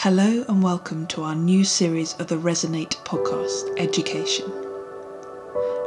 Hello 0.00 0.44
and 0.46 0.62
welcome 0.62 1.06
to 1.06 1.22
our 1.22 1.34
new 1.34 1.64
series 1.64 2.12
of 2.20 2.26
the 2.26 2.36
Resonate 2.36 2.96
podcast, 3.04 3.72
Education. 3.78 4.44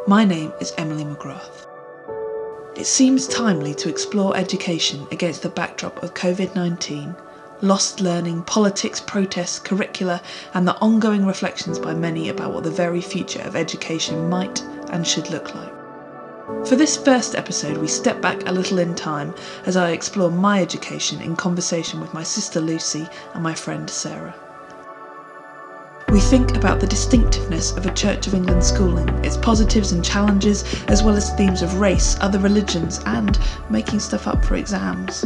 My 0.07 0.25
name 0.25 0.51
is 0.59 0.73
Emily 0.79 1.03
McGrath. 1.03 1.67
It 2.75 2.87
seems 2.87 3.27
timely 3.27 3.75
to 3.75 3.87
explore 3.87 4.35
education 4.35 5.05
against 5.11 5.43
the 5.43 5.49
backdrop 5.49 6.01
of 6.01 6.15
COVID 6.15 6.55
19, 6.55 7.15
lost 7.61 8.01
learning, 8.01 8.41
politics, 8.45 8.99
protests, 8.99 9.59
curricula, 9.59 10.23
and 10.55 10.67
the 10.67 10.77
ongoing 10.77 11.23
reflections 11.27 11.77
by 11.77 11.93
many 11.93 12.29
about 12.29 12.51
what 12.51 12.63
the 12.63 12.71
very 12.71 13.01
future 13.01 13.43
of 13.43 13.55
education 13.55 14.27
might 14.27 14.59
and 14.89 15.05
should 15.05 15.29
look 15.29 15.53
like. 15.53 15.78
For 16.65 16.75
this 16.75 16.97
first 16.97 17.35
episode, 17.35 17.77
we 17.77 17.87
step 17.87 18.21
back 18.21 18.47
a 18.47 18.51
little 18.51 18.79
in 18.79 18.93
time 18.93 19.33
as 19.65 19.75
I 19.75 19.91
explore 19.91 20.29
my 20.29 20.61
education 20.61 21.21
in 21.21 21.35
conversation 21.35 21.99
with 21.99 22.13
my 22.13 22.23
sister 22.23 22.59
Lucy 22.59 23.07
and 23.33 23.41
my 23.41 23.53
friend 23.53 23.89
Sarah. 23.89 24.35
We 26.09 26.19
think 26.19 26.55
about 26.55 26.79
the 26.79 26.87
distinctiveness 26.87 27.71
of 27.71 27.85
a 27.85 27.93
Church 27.93 28.27
of 28.27 28.33
England 28.33 28.63
schooling, 28.63 29.09
its 29.23 29.37
positives 29.37 29.91
and 29.91 30.03
challenges, 30.03 30.63
as 30.87 31.01
well 31.01 31.15
as 31.15 31.31
themes 31.33 31.61
of 31.61 31.79
race, 31.79 32.17
other 32.19 32.39
religions, 32.39 32.99
and 33.05 33.39
making 33.69 33.99
stuff 33.99 34.27
up 34.27 34.43
for 34.43 34.55
exams 34.55 35.25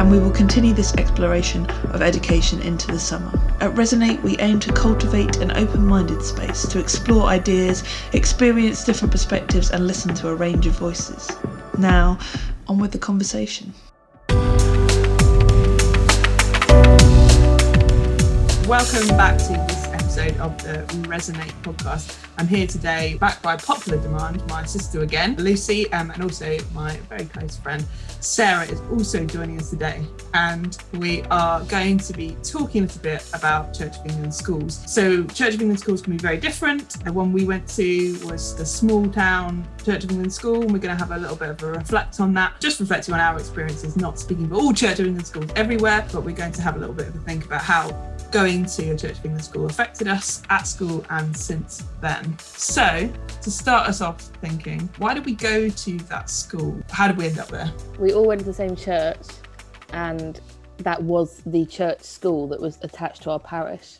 and 0.00 0.10
we 0.10 0.18
will 0.18 0.30
continue 0.30 0.72
this 0.72 0.94
exploration 0.94 1.66
of 1.92 2.00
education 2.00 2.58
into 2.62 2.86
the 2.86 2.98
summer. 2.98 3.30
At 3.60 3.74
Resonate, 3.74 4.22
we 4.22 4.34
aim 4.38 4.58
to 4.60 4.72
cultivate 4.72 5.36
an 5.36 5.50
open 5.50 5.86
minded 5.86 6.22
space 6.22 6.66
to 6.68 6.78
explore 6.78 7.26
ideas, 7.26 7.84
experience 8.14 8.82
different 8.82 9.12
perspectives, 9.12 9.70
and 9.70 9.86
listen 9.86 10.14
to 10.14 10.28
a 10.28 10.34
range 10.34 10.66
of 10.66 10.72
voices. 10.72 11.30
Now, 11.76 12.18
on 12.66 12.78
with 12.78 12.92
the 12.92 12.98
conversation. 12.98 13.74
Welcome 18.66 19.08
back 19.18 19.36
to 19.36 19.79
episode 20.20 20.40
of 20.40 20.62
the 20.62 21.08
Resonate 21.08 21.52
podcast. 21.62 22.18
I'm 22.38 22.46
here 22.46 22.66
today, 22.66 23.16
back 23.20 23.40
by 23.42 23.56
popular 23.56 24.00
demand, 24.02 24.46
my 24.48 24.64
sister 24.64 25.02
again, 25.02 25.36
Lucy, 25.36 25.90
um, 25.92 26.10
and 26.10 26.22
also 26.22 26.58
my 26.74 26.96
very 27.08 27.24
close 27.24 27.56
friend, 27.56 27.84
Sarah, 28.20 28.64
is 28.64 28.80
also 28.92 29.24
joining 29.24 29.58
us 29.58 29.70
today. 29.70 30.02
And 30.34 30.76
we 30.94 31.22
are 31.30 31.62
going 31.64 31.98
to 31.98 32.12
be 32.12 32.36
talking 32.42 32.82
a 32.82 32.86
little 32.86 33.02
bit 33.02 33.28
about 33.34 33.74
Church 33.74 33.98
of 33.98 34.06
England 34.06 34.34
schools. 34.34 34.82
So, 34.86 35.24
Church 35.24 35.54
of 35.54 35.60
England 35.60 35.80
schools 35.80 36.02
can 36.02 36.12
be 36.12 36.18
very 36.18 36.38
different. 36.38 37.02
The 37.04 37.12
one 37.12 37.32
we 37.32 37.46
went 37.46 37.68
to 37.70 38.18
was 38.24 38.56
the 38.56 38.66
small 38.66 39.08
town 39.08 39.66
Church 39.84 40.04
of 40.04 40.10
England 40.10 40.32
school, 40.32 40.62
and 40.62 40.72
we're 40.72 40.78
going 40.78 40.96
to 40.96 41.02
have 41.02 41.12
a 41.12 41.18
little 41.18 41.36
bit 41.36 41.50
of 41.50 41.62
a 41.62 41.72
reflect 41.72 42.20
on 42.20 42.34
that, 42.34 42.60
just 42.60 42.80
reflecting 42.80 43.14
on 43.14 43.20
our 43.20 43.38
experiences, 43.38 43.96
not 43.96 44.18
speaking 44.18 44.48
for 44.48 44.56
all 44.56 44.72
Church 44.72 44.98
of 44.98 45.06
England 45.06 45.26
schools 45.26 45.50
everywhere, 45.56 46.06
but 46.12 46.24
we're 46.24 46.36
going 46.36 46.52
to 46.52 46.62
have 46.62 46.76
a 46.76 46.78
little 46.78 46.94
bit 46.94 47.08
of 47.08 47.16
a 47.16 47.18
think 47.20 47.44
about 47.44 47.62
how 47.62 47.88
going 48.30 48.64
to 48.64 48.90
a 48.90 48.96
Church 48.96 49.18
of 49.18 49.24
England 49.24 49.44
school 49.44 49.66
affected 49.66 50.06
us 50.06 50.42
at 50.50 50.66
school 50.66 51.04
and 51.10 51.36
since 51.36 51.84
then. 52.00 52.38
So, 52.38 53.10
to 53.42 53.50
start 53.50 53.88
us 53.88 54.00
off 54.00 54.20
thinking, 54.40 54.88
why 54.98 55.14
did 55.14 55.26
we 55.26 55.34
go 55.34 55.68
to 55.68 55.98
that 55.98 56.30
school? 56.30 56.80
How 56.90 57.08
did 57.08 57.16
we 57.16 57.26
end 57.26 57.38
up 57.38 57.48
there? 57.48 57.72
We 57.98 58.12
all 58.12 58.26
went 58.26 58.40
to 58.40 58.46
the 58.46 58.54
same 58.54 58.76
church, 58.76 59.26
and 59.92 60.40
that 60.78 61.02
was 61.02 61.42
the 61.44 61.66
church 61.66 62.02
school 62.02 62.46
that 62.48 62.60
was 62.60 62.78
attached 62.82 63.22
to 63.22 63.30
our 63.30 63.40
parish. 63.40 63.98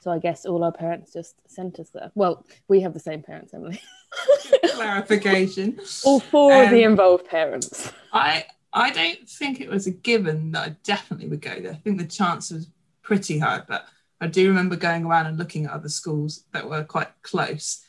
So 0.00 0.10
I 0.10 0.18
guess 0.18 0.46
all 0.46 0.64
our 0.64 0.72
parents 0.72 1.12
just 1.12 1.36
sent 1.46 1.78
us 1.78 1.90
there. 1.90 2.10
Well, 2.14 2.46
we 2.68 2.80
have 2.80 2.94
the 2.94 3.00
same 3.00 3.22
parents, 3.22 3.52
Emily. 3.52 3.80
Clarification. 4.74 5.78
all 6.04 6.20
four 6.20 6.52
um, 6.52 6.64
of 6.64 6.70
the 6.70 6.84
um, 6.84 6.92
involved 6.92 7.26
parents. 7.26 7.92
I 8.12 8.46
I 8.72 8.90
don't 8.90 9.28
think 9.28 9.60
it 9.60 9.68
was 9.68 9.86
a 9.86 9.90
given 9.90 10.52
that 10.52 10.66
I 10.66 10.76
definitely 10.84 11.28
would 11.28 11.42
go 11.42 11.60
there. 11.60 11.72
I 11.72 11.76
think 11.76 11.98
the 11.98 12.06
chance 12.06 12.50
was 12.50 12.68
pretty 13.08 13.38
hard, 13.38 13.64
but 13.66 13.86
I 14.20 14.26
do 14.26 14.46
remember 14.48 14.76
going 14.76 15.06
around 15.06 15.24
and 15.24 15.38
looking 15.38 15.64
at 15.64 15.72
other 15.72 15.88
schools 15.88 16.44
that 16.52 16.68
were 16.68 16.84
quite 16.84 17.08
close. 17.22 17.82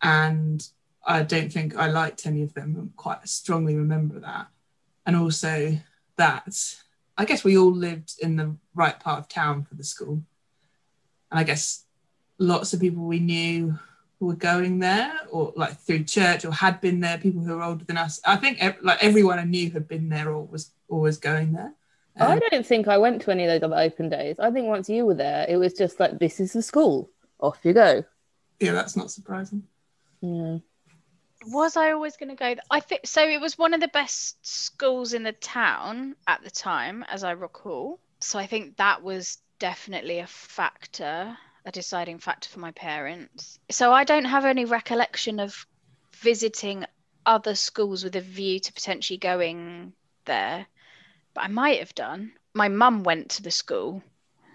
And 0.00 0.64
I 1.04 1.24
don't 1.24 1.52
think 1.52 1.76
I 1.76 1.88
liked 1.88 2.26
any 2.26 2.42
of 2.42 2.54
them. 2.54 2.92
Quite 2.96 3.28
strongly 3.28 3.74
remember 3.74 4.20
that. 4.20 4.46
And 5.04 5.16
also 5.16 5.76
that 6.16 6.76
I 7.18 7.24
guess 7.24 7.42
we 7.42 7.58
all 7.58 7.72
lived 7.72 8.14
in 8.20 8.36
the 8.36 8.54
right 8.72 8.98
part 9.00 9.18
of 9.18 9.28
town 9.28 9.64
for 9.64 9.74
the 9.74 9.82
school. 9.82 10.22
And 11.32 11.40
I 11.40 11.42
guess 11.42 11.84
lots 12.38 12.72
of 12.72 12.78
people 12.78 13.02
we 13.02 13.18
knew 13.18 13.76
were 14.20 14.36
going 14.36 14.78
there 14.78 15.12
or 15.28 15.52
like 15.56 15.76
through 15.80 16.04
church 16.04 16.44
or 16.44 16.52
had 16.52 16.80
been 16.80 17.00
there, 17.00 17.18
people 17.18 17.42
who 17.42 17.56
were 17.56 17.64
older 17.64 17.84
than 17.84 17.98
us. 17.98 18.20
I 18.24 18.36
think 18.36 18.62
like 18.80 19.02
everyone 19.02 19.40
I 19.40 19.44
knew 19.44 19.72
had 19.72 19.88
been 19.88 20.08
there 20.08 20.30
or 20.30 20.44
was 20.44 20.70
always 20.88 21.18
going 21.18 21.52
there. 21.52 21.74
Um, 22.18 22.32
I 22.32 22.38
don't 22.50 22.66
think 22.66 22.88
I 22.88 22.98
went 22.98 23.22
to 23.22 23.30
any 23.30 23.44
of 23.44 23.50
those 23.50 23.66
other 23.66 23.80
open 23.82 24.08
days. 24.08 24.36
I 24.38 24.50
think 24.50 24.66
once 24.66 24.88
you 24.88 25.06
were 25.06 25.14
there, 25.14 25.46
it 25.48 25.56
was 25.56 25.72
just 25.72 25.98
like, 25.98 26.18
this 26.18 26.40
is 26.40 26.52
the 26.52 26.62
school. 26.62 27.10
Off 27.40 27.58
you 27.62 27.72
go. 27.72 28.04
Yeah, 28.60 28.72
that's 28.72 28.96
not 28.96 29.10
surprising. 29.10 29.64
Yeah. 30.20 30.58
Was 31.46 31.76
I 31.76 31.90
always 31.90 32.16
going 32.16 32.28
to 32.28 32.36
go? 32.36 32.54
I 32.70 32.80
think 32.80 33.06
so. 33.06 33.26
It 33.26 33.40
was 33.40 33.58
one 33.58 33.74
of 33.74 33.80
the 33.80 33.88
best 33.88 34.46
schools 34.46 35.12
in 35.12 35.24
the 35.24 35.32
town 35.32 36.14
at 36.26 36.44
the 36.44 36.50
time, 36.50 37.04
as 37.08 37.24
I 37.24 37.32
recall. 37.32 37.98
So 38.20 38.38
I 38.38 38.46
think 38.46 38.76
that 38.76 39.02
was 39.02 39.38
definitely 39.58 40.20
a 40.20 40.26
factor, 40.26 41.36
a 41.64 41.72
deciding 41.72 42.18
factor 42.18 42.48
for 42.48 42.60
my 42.60 42.70
parents. 42.72 43.58
So 43.70 43.92
I 43.92 44.04
don't 44.04 44.26
have 44.26 44.44
any 44.44 44.64
recollection 44.64 45.40
of 45.40 45.66
visiting 46.12 46.84
other 47.26 47.54
schools 47.56 48.04
with 48.04 48.14
a 48.14 48.20
view 48.20 48.60
to 48.60 48.72
potentially 48.72 49.18
going 49.18 49.92
there 50.24 50.66
but 51.34 51.44
I 51.44 51.48
might 51.48 51.78
have 51.78 51.94
done. 51.94 52.32
My 52.54 52.68
mum 52.68 53.02
went 53.02 53.30
to 53.30 53.42
the 53.42 53.50
school, 53.50 54.02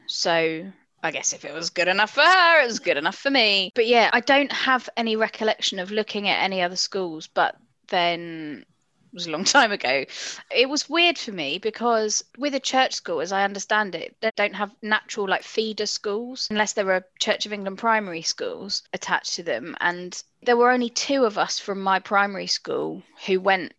so 0.07 0.71
I 1.03 1.11
guess 1.11 1.33
if 1.33 1.45
it 1.45 1.53
was 1.53 1.69
good 1.69 1.87
enough 1.87 2.11
for 2.11 2.21
her, 2.21 2.61
it 2.61 2.67
was 2.67 2.79
good 2.79 2.97
enough 2.97 3.17
for 3.17 3.29
me. 3.29 3.71
But 3.75 3.87
yeah, 3.87 4.09
I 4.13 4.19
don't 4.19 4.51
have 4.51 4.89
any 4.97 5.15
recollection 5.15 5.79
of 5.79 5.91
looking 5.91 6.27
at 6.27 6.43
any 6.43 6.61
other 6.61 6.75
schools, 6.75 7.27
but 7.27 7.55
then 7.87 8.65
it 9.11 9.13
was 9.13 9.27
a 9.27 9.31
long 9.31 9.43
time 9.57 9.71
ago. 9.71 10.05
It 10.51 10.69
was 10.69 10.89
weird 10.89 11.17
for 11.17 11.31
me 11.31 11.59
because 11.59 12.23
with 12.37 12.55
a 12.55 12.59
church 12.59 12.93
school, 12.93 13.21
as 13.21 13.31
I 13.31 13.43
understand 13.43 13.95
it, 13.95 14.15
they 14.21 14.31
don't 14.35 14.55
have 14.55 14.75
natural 14.81 15.27
like 15.27 15.43
feeder 15.43 15.85
schools 15.85 16.47
unless 16.49 16.73
there 16.73 16.91
are 16.91 17.05
Church 17.19 17.45
of 17.45 17.53
England 17.53 17.77
primary 17.77 18.23
schools 18.23 18.83
attached 18.93 19.35
to 19.35 19.43
them. 19.43 19.77
And 19.79 20.21
there 20.43 20.57
were 20.57 20.71
only 20.71 20.89
two 20.89 21.25
of 21.25 21.37
us 21.37 21.59
from 21.59 21.81
my 21.81 21.99
primary 21.99 22.47
school 22.47 23.03
who 23.25 23.39
went 23.39 23.73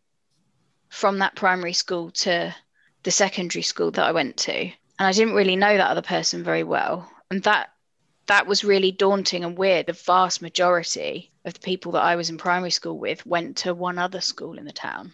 from 0.89 1.19
that 1.19 1.35
primary 1.35 1.75
school 1.75 2.11
to 2.11 2.55
the 3.03 3.11
secondary 3.11 3.63
school 3.63 3.91
that 3.93 4.05
I 4.05 4.13
went 4.13 4.37
to. 4.39 4.53
And 4.53 5.07
I 5.07 5.13
didn't 5.13 5.35
really 5.35 5.57
know 5.57 5.77
that 5.77 5.91
other 5.91 6.03
person 6.03 6.43
very 6.43 6.65
well. 6.65 7.11
And 7.31 7.43
that 7.45 7.71
that 8.27 8.47
was 8.47 8.63
really 8.63 8.93
daunting 8.93 9.43
and 9.43 9.57
weird. 9.57 9.87
The 9.87 9.95
vast 9.95 10.43
majority 10.43 11.31
of 11.45 11.55
the 11.55 11.61
people 11.61 11.93
that 11.93 12.03
I 12.03 12.17
was 12.17 12.31
in 12.31 12.37
primary 12.37 12.71
school 12.71 12.99
with 12.99 13.25
went 13.27 13.57
to 13.59 13.75
one 13.75 13.99
other 13.99 14.21
school 14.21 14.59
in 14.59 14.67
the 14.67 14.73
town. 14.73 15.13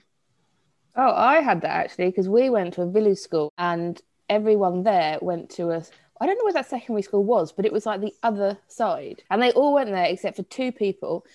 Oh, 0.96 1.12
I 1.12 1.40
had 1.40 1.60
that 1.62 1.70
actually 1.70 2.06
because 2.06 2.28
we 2.28 2.50
went 2.50 2.74
to 2.74 2.82
a 2.82 2.90
village 2.90 3.18
school 3.18 3.52
and 3.58 4.00
everyone 4.28 4.82
there 4.82 5.18
went 5.20 5.50
to 5.50 5.70
a 5.70 5.84
I 6.20 6.26
don't 6.26 6.38
know 6.38 6.44
where 6.44 6.52
that 6.52 6.70
secondary 6.70 7.02
school 7.02 7.24
was, 7.24 7.52
but 7.52 7.66
it 7.66 7.72
was 7.72 7.86
like 7.86 8.00
the 8.00 8.14
other 8.22 8.56
side. 8.68 9.22
And 9.30 9.42
they 9.42 9.52
all 9.52 9.74
went 9.74 9.90
there 9.90 10.06
except 10.06 10.36
for 10.36 10.44
two 10.44 10.70
people. 10.70 11.26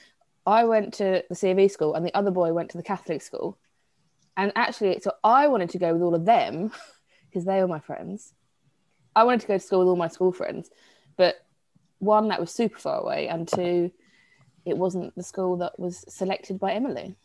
I 0.46 0.64
went 0.64 0.94
to 0.96 1.24
the 1.28 1.36
CV 1.36 1.70
school 1.70 1.96
and 1.96 2.06
the 2.06 2.16
other 2.16 2.32
boy 2.32 2.54
went 2.54 2.72
to 2.72 2.78
the 2.78 2.84
Catholic 2.84 3.22
school. 3.22 3.58
And 4.40 4.54
actually, 4.56 4.98
so 5.02 5.12
I 5.22 5.48
wanted 5.48 5.70
to 5.72 5.80
go 5.80 5.92
with 5.92 6.02
all 6.02 6.16
of 6.16 6.24
them 6.24 6.72
because 7.30 7.44
they 7.44 7.60
were 7.60 7.68
my 7.68 7.82
friends. 7.82 8.34
I 9.14 9.26
wanted 9.26 9.42
to 9.42 9.48
go 9.48 9.58
to 9.58 9.60
school 9.60 9.80
with 9.80 9.90
all 9.90 9.98
my 9.98 10.08
school 10.08 10.32
friends, 10.32 10.70
but 11.18 11.46
one, 11.98 12.30
that 12.30 12.40
was 12.40 12.50
super 12.50 12.80
far 12.80 13.02
away, 13.02 13.28
and 13.28 13.46
two, 13.46 13.92
it 14.64 14.78
wasn't 14.78 15.14
the 15.16 15.24
school 15.24 15.58
that 15.58 15.78
was 15.78 16.06
selected 16.08 16.58
by 16.58 16.72
Emily. 16.72 17.18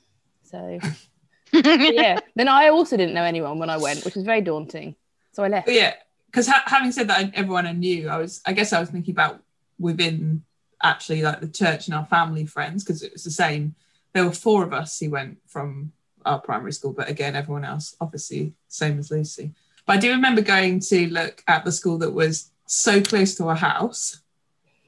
So, 0.42 0.80
yeah. 1.52 2.18
Then 2.34 2.48
I 2.48 2.70
also 2.70 2.96
didn't 2.96 3.14
know 3.14 3.22
anyone 3.22 3.60
when 3.60 3.70
I 3.70 3.76
went, 3.76 4.04
which 4.04 4.16
was 4.16 4.24
very 4.24 4.40
daunting. 4.40 4.96
So 5.30 5.44
I 5.44 5.48
left. 5.48 5.66
But 5.66 5.76
yeah, 5.76 5.94
because 6.26 6.48
ha- 6.48 6.64
having 6.66 6.90
said 6.90 7.08
that, 7.10 7.32
everyone 7.34 7.68
I 7.68 7.72
knew, 7.72 8.08
I 8.08 8.18
was, 8.18 8.40
I 8.44 8.52
guess, 8.52 8.72
I 8.72 8.80
was 8.80 8.90
thinking 8.90 9.14
about 9.14 9.40
within 9.78 10.42
actually 10.82 11.22
like 11.22 11.40
the 11.40 11.48
church 11.48 11.86
and 11.86 11.94
our 11.94 12.06
family 12.06 12.44
friends 12.44 12.82
because 12.82 13.04
it 13.04 13.12
was 13.12 13.22
the 13.22 13.30
same. 13.30 13.76
There 14.14 14.24
were 14.24 14.32
four 14.32 14.64
of 14.64 14.72
us 14.72 14.98
who 14.98 15.10
went 15.10 15.38
from 15.46 15.92
our 16.24 16.40
primary 16.40 16.72
school, 16.72 16.92
but 16.92 17.08
again, 17.08 17.36
everyone 17.36 17.64
else, 17.64 17.96
obviously, 18.00 18.54
same 18.68 18.98
as 18.98 19.10
Lucy. 19.10 19.52
But 19.86 19.96
I 19.96 20.00
do 20.00 20.10
remember 20.10 20.40
going 20.40 20.80
to 20.80 21.08
look 21.08 21.42
at 21.46 21.64
the 21.64 21.72
school 21.72 21.98
that 21.98 22.12
was 22.12 22.50
so 22.66 23.02
close 23.02 23.34
to 23.36 23.48
our 23.48 23.56
house 23.56 24.20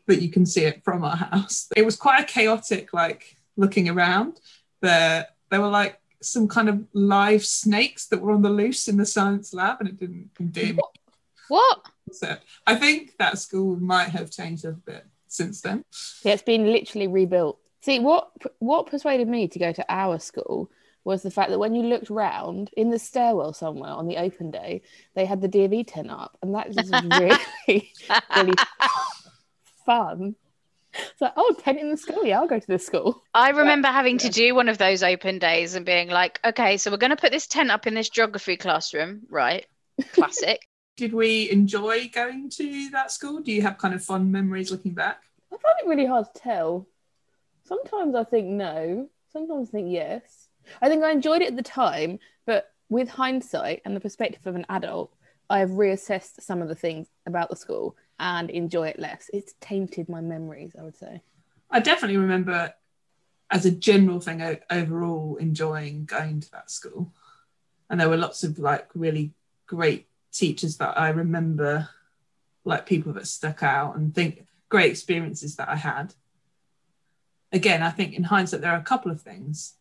that 0.06 0.22
you 0.22 0.30
can 0.30 0.46
see 0.46 0.64
it 0.64 0.82
from 0.84 1.04
our 1.04 1.16
house. 1.16 1.68
It 1.76 1.84
was 1.84 1.96
quite 1.96 2.22
a 2.22 2.26
chaotic, 2.26 2.92
like 2.92 3.36
looking 3.56 3.88
around. 3.88 4.40
There, 4.80 5.26
there 5.50 5.60
were 5.60 5.68
like 5.68 6.00
some 6.22 6.48
kind 6.48 6.68
of 6.68 6.84
live 6.92 7.44
snakes 7.44 8.06
that 8.06 8.20
were 8.20 8.32
on 8.32 8.42
the 8.42 8.50
loose 8.50 8.88
in 8.88 8.96
the 8.96 9.06
science 9.06 9.52
lab, 9.52 9.80
and 9.80 9.88
it 9.88 9.98
didn't 9.98 10.30
condemn. 10.34 10.78
What? 11.48 11.86
So 12.12 12.36
I 12.66 12.76
think 12.76 13.16
that 13.18 13.38
school 13.38 13.76
might 13.76 14.08
have 14.10 14.30
changed 14.30 14.64
a 14.64 14.72
bit 14.72 15.06
since 15.28 15.60
then. 15.60 15.84
Yeah, 16.22 16.32
it's 16.32 16.42
been 16.42 16.70
literally 16.70 17.08
rebuilt. 17.08 17.58
See 17.82 17.98
what 17.98 18.30
what 18.58 18.86
persuaded 18.86 19.28
me 19.28 19.48
to 19.48 19.58
go 19.58 19.72
to 19.72 19.84
our 19.88 20.18
school 20.18 20.70
was 21.06 21.22
the 21.22 21.30
fact 21.30 21.50
that 21.50 21.58
when 21.60 21.72
you 21.72 21.84
looked 21.84 22.10
round 22.10 22.68
in 22.76 22.90
the 22.90 22.98
stairwell 22.98 23.52
somewhere 23.52 23.92
on 23.92 24.08
the 24.08 24.16
open 24.16 24.50
day, 24.50 24.82
they 25.14 25.24
had 25.24 25.40
the 25.40 25.48
DofE 25.48 25.86
tent 25.86 26.10
up, 26.10 26.36
and 26.42 26.52
that 26.56 26.72
just 26.72 26.90
was 26.90 27.38
really, 27.68 27.92
really 28.36 28.54
fun. 29.86 30.34
It's 30.92 31.20
like, 31.20 31.34
oh, 31.36 31.54
tent 31.60 31.78
in 31.78 31.90
the 31.90 31.96
school. 31.96 32.24
Yeah, 32.24 32.40
I'll 32.40 32.48
go 32.48 32.58
to 32.58 32.66
this 32.66 32.84
school. 32.84 33.22
I 33.32 33.50
remember 33.50 33.86
having 33.86 34.18
to 34.18 34.28
do 34.30 34.56
one 34.56 34.68
of 34.68 34.78
those 34.78 35.04
open 35.04 35.38
days 35.38 35.76
and 35.76 35.86
being 35.86 36.08
like, 36.08 36.40
okay, 36.44 36.76
so 36.76 36.90
we're 36.90 36.96
going 36.96 37.10
to 37.10 37.16
put 37.16 37.30
this 37.30 37.46
tent 37.46 37.70
up 37.70 37.86
in 37.86 37.94
this 37.94 38.08
geography 38.08 38.56
classroom, 38.56 39.22
right? 39.30 39.64
Classic. 40.12 40.66
Did 40.96 41.12
we 41.12 41.50
enjoy 41.50 42.08
going 42.08 42.50
to 42.50 42.88
that 42.90 43.12
school? 43.12 43.40
Do 43.40 43.52
you 43.52 43.62
have 43.62 43.78
kind 43.78 43.94
of 43.94 44.02
fond 44.02 44.32
memories 44.32 44.72
looking 44.72 44.94
back? 44.94 45.22
I 45.52 45.56
find 45.56 45.76
it 45.84 45.88
really 45.88 46.06
hard 46.06 46.26
to 46.34 46.40
tell. 46.40 46.88
Sometimes 47.64 48.16
I 48.16 48.24
think 48.24 48.48
no, 48.48 49.08
sometimes 49.32 49.68
I 49.68 49.72
think 49.72 49.92
yes. 49.92 50.45
I 50.82 50.88
think 50.88 51.04
I 51.04 51.10
enjoyed 51.10 51.42
it 51.42 51.48
at 51.48 51.56
the 51.56 51.62
time, 51.62 52.18
but 52.46 52.72
with 52.88 53.08
hindsight 53.08 53.82
and 53.84 53.96
the 53.96 54.00
perspective 54.00 54.46
of 54.46 54.54
an 54.54 54.66
adult, 54.68 55.12
I've 55.48 55.70
reassessed 55.70 56.40
some 56.40 56.62
of 56.62 56.68
the 56.68 56.74
things 56.74 57.08
about 57.26 57.50
the 57.50 57.56
school 57.56 57.96
and 58.18 58.50
enjoy 58.50 58.88
it 58.88 58.98
less. 58.98 59.30
It's 59.32 59.54
tainted 59.60 60.08
my 60.08 60.20
memories, 60.20 60.74
I 60.78 60.82
would 60.82 60.96
say. 60.96 61.22
I 61.70 61.80
definitely 61.80 62.16
remember, 62.16 62.74
as 63.50 63.64
a 63.66 63.70
general 63.70 64.20
thing, 64.20 64.58
overall 64.70 65.36
enjoying 65.36 66.04
going 66.04 66.40
to 66.40 66.50
that 66.52 66.70
school. 66.70 67.12
And 67.88 68.00
there 68.00 68.08
were 68.08 68.16
lots 68.16 68.42
of 68.42 68.58
like 68.58 68.88
really 68.94 69.32
great 69.66 70.08
teachers 70.32 70.76
that 70.78 70.98
I 70.98 71.10
remember, 71.10 71.88
like 72.64 72.86
people 72.86 73.12
that 73.12 73.28
stuck 73.28 73.62
out 73.62 73.96
and 73.96 74.14
think 74.14 74.46
great 74.68 74.90
experiences 74.90 75.56
that 75.56 75.68
I 75.68 75.76
had. 75.76 76.14
Again, 77.52 77.82
I 77.82 77.90
think 77.90 78.14
in 78.14 78.24
hindsight, 78.24 78.60
there 78.60 78.72
are 78.72 78.78
a 78.78 78.82
couple 78.82 79.12
of 79.12 79.22
things. 79.22 79.74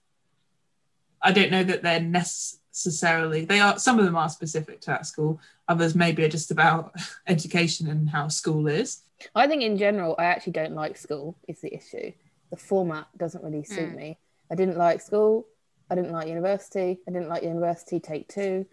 I 1.26 1.32
don't 1.32 1.52
know 1.52 1.64
that 1.64 1.82
they're 1.82 2.00
necessarily, 2.00 3.46
they 3.46 3.60
are, 3.60 3.80
some 3.80 3.98
of 4.00 4.06
them 4.06 4.16
are 4.16 4.30
specific 4.30 4.80
to 4.82 4.88
that 4.92 5.08
school, 5.08 5.40
others 5.68 5.96
maybe 5.96 6.24
are 6.24 6.30
just 6.30 6.52
about 6.52 6.94
education 7.28 7.88
and 7.88 8.08
how 8.10 8.28
school 8.28 8.68
is. 8.68 9.02
I 9.34 9.48
think 9.48 9.64
in 9.64 9.78
general, 9.78 10.16
I 10.20 10.26
actually 10.26 10.54
don't 10.54 10.76
like 10.76 10.98
school, 10.98 11.36
is 11.48 11.62
the 11.62 11.74
issue. 11.74 12.12
The 12.52 12.58
format 12.58 13.08
doesn't 13.18 13.44
really 13.44 13.64
suit 13.64 13.90
Mm. 13.92 13.96
me. 13.96 14.20
I 14.52 14.56
didn't 14.56 14.78
like 14.78 15.02
school. 15.02 15.48
I 15.90 15.96
didn't 15.96 16.12
like 16.12 16.28
university. 16.28 17.00
I 17.08 17.12
didn't 17.12 17.30
like 17.30 17.44
university 17.44 18.00
take 18.00 18.28
two, 18.28 18.66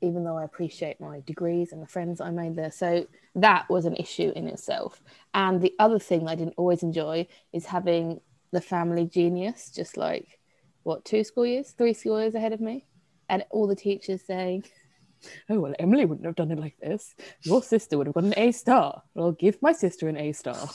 even 0.00 0.24
though 0.24 0.36
I 0.36 0.44
appreciate 0.44 1.00
my 1.00 1.20
degrees 1.20 1.72
and 1.72 1.80
the 1.80 1.86
friends 1.86 2.20
I 2.20 2.30
made 2.30 2.56
there. 2.56 2.72
So 2.72 3.06
that 3.36 3.68
was 3.70 3.84
an 3.84 3.94
issue 3.96 4.32
in 4.34 4.48
itself. 4.48 5.00
And 5.34 5.60
the 5.60 5.74
other 5.78 6.00
thing 6.00 6.26
I 6.26 6.34
didn't 6.34 6.54
always 6.56 6.82
enjoy 6.82 7.28
is 7.52 7.66
having 7.66 8.20
the 8.52 8.60
family 8.60 9.06
genius, 9.06 9.70
just 9.70 9.96
like 9.96 10.38
what, 10.86 11.04
two 11.04 11.24
school 11.24 11.44
years, 11.44 11.72
three 11.76 11.92
school 11.92 12.20
years 12.20 12.34
ahead 12.36 12.52
of 12.52 12.60
me. 12.60 12.86
And 13.28 13.44
all 13.50 13.66
the 13.66 13.74
teachers 13.74 14.22
saying, 14.24 14.64
Oh, 15.50 15.58
well, 15.60 15.74
Emily 15.80 16.04
wouldn't 16.04 16.26
have 16.26 16.36
done 16.36 16.52
it 16.52 16.58
like 16.60 16.76
this. 16.80 17.14
Your 17.42 17.62
sister 17.62 17.98
would 17.98 18.06
have 18.06 18.14
got 18.14 18.24
an 18.24 18.34
A 18.36 18.52
star. 18.52 19.02
Well, 19.14 19.26
I'll 19.26 19.32
give 19.32 19.60
my 19.60 19.72
sister 19.72 20.08
an 20.08 20.16
A 20.16 20.32
star. 20.32 20.68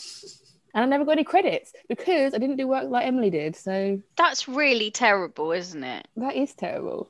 And 0.73 0.83
I 0.83 0.85
never 0.85 1.05
got 1.05 1.13
any 1.13 1.23
credits 1.23 1.71
because 1.87 2.33
I 2.33 2.39
didn't 2.39 2.57
do 2.57 2.67
work 2.67 2.89
like 2.89 3.05
Emily 3.05 3.29
did. 3.29 3.55
So 3.55 4.01
That's 4.17 4.47
really 4.49 4.91
terrible, 4.91 5.51
isn't 5.53 5.83
it? 5.83 6.07
that 6.17 6.35
is 6.35 6.53
terrible. 6.55 7.09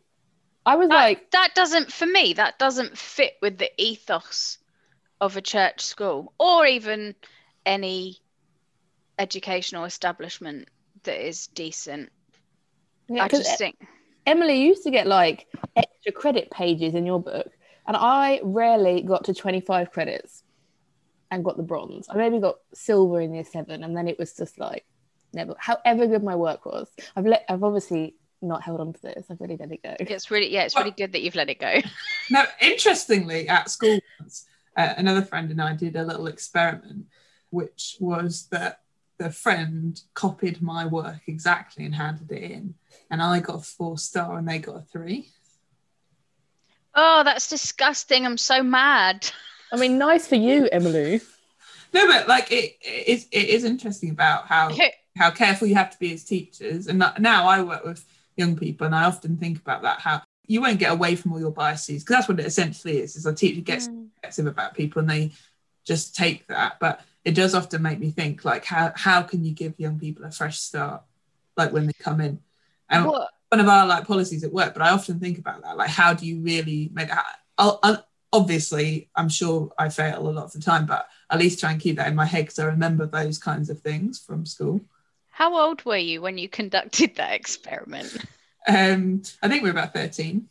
I 0.65 0.75
was 0.75 0.89
That, 0.89 0.95
like, 0.95 1.31
that 1.31 1.56
doesn't, 1.56 1.92
for 1.92 2.06
me, 2.06 2.33
that 2.33 2.59
doesn't 2.59 2.95
fit 2.98 3.33
with 3.42 3.57
the 3.57 3.71
ethos 3.81 4.59
of 5.19 5.38
a 5.38 5.42
church 5.42 5.81
school 5.81 6.33
or 6.38 6.65
even 6.68 7.15
any 7.65 8.18
educational 9.18 9.86
establishment 9.86 10.68
that 11.03 11.25
is 11.27 11.48
decent. 11.48 12.12
Yeah, 13.16 13.24
I 13.24 13.28
'cause 13.28 13.42
just 13.44 13.58
think, 13.58 13.75
Emily 14.25 14.62
used 14.62 14.84
to 14.84 14.92
get 14.92 15.08
like 15.08 15.48
extra 15.75 16.12
credit 16.12 16.50
pages 16.52 16.96
in 16.96 17.06
your 17.06 17.22
book, 17.22 17.52
and 17.88 17.98
I 17.98 18.40
rarely 18.44 19.02
got 19.02 19.25
to 19.25 19.34
25 19.34 19.92
credits 19.92 20.44
and 21.31 21.44
got 21.46 21.58
the 21.58 21.63
bronze. 21.63 22.08
I 22.10 22.16
maybe 22.16 22.40
got 22.40 22.58
silver 22.74 23.22
in 23.22 23.34
year 23.34 23.44
seven, 23.46 23.84
and 23.84 23.96
then 23.96 24.08
it 24.08 24.19
was 24.19 24.36
just 24.36 24.60
like 24.60 24.86
never. 25.34 25.56
However 25.58 26.08
good 26.08 26.24
my 26.24 26.36
work 26.36 26.66
was, 26.66 26.90
I've 27.16 27.25
let. 27.25 27.46
I've 27.50 27.63
obviously 27.63 28.16
not 28.42 28.63
held 28.63 28.80
on 28.81 28.92
to 28.92 29.02
this. 29.02 29.25
I've 29.30 29.40
really 29.40 29.58
let 29.58 29.72
it 29.72 29.84
go. 29.84 29.96
it's 30.00 30.31
really, 30.31 30.52
yeah, 30.52 30.63
it's 30.63 30.75
really 30.75 30.92
good 30.92 31.12
that 31.12 31.22
you've 31.22 31.36
let 31.36 31.50
it 31.50 31.60
go. 31.60 31.80
Now, 32.31 32.46
interestingly, 32.62 33.50
at 33.50 33.69
school 33.69 34.00
once, 34.19 34.46
uh, 34.78 34.94
another 34.98 35.22
friend 35.22 35.52
and 35.52 35.62
I 35.62 35.75
did 35.75 35.96
a 35.98 36.04
little 36.04 36.28
experiment, 36.28 37.06
which 37.50 37.98
was 38.00 38.48
that 38.52 38.80
the 39.22 39.30
friend 39.30 40.02
copied 40.16 40.62
my 40.62 40.86
work 40.86 41.22
exactly 41.28 41.86
and 41.86 41.94
handed 41.94 42.32
it 42.32 42.52
in, 42.52 42.74
and 43.12 43.22
I 43.22 43.40
got 43.40 43.58
a 43.58 43.62
four 43.62 43.98
star 43.98 44.38
and 44.38 44.48
they 44.48 44.58
got 44.58 44.78
a 44.78 44.82
three. 44.82 45.30
Oh, 46.96 47.22
that's 47.24 47.48
disgusting. 47.48 48.26
I'm 48.26 48.38
so 48.38 48.64
mad. 48.64 49.30
I 49.72 49.78
mean, 49.78 49.98
nice 49.98 50.28
for 50.28 50.36
you, 50.36 50.68
Emily. 50.72 51.22
No, 51.94 52.08
but 52.08 52.28
like 52.28 52.52
it, 52.52 52.78
it 52.82 53.08
is 53.08 53.28
it 53.32 53.50
is 53.50 53.64
interesting 53.64 54.10
about 54.10 54.48
how 54.48 54.76
how 55.16 55.30
careful 55.30 55.68
you 55.68 55.76
have 55.76 55.92
to 55.92 56.00
be 56.00 56.14
as 56.14 56.24
teachers. 56.24 56.88
And 56.88 56.98
now 57.20 57.48
I 57.48 57.62
work 57.62 57.86
with 57.86 58.04
young 58.36 58.56
people, 58.58 58.88
and 58.88 58.96
I 58.96 59.04
often 59.04 59.38
think 59.38 59.60
about 59.60 59.84
that 59.84 60.00
how 60.00 60.24
you 60.48 60.62
won't 60.62 60.80
get 60.80 60.92
away 60.92 61.16
from 61.16 61.32
all 61.32 61.40
your 61.40 61.52
biases 61.52 62.04
because 62.04 62.16
that's 62.16 62.28
what 62.28 62.40
it 62.40 62.46
essentially 62.46 62.98
is. 62.98 63.16
Is 63.16 63.26
a 63.26 63.34
teacher 63.34 63.62
gets 63.62 63.88
Mm. 63.88 64.10
perspective 64.16 64.48
about 64.48 64.74
people 64.74 65.00
and 65.02 65.10
they 65.10 65.32
just 65.86 66.16
take 66.16 66.48
that. 66.48 66.78
But 66.80 67.02
it 67.24 67.36
does 67.36 67.54
often 67.56 67.82
make 67.82 68.00
me 68.00 68.12
think 68.12 68.44
like 68.46 68.66
how 68.66 68.92
how 68.96 69.22
can 69.22 69.44
you 69.44 69.54
give 69.54 69.74
young 69.80 70.00
people 70.00 70.26
a 70.26 70.32
fresh 70.32 70.60
start 70.60 71.04
like 71.58 71.72
when 71.72 71.88
they 71.88 71.94
come 71.94 72.22
in? 72.22 72.40
And 72.90 73.06
What? 73.06 73.30
one 73.50 73.60
of 73.60 73.68
our 73.68 73.86
like 73.86 74.08
policies 74.08 74.44
at 74.44 74.52
work, 74.54 74.74
but 74.74 74.82
I 74.82 74.92
often 74.92 75.20
think 75.20 75.38
about 75.38 75.64
that. 75.64 75.78
Like, 75.78 75.90
how 75.90 76.14
do 76.14 76.26
you 76.26 76.40
really 76.42 76.90
make 76.94 77.10
that? 77.10 77.26
I'll, 77.58 77.80
I'll, 77.84 78.08
obviously, 78.34 79.10
I'm 79.16 79.30
sure 79.30 79.72
I 79.78 79.90
fail 79.90 80.20
a 80.20 80.32
lot 80.32 80.46
of 80.46 80.52
the 80.54 80.60
time, 80.60 80.86
but 80.86 81.08
at 81.30 81.40
least 81.40 81.60
try 81.60 81.72
and 81.72 81.82
keep 81.82 81.98
that 81.98 82.08
in 82.08 82.16
my 82.16 82.26
head 82.26 82.46
because 82.46 82.60
I 82.60 82.66
remember 82.66 83.06
those 83.06 83.38
kinds 83.38 83.70
of 83.70 83.80
things 83.82 84.20
from 84.20 84.46
school. 84.46 84.82
How 85.32 85.58
old 85.58 85.84
were 85.86 85.98
you 85.98 86.22
when 86.22 86.38
you 86.38 86.48
conducted 86.50 87.16
that 87.16 87.34
experiment? 87.34 88.26
Um, 88.68 89.22
I 89.42 89.48
think 89.48 89.64
we 89.64 89.70
we're 89.70 89.78
about 89.78 89.94
13. 89.94 90.48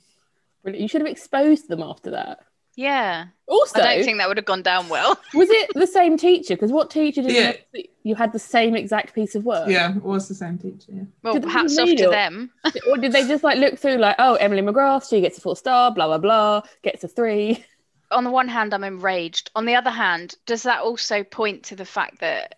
Brilliant. 0.63 0.83
You 0.83 0.89
should 0.89 1.01
have 1.01 1.11
exposed 1.11 1.69
them 1.69 1.83
after 1.83 2.11
that. 2.11 2.41
Yeah. 2.81 3.27
Also, 3.47 3.79
I 3.79 3.97
don't 3.97 4.05
think 4.05 4.17
that 4.19 4.29
would 4.29 4.39
have 4.39 4.47
gone 4.47 4.63
down 4.63 4.89
well. 4.89 5.19
was 5.35 5.51
it 5.51 5.71
the 5.75 5.87
same 5.87 6.17
teacher? 6.17 6.55
Because 6.55 6.73
what 6.73 6.89
teacher 6.91 7.21
did 7.21 7.33
Yeah. 7.33 7.53
you, 7.75 7.85
you 8.05 8.15
had 8.15 8.33
the 8.33 8.39
same 8.39 8.75
exact 8.75 9.15
piece 9.15 9.35
of 9.35 9.45
work? 9.45 9.69
Yeah, 9.69 9.95
it 9.95 10.03
was 10.03 10.29
the 10.29 10.35
same 10.35 10.57
teacher. 10.57 10.93
Yeah. 10.93 11.03
Well, 11.23 11.35
Did 11.35 11.43
they 11.43 11.51
hats 11.51 11.79
off 11.79 11.89
to 11.89 11.95
it? 12.05 12.11
them. 12.11 12.51
or 12.89 12.97
did 12.97 13.13
they 13.13 13.29
just 13.29 13.45
like 13.45 13.59
look 13.59 13.79
through 13.79 13.97
like, 13.97 14.17
oh, 14.19 14.37
Emily 14.37 14.63
McGrath, 14.63 15.11
she 15.11 15.21
gets 15.21 15.37
a 15.37 15.43
four 15.43 15.57
star, 15.57 15.93
blah 15.93 16.07
blah 16.07 16.17
blah, 16.17 16.63
gets 16.83 17.05
a 17.05 17.09
three. 17.09 17.63
On 18.11 18.25
the 18.25 18.31
one 18.31 18.49
hand, 18.49 18.73
I'm 18.73 18.83
enraged. 18.83 19.51
On 19.55 19.67
the 19.67 19.75
other 19.75 19.91
hand, 19.91 20.37
does 20.47 20.63
that 20.63 20.81
also 20.81 21.23
point 21.23 21.65
to 21.65 21.77
the 21.77 21.85
fact 21.85 22.21
that 22.21 22.55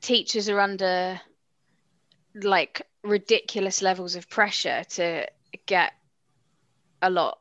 teachers 0.00 0.48
are 0.48 0.58
under 0.58 1.20
like 2.34 2.82
ridiculous 3.04 3.82
levels 3.82 4.16
of 4.16 4.28
pressure 4.28 4.82
to 4.90 5.26
get 5.66 5.92
a 7.00 7.08
lot 7.08 7.38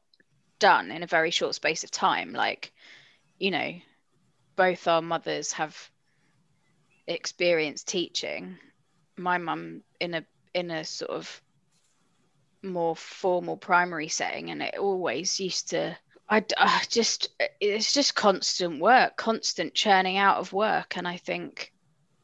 done 0.59 0.91
in 0.91 1.03
a 1.03 1.07
very 1.07 1.31
short 1.31 1.55
space 1.55 1.83
of 1.83 1.91
time? 1.91 2.33
Like, 2.33 2.71
you 3.39 3.51
know, 3.51 3.73
both 4.55 4.87
our 4.87 5.01
mothers 5.01 5.53
have 5.53 5.91
experienced 7.07 7.87
teaching. 7.87 8.57
My 9.17 9.37
mum 9.37 9.83
in 9.99 10.13
a 10.13 10.25
in 10.53 10.71
a 10.71 10.83
sort 10.83 11.11
of 11.11 11.41
more 12.63 12.95
formal 12.95 13.57
primary 13.57 14.07
setting, 14.07 14.49
and 14.49 14.61
it 14.61 14.77
always 14.77 15.39
used 15.39 15.69
to. 15.69 15.97
I, 16.29 16.43
I 16.57 16.77
uh, 16.77 16.79
just 16.89 17.29
it's 17.61 17.93
just 17.93 18.15
constant 18.15 18.81
work, 18.81 19.15
constant 19.15 19.73
churning 19.73 20.17
out 20.17 20.37
of 20.37 20.53
work, 20.53 20.97
and 20.97 21.07
I 21.07 21.17
think 21.17 21.71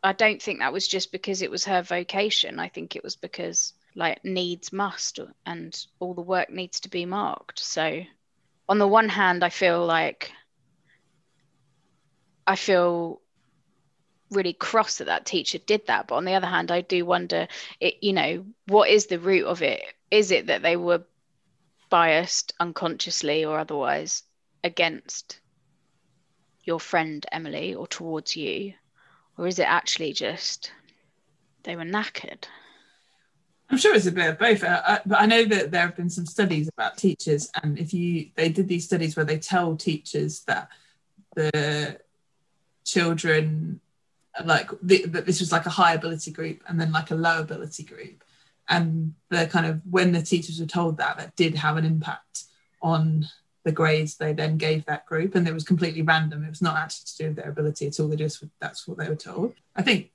I 0.04 0.12
don't 0.12 0.42
think 0.42 0.60
that 0.60 0.74
was 0.74 0.88
just 0.88 1.12
because 1.12 1.42
it 1.42 1.52
was 1.52 1.66
her 1.66 1.82
vocation. 1.82 2.60
I 2.60 2.68
think 2.68 2.96
it 2.96 3.04
was 3.04 3.16
because 3.16 3.74
like 3.96 4.24
needs 4.26 4.74
must, 4.74 5.20
and 5.46 5.86
all 6.00 6.14
the 6.14 6.22
work 6.22 6.50
needs 6.50 6.82
to 6.82 6.90
be 6.90 7.06
marked. 7.06 7.60
So, 7.60 8.02
on 8.70 8.80
the 8.80 8.88
one 8.88 9.10
hand, 9.10 9.44
I 9.44 9.50
feel 9.50 9.86
like 9.86 10.32
I 12.46 12.56
feel 12.56 13.22
really 14.32 14.54
cross 14.54 14.98
that 14.98 15.06
that 15.06 15.26
teacher 15.26 15.60
did 15.60 15.88
that. 15.88 16.08
But 16.08 16.16
on 16.16 16.26
the 16.26 16.34
other 16.34 16.48
hand 16.48 16.72
i 16.72 16.82
do 16.82 17.06
wonder 17.06 17.48
it 17.80 17.96
you 18.02 18.14
know 18.14 18.46
what 18.68 18.90
is 18.90 19.08
the 19.08 19.20
root 19.20 19.46
of 19.46 19.62
it? 19.62 19.82
Is 20.12 20.32
it 20.32 20.48
that 20.48 20.62
they 20.62 20.76
were 20.76 21.04
biased 21.90 22.54
unconsciously 22.60 23.46
or 23.46 23.60
otherwise 23.60 24.24
against 24.64 25.40
your 26.64 26.80
friend 26.80 27.26
emily 27.32 27.76
or 27.76 27.88
towards 27.88 28.36
you? 28.36 28.74
Or 29.38 29.48
is 29.48 29.60
it 29.60 29.68
actually 29.68 30.14
just 30.14 30.72
they 31.64 31.76
were 31.76 31.84
knackered 31.84 32.46
I'm 33.74 33.80
sure 33.80 33.96
it's 33.96 34.06
a 34.06 34.12
bit 34.12 34.30
of 34.30 34.38
both, 34.38 34.64
uh, 34.64 34.84
uh, 34.86 35.00
but 35.04 35.20
I 35.20 35.26
know 35.26 35.46
that 35.46 35.72
there 35.72 35.82
have 35.82 35.96
been 35.96 36.12
some 36.12 36.28
studies 36.28 36.70
about 36.70 36.96
teachers, 36.96 37.50
and 37.64 37.80
if 37.80 37.92
you 37.92 38.30
they 38.36 38.50
did 38.50 38.68
these 38.68 38.86
studies 38.86 39.16
where 39.16 39.26
they 39.26 39.40
tell 39.40 39.76
teachers 39.76 40.42
that 40.42 40.70
the 41.36 42.00
children 42.86 43.80
like 44.46 44.70
the, 44.84 45.08
that 45.08 45.26
this 45.26 45.40
was 45.40 45.52
like 45.52 45.66
a 45.66 45.72
high 45.72 45.96
ability 45.96 46.30
group 46.30 46.62
and 46.68 46.80
then 46.80 46.92
like 46.92 47.10
a 47.10 47.16
low 47.16 47.40
ability 47.40 47.82
group, 47.82 48.24
and 48.70 49.16
the 49.30 49.48
kind 49.48 49.66
of 49.66 49.82
when 49.90 50.12
the 50.12 50.22
teachers 50.22 50.60
were 50.60 50.68
told 50.68 50.98
that 50.98 51.18
that 51.18 51.36
did 51.36 51.56
have 51.56 51.76
an 51.76 51.84
impact 51.84 52.44
on 52.80 53.28
the 53.64 53.72
grades 53.72 54.18
they 54.18 54.34
then 54.34 54.58
gave 54.58 54.86
that 54.86 55.08
group. 55.08 55.34
And 55.34 55.48
it 55.48 55.54
was 55.54 55.64
completely 55.64 56.04
random. 56.04 56.44
It 56.44 56.50
was 56.50 56.62
not 56.62 56.76
actually 56.76 57.06
to 57.06 57.18
do 57.18 57.28
with 57.30 57.38
their 57.38 57.50
ability 57.50 57.88
at 57.88 58.00
all. 58.00 58.08
They 58.08 58.18
just 58.18 58.44
that's 58.60 58.88
what 58.88 59.00
they 59.00 59.10
were 59.10 59.16
told. 59.16 59.56
I 59.76 59.82
think 59.82 60.12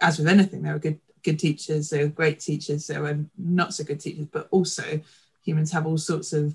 as 0.00 0.16
with 0.16 0.28
anything 0.28 0.62
there 0.62 0.74
were 0.74 0.78
good 0.78 1.00
good 1.22 1.38
teachers 1.38 1.90
there 1.90 2.04
were 2.04 2.08
great 2.10 2.40
teachers 2.40 2.86
there 2.86 3.02
were 3.02 3.18
not 3.36 3.74
so 3.74 3.84
good 3.84 4.00
teachers 4.00 4.26
but 4.26 4.48
also 4.50 5.00
humans 5.44 5.72
have 5.72 5.86
all 5.86 5.98
sorts 5.98 6.32
of 6.32 6.54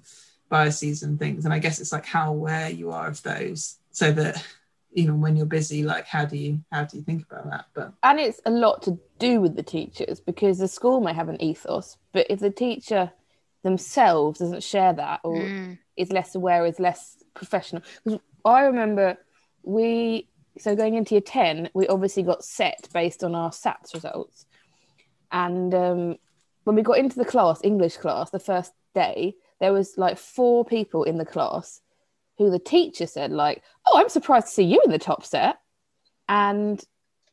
biases 0.50 1.04
and 1.04 1.20
things 1.20 1.46
and 1.46 1.54
i 1.54 1.60
guess 1.60 1.80
it's 1.80 1.92
like 1.92 2.06
how 2.06 2.30
aware 2.30 2.70
you 2.70 2.92
are 2.92 3.08
of 3.08 3.22
those 3.24 3.78
so 3.92 4.12
that 4.12 4.44
even 4.96 5.22
when 5.22 5.36
you're 5.36 5.46
busy 5.46 5.84
like 5.84 6.06
how 6.06 6.26
do 6.26 6.38
you 6.38 6.64
how 6.72 6.84
do 6.84 6.98
you 6.98 7.04
think 7.04 7.26
about 7.30 7.50
that? 7.50 7.66
But 7.74 7.94
and 8.04 8.20
it's 8.20 8.42
a 8.46 8.52
lot 8.52 8.82
to 8.84 9.00
do 9.20 9.42
with 9.42 9.56
the 9.56 9.64
teachers 9.64 10.20
because 10.20 10.60
the 10.60 10.68
school 10.68 11.02
may 11.02 11.14
have 11.14 11.30
an 11.30 11.42
ethos 11.42 11.98
but 12.12 12.28
if 12.30 12.40
the 12.40 12.50
teacher 12.50 13.12
themselves 13.64 14.40
doesn't 14.40 14.64
share 14.64 14.94
that 14.94 15.22
or 15.24 15.38
mm. 15.38 15.78
is 15.96 16.12
less 16.12 16.36
aware 16.36 16.66
is 16.66 16.80
less 16.80 17.18
professional. 17.34 17.82
Because 18.04 18.20
i 18.46 18.62
remember 18.62 19.18
we 19.64 20.28
so 20.58 20.76
going 20.76 20.96
into 20.96 21.16
year 21.16 21.22
10 21.22 21.70
we 21.74 21.88
obviously 21.88 22.24
got 22.24 22.44
set 22.44 22.88
based 22.94 23.24
on 23.24 23.34
our 23.36 23.50
sats 23.52 23.94
results 23.94 24.46
and 25.34 25.74
um, 25.74 26.16
when 26.64 26.76
we 26.78 26.82
got 26.82 26.98
into 26.98 27.18
the 27.18 27.26
class 27.26 27.60
english 27.64 27.98
class 27.98 28.30
the 28.30 28.40
first 28.40 28.72
day 28.96 29.36
there 29.60 29.74
was 29.74 29.98
like 29.98 30.18
four 30.18 30.64
people 30.64 31.04
in 31.04 31.18
the 31.18 31.26
class 31.26 31.82
who 32.38 32.50
the 32.50 32.60
teacher 32.60 33.06
said 33.08 33.32
like 33.32 33.62
oh 33.86 34.00
i'm 34.00 34.10
surprised 34.10 34.48
to 34.48 34.54
see 34.54 34.64
you 34.64 34.82
in 34.86 34.92
the 34.92 35.00
top 35.00 35.26
set. 35.26 35.58
And 36.30 36.82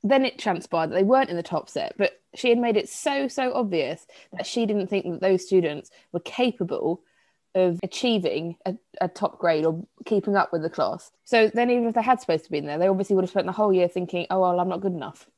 then 0.02 0.25
it 0.25 0.38
transpired 0.38 0.90
that 0.90 0.95
they 0.95 1.04
weren't 1.04 1.30
in 1.30 1.37
the 1.37 1.42
top 1.42 1.69
set 1.69 1.95
but 1.97 2.21
she 2.35 2.49
had 2.49 2.59
made 2.59 2.76
it 2.76 2.88
so 2.88 3.28
so 3.28 3.52
obvious 3.52 4.07
that 4.33 4.47
she 4.47 4.66
didn't 4.66 4.88
think 4.88 5.04
that 5.04 5.21
those 5.21 5.45
students 5.45 5.90
were 6.12 6.21
capable 6.21 7.02
of 7.54 7.80
achieving 7.83 8.57
a, 8.64 8.75
a, 9.00 9.09
top 9.09 9.38
grade 9.38 9.66
or 9.66 9.85
keeping 10.04 10.37
up 10.37 10.52
with 10.52 10.62
the 10.62 10.71
class. 10.71 11.11
So 11.25 11.50
then 11.52 11.69
even 11.69 11.87
if 11.87 11.95
they 11.95 12.02
had 12.02 12.21
supposed 12.21 12.45
to 12.45 12.50
be 12.50 12.59
in 12.59 12.66
there 12.66 12.78
they 12.78 12.88
obviously 12.88 13.16
would 13.16 13.25
have 13.25 13.30
spent 13.30 13.47
the 13.47 13.52
whole 13.52 13.73
year 13.73 13.88
thinking 13.88 14.26
oh 14.30 14.40
well 14.40 14.61
i'm 14.61 14.69
not 14.69 14.80
good 14.80 14.92
enough. 14.92 15.28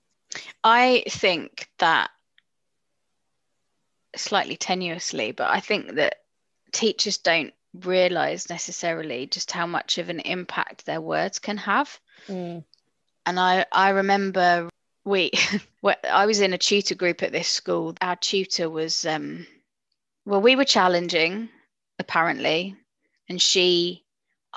I 0.62 1.04
think 1.08 1.68
that 1.78 2.10
slightly 4.16 4.56
tenuously 4.56 5.34
but 5.34 5.50
i 5.50 5.60
think 5.60 5.94
that 5.94 6.16
teachers 6.72 7.18
don't 7.18 7.52
realize 7.74 8.50
necessarily 8.50 9.26
just 9.26 9.50
how 9.50 9.66
much 9.66 9.98
of 9.98 10.08
an 10.08 10.20
impact 10.20 10.84
their 10.84 11.00
words 11.00 11.38
can 11.38 11.56
have. 11.56 11.98
Mm. 12.28 12.64
And 13.24 13.40
I, 13.40 13.64
I 13.72 13.90
remember 13.90 14.68
we, 15.04 15.32
I 16.10 16.26
was 16.26 16.40
in 16.40 16.52
a 16.52 16.58
tutor 16.58 16.94
group 16.94 17.22
at 17.22 17.32
this 17.32 17.48
school. 17.48 17.94
Our 18.00 18.16
tutor 18.16 18.70
was, 18.70 19.04
um, 19.04 19.46
well, 20.24 20.40
we 20.40 20.56
were 20.56 20.64
challenging, 20.64 21.48
apparently, 21.98 22.76
and 23.28 23.40
she, 23.40 24.04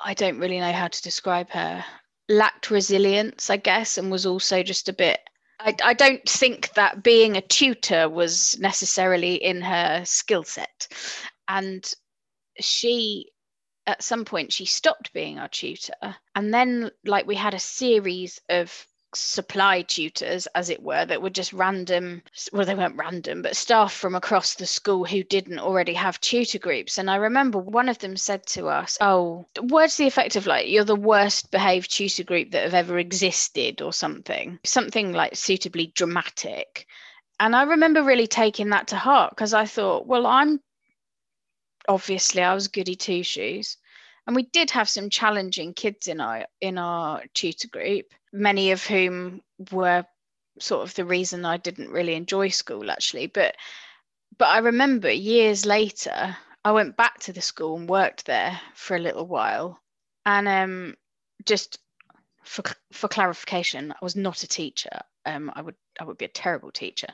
I 0.04 0.14
don't 0.14 0.40
really 0.40 0.60
know 0.60 0.72
how 0.72 0.88
to 0.88 1.02
describe 1.02 1.50
her, 1.52 1.84
lacked 2.30 2.70
resilience, 2.70 3.50
I 3.50 3.58
guess, 3.58 3.98
and 3.98 4.12
was 4.12 4.26
also 4.26 4.62
just 4.62 4.90
a 4.90 4.94
bit 4.94 5.20
I, 5.60 5.76
I, 5.84 5.94
don't 5.94 6.28
think 6.28 6.74
that 6.74 7.04
being 7.04 7.38
a 7.38 7.42
tutor 7.42 8.10
was 8.10 8.60
necessarily 8.60 9.36
in 9.36 9.62
her 9.62 10.04
skill 10.06 10.44
set. 10.44 10.88
And 11.48 11.90
she 12.60 13.32
at 13.88 14.04
some 14.04 14.26
point 14.26 14.52
she 14.52 14.66
stopped 14.66 15.14
being 15.14 15.38
our 15.40 15.48
tutor 15.48 15.94
and 16.36 16.54
then 16.54 16.90
like 17.06 17.28
we 17.28 17.36
had 17.36 17.54
a 17.54 17.60
series 17.60 18.40
of 18.50 18.88
supply 19.16 19.82
tutors 19.82 20.48
as 20.56 20.70
it 20.70 20.82
were 20.82 21.06
that 21.06 21.22
were 21.22 21.30
just 21.30 21.54
random 21.54 22.22
well 22.52 22.66
they 22.66 22.76
weren't 22.76 22.98
random 22.98 23.42
but 23.42 23.56
staff 23.56 23.94
from 23.94 24.16
across 24.16 24.56
the 24.56 24.66
school 24.66 25.06
who 25.06 25.24
didn't 25.24 25.60
already 25.60 25.94
have 25.94 26.20
tutor 26.22 26.60
groups. 26.60 26.98
And 26.98 27.10
i 27.10 27.16
remember 27.16 27.60
one 27.60 27.90
of 27.90 28.00
them 28.00 28.18
said 28.18 28.46
to 28.48 28.68
us 28.68 28.98
oh 29.02 29.46
words 29.62 29.98
the 29.98 30.08
effect 30.08 30.36
of 30.36 30.48
like 30.48 30.68
you're 30.68 30.84
the 30.84 30.96
worst 30.96 31.52
behaved 31.52 31.92
tutor 31.92 32.24
group 32.24 32.52
that 32.52 32.64
have 32.64 32.74
ever 32.74 33.00
existed 33.00 33.82
or 33.82 33.94
something? 33.94 34.60
Something 34.64 35.14
like 35.14 35.36
suitably 35.36 35.88
dramatic. 35.96 36.88
And 37.40 37.56
i 37.56 37.64
remember 37.64 38.04
really 38.04 38.28
taking 38.28 38.70
that 38.70 38.88
to 38.88 38.98
heart 38.98 39.32
because 39.32 39.54
i 39.54 39.66
thought 39.66 40.08
well 40.08 40.26
i'm 40.26 40.60
obviously 41.88 42.42
I 42.42 42.54
was 42.54 42.68
goody 42.68 42.96
two 42.96 43.24
shoes. 43.24 43.78
And 44.28 44.36
we 44.36 44.44
did 44.44 44.72
have 44.72 44.90
some 44.90 45.10
challenging 45.10 45.74
kids 45.74 46.08
in 46.08 46.20
our 46.20 46.46
in 46.62 46.78
our 46.78 47.24
tutor 47.34 47.68
group, 47.68 48.06
many 48.34 48.72
of 48.72 48.86
whom 48.86 49.42
were 49.72 50.06
sort 50.60 50.88
of 50.88 50.96
the 50.96 51.06
reason 51.06 51.46
I 51.46 51.58
didn't 51.58 51.90
really 51.90 52.16
enjoy 52.16 52.50
school 52.50 52.90
actually. 52.90 53.28
But 53.28 53.56
but 54.38 54.48
I 54.48 54.60
remember 54.60 55.12
years 55.12 55.66
later, 55.66 56.36
I 56.64 56.72
went 56.72 56.98
back 56.98 57.20
to 57.22 57.34
the 57.34 57.42
school 57.42 57.78
and 57.78 57.88
worked 57.88 58.26
there 58.26 58.60
for 58.74 58.96
a 58.96 59.00
little 59.00 59.28
while. 59.28 59.80
And 60.26 60.48
um, 60.48 60.96
just 61.46 61.78
for 62.44 62.64
for 62.92 63.08
clarification, 63.08 63.92
I 63.92 64.04
was 64.04 64.16
not 64.16 64.44
a 64.44 64.48
teacher. 64.48 65.02
Um, 65.26 65.52
I 65.56 65.62
would 65.62 65.76
I 66.00 66.04
would 66.04 66.18
be 66.18 66.26
a 66.26 66.30
terrible 66.30 66.72
teacher, 66.72 67.08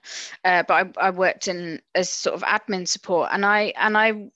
uh, 0.43 0.63
but 0.67 0.95
I, 0.97 1.07
I 1.07 1.09
worked 1.11 1.47
in 1.47 1.81
as 1.95 2.09
sort 2.09 2.35
of 2.35 2.43
admin 2.43 2.87
support, 2.87 3.29
and 3.31 3.45
I 3.45 3.73
and 3.77 3.97
I 3.97 4.31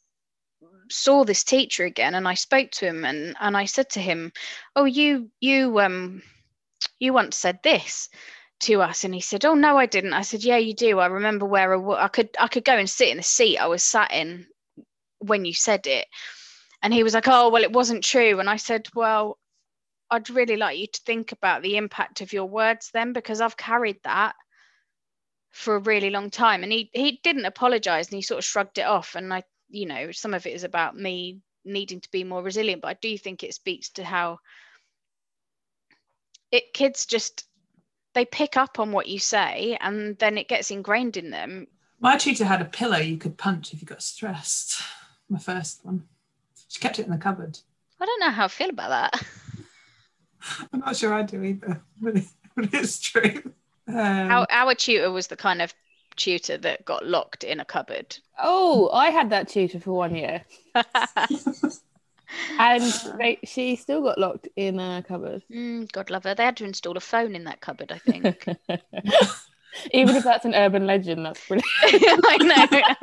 saw 0.90 1.24
this 1.24 1.44
teacher 1.44 1.86
again 1.86 2.16
and 2.16 2.28
I 2.28 2.34
spoke 2.36 2.72
to 2.72 2.86
him 2.86 3.06
and 3.06 3.36
and 3.40 3.58
I 3.58 3.66
said 3.66 3.90
to 3.92 4.02
him, 4.02 4.32
"Oh, 4.76 4.86
you 4.86 5.32
you 5.40 5.80
um 5.80 6.22
you 7.00 7.14
once 7.14 7.38
said 7.38 7.60
this." 7.64 8.10
to 8.62 8.82
us 8.82 9.04
and 9.04 9.14
he 9.14 9.22
said 9.22 9.46
oh 9.46 9.54
no 9.54 9.78
i 9.78 9.86
didn't. 9.86 10.14
I 10.14 10.22
said 10.22 10.44
yeah 10.44 10.58
you 10.58 10.74
do. 10.74 11.00
I 11.00 11.08
remember 11.08 11.46
where 11.46 11.76
I, 11.76 12.06
I 12.06 12.08
could 12.08 12.30
i 12.40 12.48
could 12.48 12.64
go 12.66 12.78
and 12.78 12.90
sit 12.90 13.10
in 13.10 13.18
the 13.18 13.24
seat 13.24 13.58
i 13.58 13.68
was 13.68 13.84
sat 13.84 14.12
in 14.12 14.48
when 15.20 15.46
you 15.46 15.54
said 15.54 15.88
it. 15.88 16.08
And 16.82 16.94
he 16.94 17.04
was 17.04 17.14
like 17.14 17.28
oh 17.28 17.50
well 17.50 17.64
it 17.64 17.74
wasn't 17.74 18.04
true. 18.04 18.40
And 18.40 18.50
i 18.50 18.58
said 18.58 18.88
well 18.96 19.38
i'd 20.12 20.30
really 20.30 20.56
like 20.56 20.78
you 20.78 20.88
to 20.88 21.02
think 21.06 21.32
about 21.32 21.64
the 21.64 21.78
impact 21.78 22.22
of 22.22 22.32
your 22.32 22.46
words 22.46 22.92
then 22.94 23.12
because 23.12 23.42
i've 23.42 23.58
carried 23.58 23.98
that 24.04 24.36
for 25.52 25.76
a 25.76 25.80
really 25.80 26.10
long 26.10 26.30
time. 26.30 26.64
And 26.64 26.72
he 26.72 26.90
he 26.94 27.20
didn't 27.24 27.46
apologize 27.46 28.08
and 28.08 28.16
he 28.16 28.22
sort 28.22 28.40
of 28.40 28.46
shrugged 28.46 28.78
it 28.78 28.86
off 28.86 29.16
and 29.16 29.34
i 29.34 29.44
you 29.76 29.86
know 29.86 30.12
some 30.12 30.34
of 30.34 30.46
it 30.46 30.54
is 30.54 30.64
about 30.64 30.98
me 30.98 31.40
needing 31.64 32.00
to 32.00 32.12
be 32.12 32.24
more 32.24 32.44
resilient 32.44 32.82
but 32.82 32.90
i 32.90 32.98
do 33.02 33.18
think 33.18 33.44
it 33.44 33.54
speaks 33.54 33.90
to 33.90 34.04
how 34.04 34.40
it 36.52 36.74
kids 36.74 37.06
just 37.06 37.46
they 38.16 38.26
pick 38.26 38.58
up 38.58 38.80
on 38.80 38.92
what 38.92 39.08
you 39.08 39.20
say 39.20 39.78
and 39.82 40.18
then 40.18 40.38
it 40.38 40.48
gets 40.48 40.72
ingrained 40.72 41.18
in 41.18 41.30
them. 41.30 41.68
My 42.00 42.18
tutor 42.18 42.46
had 42.46 42.62
a 42.62 42.66
pillow 42.66 42.98
you 42.98 43.18
could 43.18 43.38
punch 43.38 43.74
if 43.74 43.82
you 43.82 43.86
got 43.86 44.02
stressed. 44.02 44.82
My 45.30 45.40
first 45.40 45.86
one. 45.86 46.04
She 46.70 46.80
kept 46.80 46.98
it 46.98 47.06
in 47.06 47.12
the 47.12 47.18
cupboard. 47.18 47.60
I 48.00 48.06
don't 48.06 48.20
know 48.20 48.32
how 48.32 48.46
i 48.46 48.48
feel 48.48 48.70
about 48.70 48.90
that. 48.90 49.24
I'm 50.74 50.80
not 50.80 50.96
sure 50.96 51.14
i 51.14 51.24
do 51.24 51.44
either 51.44 51.82
but, 52.02 52.16
it's 52.58 53.00
true. 53.00 53.42
Um, 53.88 53.98
our, 53.98 54.48
our 54.50 54.76
tutor 54.76 55.12
was 55.12 55.28
the 55.28 55.36
kind 55.36 55.62
of 55.62 55.74
tutor 56.16 56.58
that 56.58 56.86
got 56.86 57.06
locked 57.06 57.44
in 57.44 57.60
a 57.60 57.66
cupboard. 57.66 58.18
Oh, 58.42 58.90
I 58.92 59.10
had 59.10 59.30
that 59.32 59.48
tutor 59.48 59.80
for 59.80 59.94
one 59.94 60.16
year. 60.16 60.44
and 62.60 62.84
they, 63.18 63.40
she 63.44 63.76
still 63.76 64.02
got 64.02 64.18
locked 64.18 64.48
in 64.56 64.80
a 64.80 65.04
cupboard. 65.08 65.44
Mm, 65.52 65.92
God 65.92 66.10
love 66.10 66.24
her. 66.24 66.36
They 66.36 66.44
had 66.44 66.58
to 66.58 66.66
install 66.66 66.98
a 66.98 67.02
phone 67.02 67.36
in 67.36 67.44
that 67.46 67.62
cupboard, 67.62 67.92
I 67.92 67.98
think. 68.00 68.48
Even 69.92 70.16
if 70.16 70.24
that's 70.24 70.46
an 70.46 70.56
urban 70.56 70.86
legend, 70.86 71.26
that's 71.26 71.46
brilliant. 71.48 71.66
I 71.84 72.38
know. 72.42 72.96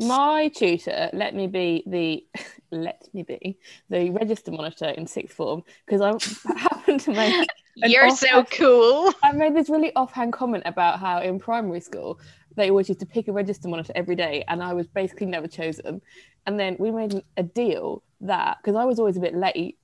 My 0.00 0.48
tutor 0.48 1.10
let 1.12 1.34
me 1.34 1.48
be 1.48 1.82
the 1.84 2.24
let 2.70 3.08
me 3.12 3.24
be 3.24 3.58
the 3.90 4.10
register 4.10 4.52
monitor 4.52 4.86
in 4.86 5.06
sixth 5.06 5.34
form 5.34 5.64
because 5.84 6.00
I 6.00 6.56
happened 6.56 7.00
to 7.00 7.12
make. 7.12 7.48
You're 7.74 8.10
so 8.10 8.44
cool. 8.44 9.12
I 9.22 9.32
made 9.32 9.54
this 9.54 9.68
really 9.68 9.94
offhand 9.96 10.32
comment 10.32 10.62
about 10.66 11.00
how 11.00 11.20
in 11.20 11.38
primary 11.38 11.80
school 11.80 12.20
they 12.58 12.70
always 12.70 12.88
used 12.88 13.00
to 13.00 13.06
pick 13.06 13.28
a 13.28 13.32
register 13.32 13.68
monitor 13.68 13.92
every 13.94 14.16
day, 14.16 14.44
and 14.48 14.62
I 14.62 14.74
was 14.74 14.86
basically 14.86 15.26
never 15.26 15.46
chosen. 15.46 16.02
And 16.46 16.58
then 16.60 16.76
we 16.78 16.90
made 16.90 17.22
a 17.36 17.42
deal 17.42 18.02
that 18.20 18.58
because 18.60 18.76
I 18.76 18.84
was 18.84 18.98
always 18.98 19.16
a 19.16 19.20
bit 19.20 19.34
late, 19.34 19.78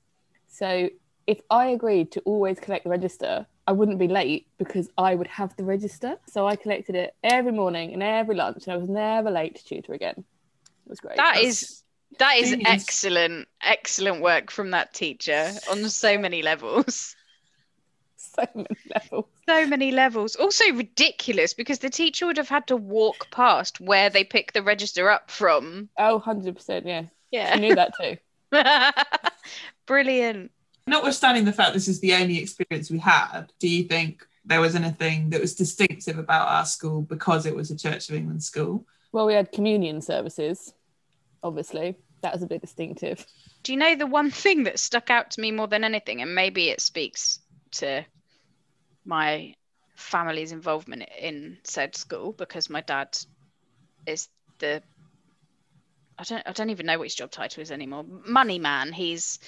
so 0.48 0.90
if 1.26 1.40
I 1.50 1.68
agreed 1.68 2.12
to 2.12 2.20
always 2.20 2.60
collect 2.60 2.84
the 2.84 2.90
register, 2.90 3.46
I 3.66 3.72
wouldn't 3.72 3.98
be 3.98 4.08
late 4.08 4.46
because 4.58 4.90
I 4.98 5.14
would 5.14 5.26
have 5.28 5.56
the 5.56 5.64
register. 5.64 6.16
So 6.28 6.46
I 6.46 6.56
collected 6.56 6.94
it 6.96 7.14
every 7.22 7.52
morning 7.52 7.94
and 7.94 8.02
every 8.02 8.36
lunch, 8.36 8.64
and 8.66 8.74
I 8.74 8.76
was 8.76 8.90
never 8.90 9.30
late 9.30 9.54
to 9.56 9.64
tutor 9.64 9.94
again. 9.94 10.16
It 10.18 10.90
was 10.90 11.00
great. 11.00 11.16
That 11.16 11.36
That's, 11.36 11.62
is 11.62 11.84
that 12.18 12.36
is 12.36 12.56
excellent, 12.64 13.48
excellent 13.62 14.20
work 14.20 14.50
from 14.50 14.72
that 14.72 14.92
teacher 14.92 15.50
on 15.70 15.88
so 15.88 16.18
many 16.18 16.42
levels. 16.42 17.16
so 18.38 18.46
many 18.54 18.76
levels. 18.94 19.26
So 19.48 19.66
many 19.66 19.90
levels. 19.90 20.36
Also 20.36 20.64
ridiculous 20.72 21.54
because 21.54 21.78
the 21.78 21.90
teacher 21.90 22.26
would 22.26 22.36
have 22.36 22.48
had 22.48 22.66
to 22.68 22.76
walk 22.76 23.30
past 23.30 23.80
where 23.80 24.10
they 24.10 24.24
pick 24.24 24.52
the 24.52 24.62
register 24.62 25.10
up 25.10 25.30
from. 25.30 25.88
Oh, 25.98 26.22
100%. 26.24 26.86
Yeah. 26.86 27.04
Yeah. 27.30 27.50
I 27.52 27.58
knew 27.58 27.74
that 27.74 27.92
too. 28.00 28.16
Brilliant. 29.86 30.50
Notwithstanding 30.86 31.44
the 31.44 31.52
fact 31.52 31.74
this 31.74 31.88
is 31.88 32.00
the 32.00 32.14
only 32.14 32.38
experience 32.38 32.90
we 32.90 32.98
had, 32.98 33.52
do 33.58 33.68
you 33.68 33.84
think 33.84 34.26
there 34.44 34.60
was 34.60 34.74
anything 34.74 35.30
that 35.30 35.40
was 35.40 35.54
distinctive 35.54 36.18
about 36.18 36.48
our 36.48 36.66
school 36.66 37.02
because 37.02 37.46
it 37.46 37.56
was 37.56 37.70
a 37.70 37.76
Church 37.76 38.08
of 38.08 38.14
England 38.14 38.42
school. 38.42 38.86
Well, 39.12 39.26
we 39.26 39.34
had 39.34 39.52
communion 39.52 40.02
services, 40.02 40.74
obviously. 41.42 41.96
That 42.22 42.34
was 42.34 42.42
a 42.42 42.46
bit 42.46 42.60
distinctive. 42.60 43.26
Do 43.62 43.72
you 43.72 43.78
know 43.78 43.94
the 43.94 44.06
one 44.06 44.30
thing 44.30 44.64
that 44.64 44.78
stuck 44.78 45.10
out 45.10 45.30
to 45.32 45.40
me 45.40 45.50
more 45.50 45.68
than 45.68 45.84
anything, 45.84 46.20
and 46.20 46.34
maybe 46.34 46.68
it 46.68 46.80
speaks 46.80 47.40
to 47.72 48.04
my 49.04 49.54
family's 49.96 50.52
involvement 50.52 51.04
in 51.18 51.58
said 51.64 51.94
school 51.96 52.32
because 52.32 52.68
my 52.68 52.80
dad 52.80 53.16
is 54.06 54.28
the 54.58 54.82
I 56.18 56.22
don't 56.24 56.42
I 56.46 56.52
don't 56.52 56.70
even 56.70 56.86
know 56.86 56.98
what 56.98 57.04
his 57.04 57.14
job 57.14 57.30
title 57.30 57.62
is 57.62 57.70
anymore. 57.70 58.04
Money 58.26 58.58
man. 58.58 58.92
He's 58.92 59.38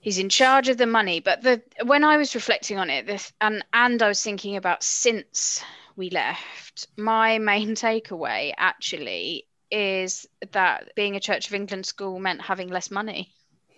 he's 0.00 0.18
in 0.18 0.28
charge 0.28 0.68
of 0.68 0.78
the 0.78 0.86
money. 0.86 1.20
But 1.20 1.42
the 1.42 1.62
when 1.84 2.04
I 2.04 2.16
was 2.16 2.34
reflecting 2.34 2.78
on 2.78 2.90
it, 2.90 3.06
this 3.06 3.32
and 3.40 3.64
and 3.72 4.02
I 4.02 4.08
was 4.08 4.22
thinking 4.22 4.56
about 4.56 4.82
since 4.82 5.62
we 5.96 6.10
left, 6.10 6.88
my 6.96 7.38
main 7.38 7.74
takeaway 7.74 8.52
actually 8.56 9.46
is 9.70 10.26
that 10.50 10.92
being 10.96 11.14
a 11.14 11.20
Church 11.20 11.46
of 11.46 11.54
England 11.54 11.86
school 11.86 12.18
meant 12.18 12.40
having 12.40 12.68
less 12.68 12.90
money. 12.90 13.32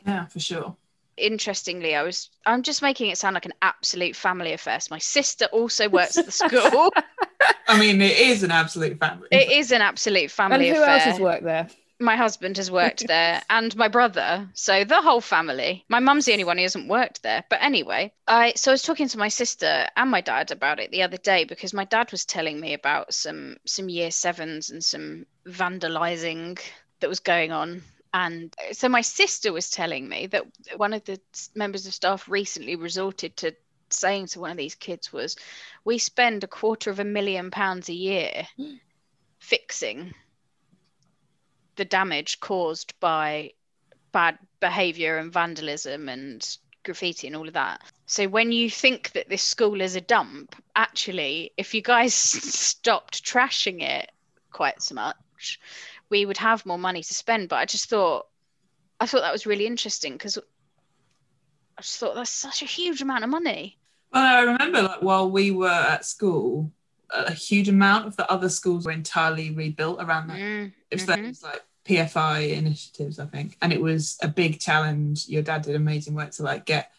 Yeah, 0.07 0.25
for 0.27 0.41
sure. 0.41 0.77
Interestingly, 1.17 1.95
I 1.95 2.03
was 2.03 2.31
I'm 2.47 2.63
just 2.63 2.83
making 2.83 3.11
it 3.11 3.19
sound 3.19 3.35
like 3.35 3.47
an 3.47 3.55
absolute 3.63 4.17
family 4.17 4.53
affair. 4.53 4.81
So 4.81 4.89
my 4.91 4.99
sister 4.99 5.47
also 5.47 5.89
works 5.89 6.17
at 6.17 6.27
the 6.27 6.33
school. 6.33 6.93
I 7.69 7.79
mean, 7.79 8.01
it 8.01 8.19
is 8.19 8.43
an 8.43 8.51
absolute 8.51 8.99
family. 8.99 9.29
It 9.31 9.51
is 9.51 9.73
an 9.73 9.83
absolute 9.83 10.31
family 10.31 10.69
and 10.69 10.77
who 10.77 10.83
affair. 10.83 10.95
else 10.95 11.05
has 11.05 11.21
worked 11.21 11.45
there? 11.45 11.69
my 12.03 12.17
husband 12.17 12.57
has 12.57 12.71
worked 12.71 13.07
there 13.07 13.41
and 13.51 13.75
my 13.77 13.89
brother 13.89 14.49
so 14.55 14.85
the 14.85 15.01
whole 15.01 15.21
family 15.21 15.85
my 15.89 16.01
mum's 16.01 16.25
the 16.25 16.33
only 16.33 16.45
one 16.45 16.57
who 16.57 16.63
hasn't 16.65 16.89
worked 16.89 17.23
there 17.23 17.45
but 17.49 17.63
anyway 17.63 18.13
i 18.27 18.53
so 18.57 18.71
i 18.71 18.75
was 18.75 18.83
talking 18.83 19.09
to 19.09 19.19
my 19.19 19.29
sister 19.29 19.87
and 19.97 20.11
my 20.11 20.21
dad 20.21 20.51
about 20.51 20.81
it 20.81 20.91
the 20.91 21.03
other 21.03 21.17
day 21.17 21.45
because 21.45 21.73
my 21.73 21.85
dad 21.85 22.11
was 22.11 22.25
telling 22.25 22.61
me 22.61 22.75
about 22.75 23.15
some 23.15 23.57
some 23.65 23.89
year 23.89 24.11
sevens 24.11 24.71
and 24.71 24.85
some 24.85 25.25
vandalizing 25.47 26.61
that 27.01 27.09
was 27.09 27.21
going 27.21 27.53
on 27.53 27.83
and 28.15 28.55
so 28.73 28.89
my 28.89 29.01
sister 29.01 29.53
was 29.53 29.71
telling 29.71 30.09
me 30.09 30.27
that 30.27 30.45
one 30.77 30.93
of 30.93 31.05
the 31.05 31.21
members 31.55 31.87
of 31.87 31.95
staff 31.95 32.29
recently 32.29 32.77
resorted 32.77 33.37
to 33.39 33.55
saying 33.91 34.27
to 34.27 34.41
one 34.41 34.51
of 34.51 34.57
these 34.57 34.75
kids 34.75 35.13
was 35.13 35.37
we 35.85 35.99
spend 35.99 36.43
a 36.43 36.49
quarter 36.49 36.91
of 36.91 36.99
a 36.99 37.05
million 37.05 37.51
pounds 37.51 37.89
a 37.89 37.95
year 37.95 38.47
fixing 39.39 40.15
the 41.77 41.85
damage 41.85 42.41
caused 42.41 42.99
by 43.01 43.53
bad 44.13 44.39
behavior 44.61 45.19
and 45.19 45.33
vandalism 45.33 46.09
and 46.09 46.59
graffiti 46.85 47.27
and 47.27 47.37
all 47.37 47.49
of 47.49 47.55
that. 47.55 47.81
So 48.07 48.29
when 48.29 48.53
you 48.53 48.69
think 48.71 49.13
that 49.13 49.29
this 49.29 49.43
school 49.43 49.81
is 49.81 49.97
a 49.97 50.01
dump, 50.01 50.55
actually, 50.77 51.53
if 51.57 51.75
you 51.75 51.83
guys 51.83 52.15
stopped 52.15 53.25
trashing 53.25 53.83
it 53.83 54.11
quite 54.51 54.83
so 54.83 54.95
much, 54.95 55.59
we 56.13 56.27
would 56.27 56.37
have 56.37 56.65
more 56.67 56.79
money 56.79 57.03
to 57.03 57.15
spend. 57.15 57.49
But 57.49 57.57
I 57.57 57.65
just 57.65 57.89
thought, 57.89 58.27
I 59.01 59.07
thought 59.07 59.23
that 59.23 59.33
was 59.33 59.47
really 59.47 59.67
interesting 59.67 60.13
because 60.13 60.39
I 60.39 61.81
just 61.81 61.99
thought 61.99 62.15
that's 62.15 62.31
such 62.31 62.63
a 62.63 62.67
huge 62.67 63.01
amount 63.01 63.25
of 63.25 63.31
money. 63.31 63.79
Well, 64.13 64.23
I 64.23 64.43
remember 64.43 64.83
like 64.83 65.03
while 65.03 65.31
we 65.31 65.51
were 65.51 65.69
at 65.69 66.05
school, 66.05 66.71
a 67.11 67.33
huge 67.33 67.69
amount 67.71 68.07
of 68.07 68.17
the 68.17 68.31
other 68.31 68.51
schools 68.51 68.85
were 68.85 68.93
entirely 68.93 69.51
rebuilt 69.51 70.01
around 70.03 70.29
that. 70.29 70.39
Mm, 70.39 70.73
It 70.91 70.97
was 70.97 71.07
mhm. 71.07 71.25
those 71.27 71.43
like 71.43 71.63
PFI 71.87 72.53
initiatives, 72.53 73.19
I 73.19 73.27
think, 73.27 73.57
and 73.63 73.73
it 73.73 73.81
was 73.81 74.19
a 74.23 74.29
big 74.29 74.61
challenge. 74.61 75.29
Your 75.29 75.43
dad 75.43 75.63
did 75.63 75.75
amazing 75.75 76.15
work 76.15 76.31
to 76.33 76.43
like 76.43 76.67
get 76.67 76.93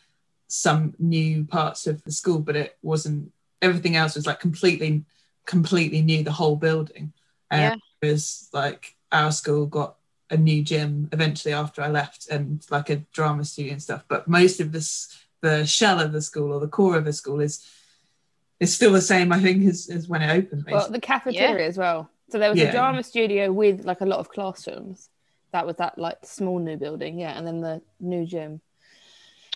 some 0.47 0.95
new 0.97 1.45
parts 1.45 1.85
of 1.85 2.03
the 2.03 2.11
school, 2.11 2.39
but 2.39 2.55
it 2.55 2.77
wasn't. 2.81 3.31
Everything 3.61 3.95
else 3.95 4.15
was 4.15 4.25
like 4.27 4.39
completely, 4.39 5.05
completely 5.45 6.01
new. 6.01 6.23
The 6.23 6.31
whole 6.31 6.55
building. 6.55 7.13
Um, 7.51 7.59
Yeah. 7.59 7.75
Whereas 7.99 8.49
like 8.51 8.92
our 9.13 9.31
school 9.31 9.65
got 9.65 9.95
a 10.29 10.37
new 10.37 10.63
gym 10.63 11.07
eventually 11.11 11.53
after 11.53 11.81
I 11.81 11.89
left, 11.89 12.27
and 12.29 12.65
like 12.69 12.89
a 12.89 12.97
drama 13.13 13.45
studio 13.45 13.73
and 13.73 13.81
stuff. 13.81 14.03
But 14.07 14.27
most 14.27 14.59
of 14.59 14.71
this, 14.71 15.15
the 15.41 15.65
shell 15.65 15.99
of 15.99 16.11
the 16.11 16.21
school 16.21 16.51
or 16.51 16.59
the 16.59 16.67
core 16.67 16.97
of 16.97 17.05
the 17.05 17.13
school 17.13 17.39
is 17.39 17.65
is 18.59 18.73
still 18.73 18.91
the 18.91 19.01
same. 19.01 19.31
I 19.31 19.39
think 19.39 19.65
as, 19.65 19.89
as 19.89 20.07
when 20.07 20.21
it 20.21 20.31
opened. 20.31 20.65
Well, 20.69 20.89
the 20.89 20.99
cafeteria 20.99 21.67
as 21.67 21.77
well. 21.77 22.09
So 22.29 22.39
there 22.39 22.49
was 22.49 22.59
a 22.59 22.71
drama 22.71 23.03
studio 23.03 23.51
with 23.51 23.85
like 23.85 24.01
a 24.01 24.05
lot 24.05 24.19
of 24.19 24.29
classrooms. 24.29 25.09
That 25.51 25.67
was 25.67 25.75
that 25.75 25.99
like 25.99 26.17
small 26.23 26.57
new 26.57 26.77
building, 26.77 27.19
yeah, 27.19 27.37
and 27.37 27.45
then 27.45 27.61
the 27.61 27.81
new 27.99 28.25
gym. 28.25 28.59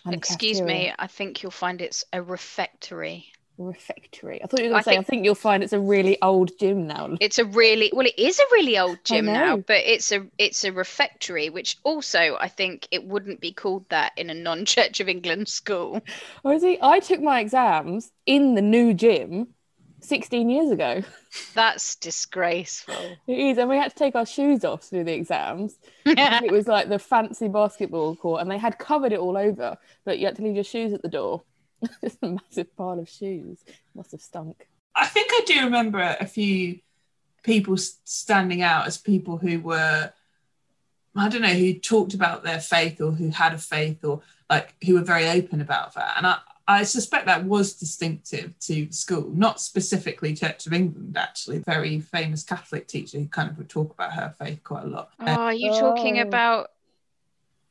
Excuse 0.06 0.58
cafeteria. 0.58 0.90
me, 0.90 0.94
I 0.96 1.08
think 1.08 1.42
you'll 1.42 1.50
find 1.50 1.80
it's 1.80 2.04
a 2.12 2.22
refectory. 2.22 3.32
Refectory. 3.58 4.42
I 4.42 4.46
thought 4.46 4.60
you 4.60 4.66
were 4.66 4.70
going 4.70 4.76
I 4.76 4.80
to 4.80 4.84
say. 4.84 4.90
I 4.92 4.94
think- 4.96 5.06
think 5.06 5.24
you'll 5.24 5.34
find 5.34 5.62
it's 5.62 5.72
a 5.72 5.80
really 5.80 6.20
old 6.22 6.50
gym 6.58 6.86
now. 6.86 7.16
It's 7.20 7.38
a 7.38 7.44
really 7.44 7.90
well, 7.94 8.06
it 8.06 8.18
is 8.18 8.38
a 8.38 8.44
really 8.52 8.78
old 8.78 8.98
gym 9.04 9.26
now, 9.26 9.56
but 9.56 9.78
it's 9.84 10.12
a 10.12 10.26
it's 10.38 10.64
a 10.64 10.72
refectory, 10.72 11.50
which 11.50 11.76
also 11.84 12.36
I 12.40 12.48
think 12.48 12.88
it 12.90 13.04
wouldn't 13.04 13.40
be 13.40 13.52
called 13.52 13.88
that 13.88 14.12
in 14.16 14.30
a 14.30 14.34
non-Church 14.34 15.00
of 15.00 15.08
England 15.08 15.48
school. 15.48 16.00
Or 16.44 16.52
is 16.54 16.62
he? 16.62 16.78
I 16.80 17.00
took 17.00 17.20
my 17.20 17.40
exams 17.40 18.10
in 18.26 18.54
the 18.54 18.62
new 18.62 18.94
gym 18.94 19.48
16 20.00 20.48
years 20.48 20.70
ago. 20.70 21.02
That's 21.54 21.96
disgraceful. 21.96 22.94
It 23.26 23.38
is, 23.38 23.58
and 23.58 23.68
we 23.68 23.76
had 23.76 23.90
to 23.90 23.96
take 23.96 24.14
our 24.14 24.24
shoes 24.24 24.64
off 24.64 24.88
to 24.88 24.96
do 24.96 25.04
the 25.04 25.12
exams. 25.12 25.78
it 26.06 26.50
was 26.52 26.66
like 26.66 26.88
the 26.88 26.98
fancy 26.98 27.48
basketball 27.48 28.16
court, 28.16 28.40
and 28.40 28.50
they 28.50 28.58
had 28.58 28.78
covered 28.78 29.12
it 29.12 29.18
all 29.18 29.36
over, 29.36 29.76
but 30.04 30.18
you 30.18 30.26
had 30.26 30.36
to 30.36 30.42
leave 30.42 30.54
your 30.54 30.64
shoes 30.64 30.92
at 30.92 31.02
the 31.02 31.08
door. 31.08 31.42
Just 32.02 32.18
a 32.22 32.28
massive 32.28 32.76
pile 32.76 32.98
of 32.98 33.08
shoes. 33.08 33.64
Must 33.94 34.12
have 34.12 34.20
stunk. 34.22 34.68
I 34.94 35.06
think 35.06 35.30
I 35.32 35.42
do 35.46 35.64
remember 35.64 36.16
a 36.20 36.26
few 36.26 36.80
people 37.42 37.76
standing 37.76 38.62
out 38.62 38.86
as 38.86 38.98
people 38.98 39.38
who 39.38 39.60
were, 39.60 40.12
I 41.14 41.28
don't 41.28 41.42
know, 41.42 41.48
who 41.48 41.74
talked 41.74 42.14
about 42.14 42.42
their 42.42 42.60
faith 42.60 43.00
or 43.00 43.12
who 43.12 43.28
had 43.30 43.54
a 43.54 43.58
faith 43.58 44.04
or 44.04 44.20
like 44.50 44.74
who 44.84 44.94
were 44.94 45.02
very 45.02 45.28
open 45.28 45.60
about 45.60 45.94
that. 45.94 46.14
And 46.16 46.26
I, 46.26 46.38
I 46.66 46.82
suspect 46.82 47.26
that 47.26 47.44
was 47.44 47.74
distinctive 47.74 48.58
to 48.60 48.90
school, 48.92 49.30
not 49.34 49.60
specifically 49.60 50.34
Church 50.34 50.66
of 50.66 50.72
England, 50.72 51.16
actually. 51.16 51.58
Very 51.60 52.00
famous 52.00 52.42
Catholic 52.42 52.88
teacher 52.88 53.18
who 53.18 53.26
kind 53.26 53.48
of 53.50 53.56
would 53.56 53.68
talk 53.70 53.92
about 53.92 54.12
her 54.14 54.34
faith 54.38 54.62
quite 54.64 54.84
a 54.84 54.88
lot. 54.88 55.10
Ah, 55.20 55.24
oh, 55.28 55.40
are 55.44 55.54
you 55.54 55.70
talking 55.72 56.18
Oh. 56.18 56.22
about 56.22 56.70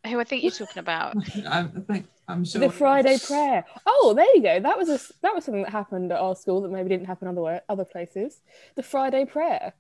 who 0.08 0.20
I 0.20 0.24
think 0.24 0.44
you're 0.44 0.52
talking 0.52 0.80
about? 0.80 1.16
I, 1.48 1.60
I 1.62 1.68
think 1.92 2.08
I'm 2.28 2.44
sure 2.46 2.62
The 2.62 2.70
Friday 2.70 3.18
prayer. 3.26 3.66
Oh, 3.86 4.14
there 4.16 4.36
you 4.36 4.42
go. 4.42 4.60
That 4.60 4.78
was 4.78 4.90
a 4.90 5.00
that 5.22 5.34
was 5.36 5.46
something 5.46 5.64
that 5.64 5.72
happened 5.72 6.12
at 6.12 6.20
our 6.20 6.36
school 6.36 6.62
that 6.62 6.72
maybe 6.72 6.90
didn't 6.90 7.06
happen 7.08 7.28
other 7.28 7.62
other 7.70 7.86
places. 7.86 8.42
The 8.76 8.84
Friday 8.84 9.26
prayer 9.26 9.74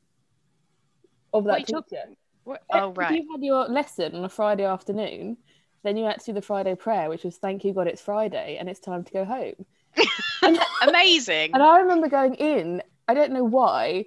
of 1.33 1.43
What 1.45 1.51
are 1.51 1.59
that 1.59 1.69
you 1.69 1.75
talk- 1.75 1.89
teacher. 1.89 2.03
What- 2.43 2.63
Oh 2.71 2.91
if 2.91 2.97
right. 2.97 3.15
You 3.15 3.27
had 3.31 3.43
your 3.43 3.67
lesson 3.67 4.15
on 4.15 4.23
a 4.23 4.29
Friday 4.29 4.63
afternoon, 4.63 5.37
then 5.83 5.97
you 5.97 6.05
had 6.05 6.19
to 6.19 6.25
do 6.27 6.33
the 6.33 6.41
Friday 6.41 6.75
prayer, 6.75 7.09
which 7.09 7.23
was 7.23 7.37
"Thank 7.37 7.65
you 7.65 7.73
God, 7.73 7.87
it's 7.87 8.01
Friday 8.01 8.57
and 8.59 8.69
it's 8.69 8.79
time 8.79 9.03
to 9.03 9.11
go 9.11 9.25
home." 9.25 9.65
Amazing. 10.81 11.51
And 11.53 11.63
I 11.63 11.79
remember 11.79 12.07
going 12.07 12.35
in. 12.35 12.81
I 13.07 13.13
don't 13.13 13.31
know 13.31 13.43
why. 13.43 14.05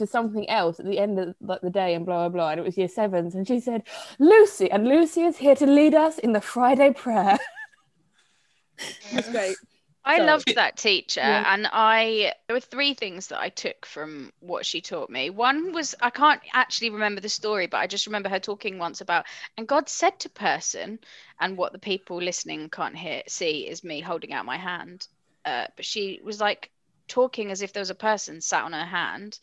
For 0.00 0.06
something 0.06 0.48
else 0.48 0.80
at 0.80 0.86
the 0.86 0.98
end 0.98 1.18
of 1.18 1.34
like 1.42 1.60
the 1.60 1.68
day 1.68 1.92
and 1.92 2.06
blah 2.06 2.20
blah 2.26 2.28
blah, 2.30 2.50
and 2.52 2.58
it 2.58 2.62
was 2.62 2.78
year 2.78 2.88
sevens, 2.88 3.34
and 3.34 3.46
she 3.46 3.60
said, 3.60 3.82
"Lucy, 4.18 4.70
and 4.70 4.88
Lucy 4.88 5.24
is 5.24 5.36
here 5.36 5.54
to 5.56 5.66
lead 5.66 5.94
us 5.94 6.18
in 6.18 6.32
the 6.32 6.40
Friday 6.40 6.90
prayer." 6.90 7.38
That's 9.12 9.28
great. 9.30 9.56
I 10.02 10.16
So- 10.16 10.24
loved 10.24 10.54
that 10.54 10.78
teacher, 10.78 11.20
Yeah. 11.20 11.52
and 11.52 11.68
I 11.70 12.32
there 12.46 12.56
were 12.56 12.60
three 12.60 12.94
things 12.94 13.26
that 13.26 13.40
I 13.42 13.50
took 13.50 13.84
from 13.84 14.32
what 14.40 14.64
she 14.64 14.80
taught 14.80 15.10
me. 15.10 15.28
One 15.28 15.72
was 15.72 15.94
I 16.00 16.08
can't 16.08 16.40
actually 16.54 16.88
remember 16.88 17.20
the 17.20 17.28
story, 17.28 17.66
but 17.66 17.76
I 17.76 17.86
just 17.86 18.06
remember 18.06 18.30
her 18.30 18.40
talking 18.40 18.78
once 18.78 19.02
about 19.02 19.26
and 19.58 19.68
God 19.68 19.86
said 19.90 20.18
to 20.20 20.30
person, 20.30 20.98
and 21.40 21.58
what 21.58 21.72
the 21.72 21.78
people 21.78 22.16
listening 22.22 22.70
can't 22.70 22.96
hear 22.96 23.22
see 23.28 23.68
is 23.68 23.84
me 23.84 24.00
holding 24.00 24.32
out 24.32 24.46
my 24.46 24.56
hand. 24.56 25.06
Uh, 25.44 25.66
but 25.76 25.84
she 25.84 26.20
was 26.24 26.40
like 26.40 26.70
talking 27.06 27.50
as 27.50 27.60
if 27.60 27.74
there 27.74 27.82
was 27.82 27.90
a 27.90 27.94
person 27.94 28.40
sat 28.40 28.64
on 28.64 28.72
her 28.72 28.86
hand 28.86 29.38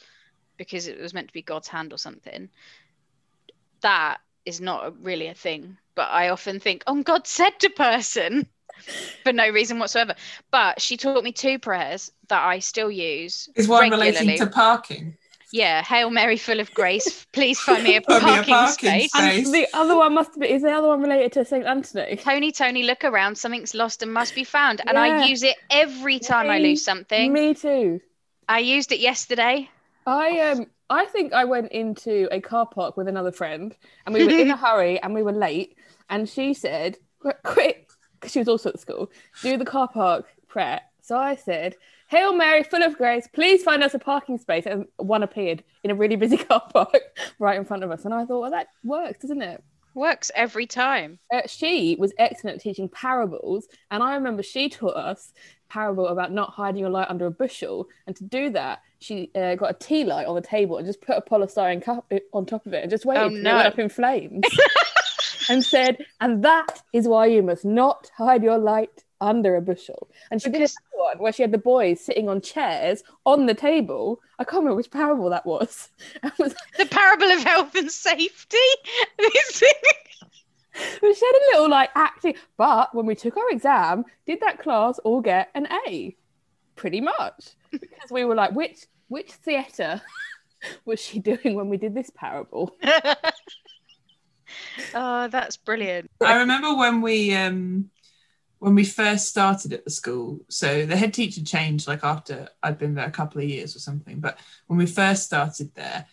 because 0.57 0.87
it 0.87 0.99
was 0.99 1.13
meant 1.13 1.27
to 1.27 1.33
be 1.33 1.41
God's 1.41 1.67
hand 1.67 1.93
or 1.93 1.97
something. 1.97 2.49
That 3.81 4.19
is 4.45 4.59
not 4.61 4.87
a, 4.87 4.91
really 4.91 5.27
a 5.27 5.33
thing, 5.33 5.77
but 5.95 6.09
I 6.09 6.29
often 6.29 6.59
think, 6.59 6.83
oh, 6.87 7.01
God 7.03 7.27
said 7.27 7.59
to 7.59 7.69
person 7.69 8.47
for 9.23 9.33
no 9.33 9.49
reason 9.49 9.79
whatsoever. 9.79 10.15
But 10.51 10.81
she 10.81 10.97
taught 10.97 11.23
me 11.23 11.31
two 11.31 11.59
prayers 11.59 12.11
that 12.29 12.43
I 12.43 12.59
still 12.59 12.91
use. 12.91 13.49
Is 13.55 13.67
one 13.67 13.81
regularly. 13.81 14.11
relating 14.11 14.39
to 14.39 14.47
parking? 14.47 15.17
Yeah, 15.51 15.81
Hail 15.81 16.09
Mary, 16.09 16.35
full 16.37 16.59
of 16.59 16.73
grace. 16.73 17.25
Please 17.31 17.59
find 17.59 17.83
me 17.83 17.95
a 17.95 18.01
Find 18.07 18.23
me 18.23 18.31
a 18.31 18.35
parking, 18.35 18.53
parking 18.53 18.89
space. 18.89 19.11
space. 19.11 19.45
And 19.45 19.55
the 19.55 19.67
other 19.73 19.95
one 19.95 20.13
must 20.13 20.37
be 20.37 20.49
is 20.49 20.61
the 20.61 20.71
other 20.71 20.89
one 20.89 21.01
related 21.01 21.31
to 21.33 21.45
Saint 21.45 21.65
Anthony? 21.65 22.17
Tony, 22.17 22.51
Tony, 22.51 22.83
look 22.83 23.05
around. 23.05 23.37
Something's 23.37 23.73
lost 23.73 24.03
and 24.03 24.13
must 24.13 24.35
be 24.35 24.43
found. 24.43 24.81
And 24.85 24.97
I 24.97 25.25
use 25.27 25.43
it 25.43 25.55
every 25.69 26.19
time 26.19 26.49
I 26.49 26.59
lose 26.59 26.83
something. 26.83 27.31
Me 27.31 27.53
too. 27.53 28.01
I 28.49 28.59
used 28.59 28.91
it 28.91 28.99
yesterday. 28.99 29.69
I 30.07 30.39
um 30.39 30.65
I 30.89 31.05
think 31.05 31.33
I 31.33 31.43
went 31.45 31.71
into 31.71 32.27
a 32.31 32.39
car 32.39 32.65
park 32.65 32.97
with 32.97 33.07
another 33.07 33.31
friend 33.31 33.75
and 34.05 34.15
we 34.15 34.25
were 34.25 34.31
in 34.31 34.49
a 34.49 34.57
hurry 34.65 34.99
and 35.01 35.13
we 35.13 35.21
were 35.21 35.33
late 35.33 35.75
and 36.09 36.27
she 36.27 36.53
said 36.53 36.97
"Qu- 37.19 37.33
quick 37.43 37.89
because 38.13 38.31
she 38.31 38.39
was 38.39 38.47
also 38.47 38.69
at 38.69 38.79
school 38.79 39.11
do 39.41 39.57
the 39.57 39.65
car 39.65 39.87
park 39.87 40.25
prayer 40.47 40.81
so 41.01 41.17
I 41.17 41.35
said 41.35 41.75
Hail 42.09 42.33
Mary, 42.33 42.63
full 42.63 42.83
of 42.83 42.97
grace, 42.97 43.27
please 43.27 43.63
find 43.63 43.83
us 43.83 43.93
a 43.93 43.99
parking 43.99 44.37
space. 44.37 44.65
And 44.65 44.85
one 44.95 45.23
appeared 45.23 45.63
in 45.83 45.91
a 45.91 45.95
really 45.95 46.15
busy 46.15 46.37
car 46.49 46.63
park 46.73 47.01
right 47.37 47.57
in 47.57 47.65
front 47.65 47.83
of 47.83 47.91
us. 47.91 48.05
And 48.05 48.13
I 48.13 48.25
thought, 48.25 48.39
well, 48.39 48.51
that 48.51 48.67
works, 48.83 49.19
doesn't 49.19 49.41
it? 49.41 49.61
Works 49.93 50.31
every 50.33 50.67
time. 50.67 51.19
Uh, 51.33 51.41
she 51.47 51.97
was 51.99 52.13
excellent 52.17 52.57
at 52.57 52.61
teaching 52.61 52.87
parables. 52.87 53.67
And 53.91 54.01
I 54.01 54.15
remember 54.15 54.41
she 54.41 54.69
taught 54.69 54.95
us 54.95 55.33
parable 55.69 56.07
about 56.07 56.31
not 56.31 56.51
hiding 56.51 56.79
your 56.81 56.89
light 56.89 57.07
under 57.09 57.25
a 57.25 57.31
bushel. 57.31 57.87
And 58.05 58.15
to 58.15 58.23
do 58.23 58.49
that, 58.51 58.81
she 58.99 59.29
uh, 59.35 59.55
got 59.55 59.71
a 59.71 59.73
tea 59.73 60.03
light 60.03 60.27
on 60.27 60.35
the 60.35 60.41
table 60.41 60.77
and 60.77 60.85
just 60.85 61.01
put 61.01 61.17
a 61.17 61.21
polystyrene 61.21 61.81
cup 61.83 62.11
on 62.33 62.45
top 62.45 62.65
of 62.65 62.73
it 62.73 62.81
and 62.83 62.89
just 62.89 63.05
waited 63.05 63.23
Oh, 63.23 63.29
no. 63.29 63.51
it 63.51 63.55
went 63.55 63.67
up 63.67 63.79
in 63.79 63.89
flames. 63.89 64.43
and 65.49 65.63
said, 65.63 65.97
and 66.19 66.43
that 66.43 66.81
is 66.93 67.07
why 67.07 67.25
you 67.27 67.41
must 67.43 67.63
not 67.65 68.09
hide 68.17 68.43
your 68.43 68.57
light 68.57 69.03
under 69.21 69.55
a 69.55 69.61
bushel. 69.61 70.09
And 70.31 70.41
she 70.41 70.49
Because- 70.49 70.71
did 70.73 70.79
one 70.99 71.17
where 71.19 71.31
she 71.31 71.41
had 71.43 71.51
the 71.51 71.57
boys 71.57 71.99
sitting 72.01 72.27
on 72.29 72.41
chairs 72.41 73.03
on 73.25 73.45
the 73.45 73.53
table. 73.53 74.19
I 74.39 74.43
can't 74.43 74.57
remember 74.63 74.75
which 74.75 74.91
parable 74.91 75.29
that 75.29 75.45
was. 75.45 75.89
Was 76.39 76.53
The 76.77 76.85
parable 76.85 77.25
of 77.31 77.43
health 77.43 77.73
and 77.75 77.91
safety. 77.91 78.57
This- 80.77 80.99
we 81.01 81.07
had 81.09 81.35
a 81.35 81.45
little 81.53 81.69
like 81.69 81.89
acting, 81.95 82.35
but 82.57 82.93
when 82.93 83.05
we 83.05 83.15
took 83.15 83.37
our 83.37 83.49
exam, 83.49 84.05
did 84.25 84.41
that 84.41 84.59
class 84.59 84.99
all 84.99 85.21
get 85.21 85.49
an 85.55 85.67
A? 85.87 86.15
Pretty 86.75 87.01
much, 87.01 87.55
because 87.71 88.11
we 88.11 88.23
were 88.23 88.35
like, 88.35 88.51
which 88.51 88.85
which 89.07 89.31
theatre 89.31 90.01
was 90.85 90.99
she 90.99 91.19
doing 91.19 91.55
when 91.55 91.69
we 91.69 91.77
did 91.77 91.95
this 91.95 92.11
parable? 92.11 92.75
oh, 94.93 95.27
that's 95.27 95.57
brilliant. 95.57 96.11
I 96.21 96.37
remember 96.37 96.75
when 96.75 97.01
we 97.01 97.33
um 97.33 97.89
when 98.59 98.75
we 98.75 98.83
first 98.83 99.27
started 99.27 99.73
at 99.73 99.85
the 99.85 99.91
school. 99.91 100.39
So 100.49 100.85
the 100.85 100.97
head 100.97 101.13
teacher 101.13 101.43
changed 101.43 101.87
like 101.87 102.03
after 102.03 102.49
I'd 102.63 102.77
been 102.77 102.95
there 102.95 103.05
a 103.05 103.11
couple 103.11 103.41
of 103.41 103.47
years 103.47 103.75
or 103.75 103.79
something. 103.79 104.19
But 104.19 104.39
when 104.67 104.77
we 104.77 104.85
first 104.85 105.23
started 105.23 105.73
there, 105.75 106.05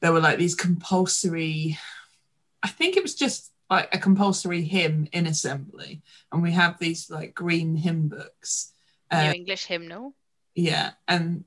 there 0.00 0.12
were 0.12 0.20
like 0.20 0.38
these 0.38 0.54
compulsory. 0.54 1.78
I 2.62 2.68
think 2.68 2.96
it 2.96 3.02
was 3.02 3.14
just 3.14 3.52
like 3.70 3.94
a 3.94 3.98
compulsory 3.98 4.62
hymn 4.62 5.08
in 5.12 5.26
assembly, 5.26 6.02
and 6.32 6.42
we 6.42 6.50
have 6.52 6.78
these 6.78 7.08
like 7.08 7.34
green 7.34 7.76
hymn 7.76 8.08
books. 8.08 8.72
Uh, 9.10 9.28
New 9.28 9.32
English 9.32 9.66
hymnal. 9.66 10.14
yeah, 10.54 10.90
and 11.06 11.44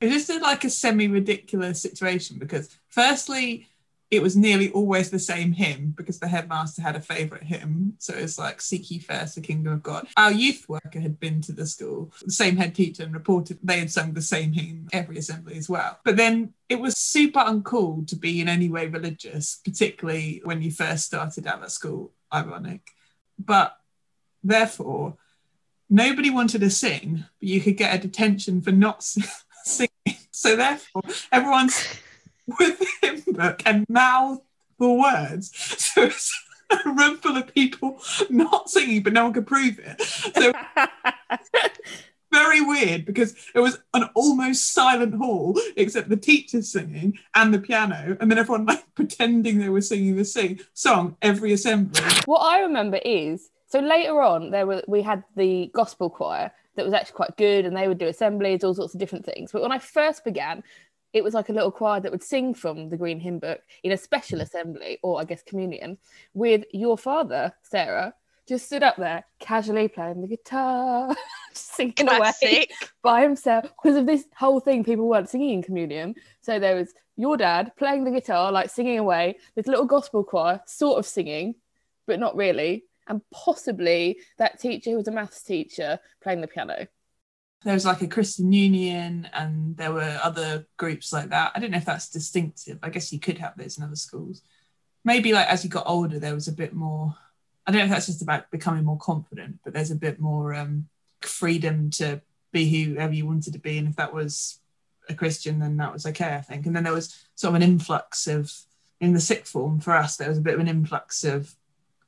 it 0.00 0.12
is 0.12 0.28
like 0.42 0.64
a 0.64 0.70
semi 0.70 1.08
ridiculous 1.08 1.80
situation 1.80 2.38
because, 2.38 2.76
firstly, 2.88 3.68
it 4.12 4.22
was 4.22 4.36
nearly 4.36 4.70
always 4.72 5.08
the 5.10 5.18
same 5.18 5.52
hymn 5.52 5.94
because 5.96 6.20
the 6.20 6.28
headmaster 6.28 6.82
had 6.82 6.96
a 6.96 7.00
favourite 7.00 7.44
hymn. 7.44 7.94
So 7.98 8.12
it's 8.12 8.38
like, 8.38 8.60
Seek 8.60 8.90
ye 8.90 8.98
first 8.98 9.34
the 9.34 9.40
kingdom 9.40 9.72
of 9.72 9.82
God. 9.82 10.06
Our 10.18 10.30
youth 10.30 10.68
worker 10.68 11.00
had 11.00 11.18
been 11.18 11.40
to 11.40 11.52
the 11.52 11.66
school, 11.66 12.12
the 12.22 12.30
same 12.30 12.58
head 12.58 12.74
teacher, 12.74 13.04
and 13.04 13.14
reported 13.14 13.58
they 13.62 13.78
had 13.78 13.90
sung 13.90 14.12
the 14.12 14.20
same 14.20 14.52
hymn 14.52 14.86
every 14.92 15.16
assembly 15.16 15.56
as 15.56 15.70
well. 15.70 15.98
But 16.04 16.18
then 16.18 16.52
it 16.68 16.78
was 16.78 16.98
super 16.98 17.40
uncool 17.40 18.06
to 18.08 18.16
be 18.16 18.42
in 18.42 18.50
any 18.50 18.68
way 18.68 18.86
religious, 18.86 19.62
particularly 19.64 20.42
when 20.44 20.60
you 20.60 20.70
first 20.70 21.06
started 21.06 21.46
out 21.46 21.62
at 21.62 21.72
school, 21.72 22.12
ironic. 22.34 22.90
But 23.38 23.78
therefore, 24.44 25.16
nobody 25.88 26.28
wanted 26.28 26.60
to 26.60 26.70
sing, 26.70 27.24
but 27.40 27.48
you 27.48 27.62
could 27.62 27.78
get 27.78 27.94
a 27.94 27.98
detention 27.98 28.60
for 28.60 28.72
not 28.72 29.02
singing. 29.64 29.88
So 30.32 30.54
therefore, 30.54 31.02
everyone's 31.30 32.01
with 32.46 32.78
the 32.78 32.88
hymn 33.02 33.22
book 33.34 33.62
and 33.64 33.86
mouth 33.88 34.40
the 34.78 34.92
words. 34.92 35.52
So 35.78 36.04
it's 36.04 36.32
a 36.70 36.88
room 36.90 37.18
full 37.18 37.36
of 37.36 37.54
people 37.54 38.00
not 38.30 38.70
singing, 38.70 39.02
but 39.02 39.12
no 39.12 39.24
one 39.24 39.32
could 39.32 39.46
prove 39.46 39.78
it. 39.78 40.00
So 40.02 40.52
very 42.32 42.62
weird 42.62 43.04
because 43.04 43.34
it 43.54 43.60
was 43.60 43.78
an 43.94 44.08
almost 44.14 44.72
silent 44.72 45.14
hall 45.14 45.58
except 45.76 46.08
the 46.08 46.16
teachers 46.16 46.72
singing 46.72 47.18
and 47.34 47.52
the 47.52 47.58
piano, 47.58 48.16
and 48.20 48.30
then 48.30 48.38
everyone 48.38 48.66
like 48.66 48.82
pretending 48.94 49.58
they 49.58 49.68
were 49.68 49.82
singing 49.82 50.16
the 50.16 50.24
sing 50.24 50.60
song 50.72 51.16
every 51.22 51.52
assembly. 51.52 52.02
what 52.24 52.40
I 52.40 52.60
remember 52.60 52.98
is 53.04 53.50
so 53.66 53.80
later 53.80 54.20
on 54.20 54.50
there 54.50 54.66
were 54.66 54.82
we 54.88 55.02
had 55.02 55.22
the 55.36 55.70
gospel 55.74 56.10
choir 56.10 56.50
that 56.74 56.84
was 56.84 56.94
actually 56.94 57.16
quite 57.16 57.36
good 57.36 57.66
and 57.66 57.76
they 57.76 57.86
would 57.86 57.98
do 57.98 58.06
assemblies, 58.06 58.64
all 58.64 58.74
sorts 58.74 58.94
of 58.94 59.00
different 59.00 59.26
things. 59.26 59.52
But 59.52 59.60
when 59.60 59.72
I 59.72 59.78
first 59.78 60.24
began, 60.24 60.62
it 61.12 61.22
was 61.22 61.34
like 61.34 61.48
a 61.48 61.52
little 61.52 61.70
choir 61.70 62.00
that 62.00 62.12
would 62.12 62.22
sing 62.22 62.54
from 62.54 62.88
the 62.88 62.96
Green 62.96 63.20
Hymn 63.20 63.38
Book 63.38 63.60
in 63.82 63.92
a 63.92 63.96
special 63.96 64.38
mm. 64.38 64.42
assembly 64.42 64.98
or 65.02 65.20
I 65.20 65.24
guess 65.24 65.42
communion 65.42 65.98
with 66.34 66.64
your 66.72 66.96
father, 66.96 67.52
Sarah, 67.62 68.14
just 68.48 68.66
stood 68.66 68.82
up 68.82 68.96
there 68.96 69.24
casually 69.38 69.88
playing 69.88 70.20
the 70.20 70.26
guitar, 70.26 71.14
singing 71.52 72.08
away 72.08 72.66
by 73.02 73.22
himself. 73.22 73.64
Because 73.64 73.96
of 73.96 74.06
this 74.06 74.24
whole 74.36 74.60
thing 74.60 74.84
people 74.84 75.08
weren't 75.08 75.28
singing 75.28 75.50
in 75.50 75.62
communion. 75.62 76.14
So 76.40 76.58
there 76.58 76.74
was 76.74 76.92
your 77.16 77.36
dad 77.36 77.72
playing 77.76 78.04
the 78.04 78.10
guitar 78.10 78.50
like 78.50 78.70
singing 78.70 78.98
away 78.98 79.36
this 79.54 79.66
little 79.66 79.84
gospel 79.84 80.24
choir 80.24 80.60
sort 80.66 80.98
of 80.98 81.06
singing 81.06 81.54
but 82.06 82.18
not 82.18 82.34
really 82.36 82.84
and 83.08 83.20
possibly 83.30 84.18
that 84.38 84.58
teacher 84.58 84.90
who 84.90 84.96
was 84.96 85.08
a 85.08 85.10
maths 85.10 85.42
teacher 85.42 85.98
playing 86.22 86.40
the 86.40 86.46
piano 86.46 86.86
there 87.64 87.74
was 87.74 87.84
like 87.84 88.02
a 88.02 88.08
Christian 88.08 88.52
Union 88.52 89.28
and 89.32 89.76
there 89.76 89.92
were 89.92 90.18
other 90.22 90.66
groups 90.76 91.12
like 91.12 91.30
that. 91.30 91.52
I 91.54 91.60
don't 91.60 91.70
know 91.70 91.78
if 91.78 91.84
that's 91.84 92.10
distinctive. 92.10 92.78
I 92.82 92.90
guess 92.90 93.12
you 93.12 93.20
could 93.20 93.38
have 93.38 93.56
those 93.56 93.78
in 93.78 93.84
other 93.84 93.96
schools. 93.96 94.42
Maybe 95.04 95.32
like 95.32 95.48
as 95.48 95.64
you 95.64 95.70
got 95.70 95.86
older, 95.86 96.18
there 96.18 96.34
was 96.34 96.48
a 96.48 96.52
bit 96.52 96.72
more. 96.72 97.14
I 97.66 97.70
don't 97.70 97.80
know 97.80 97.84
if 97.84 97.90
that's 97.90 98.06
just 98.06 98.22
about 98.22 98.50
becoming 98.50 98.84
more 98.84 98.98
confident, 98.98 99.60
but 99.64 99.72
there's 99.72 99.90
a 99.90 99.96
bit 99.96 100.18
more 100.18 100.54
um, 100.54 100.88
freedom 101.20 101.90
to 101.90 102.20
be 102.52 102.68
whoever 102.84 103.14
you 103.14 103.26
wanted 103.26 103.52
to 103.52 103.58
be. 103.58 103.78
And 103.78 103.88
if 103.88 103.96
that 103.96 104.12
was 104.12 104.58
a 105.08 105.14
Christian, 105.14 105.60
then 105.60 105.76
that 105.76 105.92
was 105.92 106.06
okay, 106.06 106.34
I 106.34 106.40
think. 106.40 106.66
And 106.66 106.74
then 106.74 106.84
there 106.84 106.92
was 106.92 107.26
sort 107.34 107.50
of 107.50 107.56
an 107.56 107.62
influx 107.62 108.26
of, 108.26 108.52
in 109.00 109.12
the 109.12 109.20
sixth 109.20 109.52
form 109.52 109.80
for 109.80 109.92
us, 109.92 110.16
there 110.16 110.28
was 110.28 110.38
a 110.38 110.42
bit 110.42 110.54
of 110.54 110.60
an 110.60 110.68
influx 110.68 111.24
of 111.24 111.54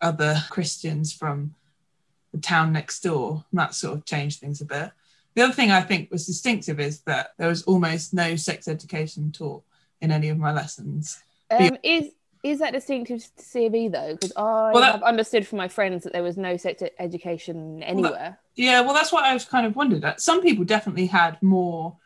other 0.01 0.37
Christians 0.51 1.13
from 1.13 1.55
the 2.33 2.39
town 2.39 2.73
next 2.73 3.01
door. 3.01 3.45
And 3.51 3.59
that 3.59 3.75
sort 3.75 3.97
of 3.97 4.05
changed 4.05 4.41
things 4.41 4.61
a 4.61 4.65
bit. 4.65 4.91
The 5.35 5.43
other 5.43 5.53
thing 5.53 5.71
I 5.71 5.81
think 5.81 6.11
was 6.11 6.27
distinctive 6.27 6.79
is 6.79 7.01
that 7.03 7.31
there 7.39 7.49
was 7.49 7.63
almost 7.65 8.15
no 8.15 8.37
sex 8.37 8.69
education 8.69 9.33
taught 9.33 9.63
in 10.01 10.11
any 10.13 10.29
of 10.29 10.39
my 10.39 10.53
lessons. 10.53 11.23
um, 11.51 11.77
is 11.83 12.11
is 12.43 12.59
that 12.59 12.73
distinctive 12.75 13.23
to 13.37 13.43
C 13.43 13.65
of 13.67 13.75
E 13.75 13.89
though 13.89 14.13
because 14.13 14.33
i 14.37 14.43
Well, 14.73 14.81
that- 14.81 14.93
have 14.93 15.03
understood 15.03 15.47
from 15.47 15.57
my 15.59 15.69
friends 15.69 16.05
that 16.05 16.13
there 16.13 16.23
was 16.23 16.37
no 16.37 16.57
sex 16.59 16.83
education 16.99 17.83
anywhere 17.83 18.39
Yeah, 18.55 18.83
well, 18.83 18.93
that's 18.95 19.11
what 19.13 19.25
I 19.25 19.33
was 19.35 19.45
kind 19.47 19.67
of 19.67 19.75
wondered 19.75 20.05
at. 20.05 20.21
Some 20.21 20.43
people 20.43 20.65
definitely 20.65 21.07
had 21.07 21.43
more 21.43 21.97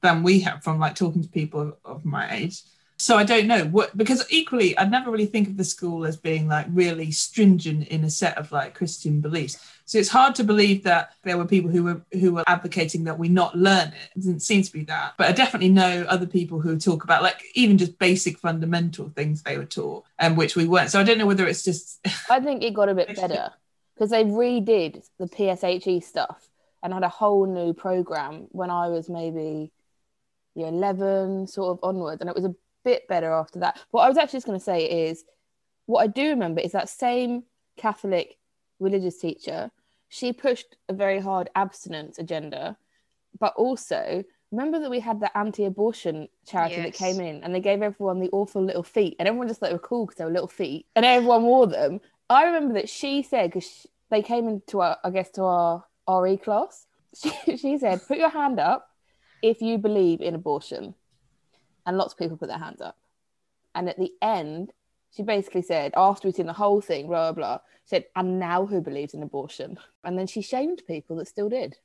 than 0.00 0.22
we 0.22 0.40
have 0.40 0.62
from 0.62 0.78
like 0.78 0.94
talking 0.94 1.22
to 1.22 1.28
people 1.28 1.60
of, 1.60 1.74
of 1.84 2.04
my 2.04 2.32
age. 2.32 2.62
So 3.00 3.16
I 3.16 3.22
don't 3.22 3.46
know 3.46 3.64
what 3.64 3.96
because 3.96 4.26
equally 4.28 4.76
I'd 4.76 4.90
never 4.90 5.10
really 5.10 5.26
think 5.26 5.46
of 5.46 5.56
the 5.56 5.64
school 5.64 6.04
as 6.04 6.16
being 6.16 6.48
like 6.48 6.66
really 6.70 7.12
stringent 7.12 7.86
in 7.88 8.02
a 8.02 8.10
set 8.10 8.36
of 8.36 8.50
like 8.50 8.74
Christian 8.74 9.20
beliefs. 9.20 9.56
So 9.84 9.98
it's 9.98 10.08
hard 10.08 10.34
to 10.34 10.44
believe 10.44 10.82
that 10.82 11.12
there 11.22 11.38
were 11.38 11.46
people 11.46 11.70
who 11.70 11.84
were 11.84 12.02
who 12.12 12.34
were 12.34 12.44
advocating 12.48 13.04
that 13.04 13.16
we 13.16 13.28
not 13.28 13.56
learn 13.56 13.88
it. 13.88 14.10
It 14.16 14.18
doesn't 14.18 14.40
seem 14.40 14.64
to 14.64 14.72
be 14.72 14.82
that. 14.84 15.14
But 15.16 15.28
I 15.28 15.32
definitely 15.32 15.68
know 15.68 16.06
other 16.08 16.26
people 16.26 16.60
who 16.60 16.76
talk 16.76 17.04
about 17.04 17.22
like 17.22 17.40
even 17.54 17.78
just 17.78 17.98
basic 18.00 18.36
fundamental 18.38 19.10
things 19.10 19.42
they 19.42 19.56
were 19.56 19.64
taught 19.64 20.04
and 20.18 20.36
which 20.36 20.56
we 20.56 20.66
weren't. 20.66 20.90
So 20.90 20.98
I 20.98 21.04
don't 21.04 21.18
know 21.18 21.26
whether 21.26 21.46
it's 21.46 21.62
just 21.62 22.00
I 22.30 22.40
think 22.40 22.64
it 22.64 22.74
got 22.74 22.88
a 22.88 22.94
bit 22.94 23.14
better 23.14 23.52
because 23.94 24.10
they 24.10 24.24
redid 24.24 25.08
the 25.18 25.26
PSHE 25.26 26.02
stuff 26.02 26.48
and 26.82 26.92
had 26.92 27.04
a 27.04 27.08
whole 27.08 27.46
new 27.46 27.72
program 27.72 28.48
when 28.50 28.70
I 28.70 28.88
was 28.88 29.08
maybe 29.08 29.70
year 30.54 30.68
11 30.68 31.46
sort 31.46 31.78
of 31.78 31.84
onwards 31.84 32.20
and 32.20 32.28
it 32.28 32.34
was 32.34 32.44
a 32.44 32.54
bit 32.88 33.08
better 33.08 33.30
after 33.32 33.58
that. 33.60 33.78
What 33.90 34.02
I 34.02 34.08
was 34.08 34.18
actually 34.18 34.38
just 34.38 34.46
going 34.46 34.58
to 34.58 34.64
say 34.64 35.08
is 35.08 35.24
what 35.86 36.02
I 36.02 36.06
do 36.06 36.30
remember 36.30 36.60
is 36.60 36.72
that 36.72 36.88
same 36.88 37.44
Catholic 37.76 38.36
religious 38.80 39.18
teacher, 39.18 39.70
she 40.08 40.32
pushed 40.32 40.76
a 40.88 40.92
very 40.92 41.20
hard 41.20 41.50
abstinence 41.54 42.18
agenda, 42.18 42.76
but 43.38 43.54
also 43.56 44.24
remember 44.50 44.78
that 44.80 44.90
we 44.90 45.00
had 45.00 45.20
the 45.20 45.36
anti-abortion 45.36 46.28
charity 46.46 46.80
that 46.82 46.94
came 46.94 47.20
in 47.20 47.42
and 47.42 47.54
they 47.54 47.60
gave 47.60 47.82
everyone 47.82 48.18
the 48.18 48.30
awful 48.32 48.62
little 48.62 48.82
feet 48.82 49.14
and 49.18 49.28
everyone 49.28 49.48
just 49.48 49.60
thought 49.60 49.68
they 49.68 49.74
were 49.74 49.78
cool 49.78 50.06
because 50.06 50.16
they 50.16 50.24
were 50.24 50.30
little 50.30 50.48
feet 50.48 50.86
and 50.96 51.04
everyone 51.04 51.42
wore 51.42 51.66
them 51.66 52.00
I 52.30 52.44
remember 52.44 52.74
that 52.74 52.88
she 52.88 53.22
said 53.22 53.50
because 53.50 53.86
they 54.10 54.22
came 54.22 54.48
into 54.48 54.80
our, 54.80 54.98
I 55.02 55.10
guess, 55.10 55.30
to 55.30 55.42
our 55.44 55.84
RE 56.08 56.36
class. 56.36 56.86
She, 57.16 57.56
she 57.56 57.78
said, 57.78 58.06
"Put 58.06 58.18
your 58.18 58.28
hand 58.28 58.60
up 58.60 58.90
if 59.42 59.62
you 59.62 59.78
believe 59.78 60.20
in 60.20 60.34
abortion," 60.34 60.94
and 61.88 61.96
lots 61.96 62.12
of 62.12 62.18
people 62.18 62.36
put 62.36 62.48
their 62.48 62.58
hands 62.58 62.82
up. 62.82 62.98
And 63.74 63.88
at 63.88 63.98
the 63.98 64.12
end, 64.20 64.72
she 65.10 65.22
basically 65.22 65.62
said, 65.62 65.92
after 65.96 66.28
we'd 66.28 66.36
seen 66.36 66.46
the 66.46 66.52
whole 66.52 66.82
thing, 66.82 67.06
blah 67.06 67.32
blah 67.32 67.56
blah, 67.56 67.58
said, 67.86 68.04
"And 68.14 68.38
now 68.38 68.66
who 68.66 68.82
believes 68.82 69.14
in 69.14 69.22
abortion?" 69.22 69.78
And 70.04 70.18
then 70.18 70.26
she 70.26 70.42
shamed 70.42 70.82
people 70.86 71.16
that 71.16 71.28
still 71.28 71.48
did. 71.48 71.78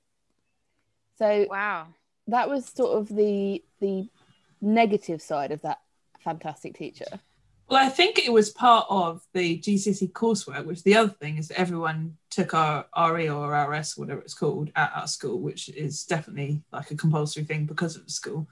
So 1.18 1.48
Wow. 1.50 1.88
that 2.28 2.50
was 2.50 2.66
sort 2.66 2.98
of 2.98 3.08
the 3.16 3.64
the 3.80 4.10
negative 4.62 5.22
side 5.22 5.52
of 5.52 5.62
that 5.62 5.80
fantastic 6.20 6.76
teacher. 6.76 7.22
Well, 7.70 7.84
I 7.84 7.88
think 7.88 8.20
it 8.20 8.32
was 8.32 8.50
part 8.50 8.86
of 8.90 9.26
the 9.34 9.58
GCSE 9.58 10.12
coursework, 10.12 10.66
which 10.66 10.84
the 10.84 10.98
other 10.98 11.12
thing 11.12 11.38
is 11.38 11.48
that 11.48 11.60
everyone 11.60 12.18
took 12.30 12.54
our 12.54 12.86
RE 12.98 13.30
or 13.30 13.54
RS, 13.54 13.98
whatever 13.98 14.20
it's 14.20 14.34
called, 14.34 14.70
at 14.76 14.92
our 14.94 15.08
school, 15.08 15.40
which 15.40 15.70
is 15.70 16.04
definitely 16.04 16.62
like 16.74 16.92
a 16.92 16.98
compulsory 16.98 17.46
thing 17.46 17.66
because 17.66 17.96
of 17.96 18.06
the 18.06 18.12
school. 18.12 18.50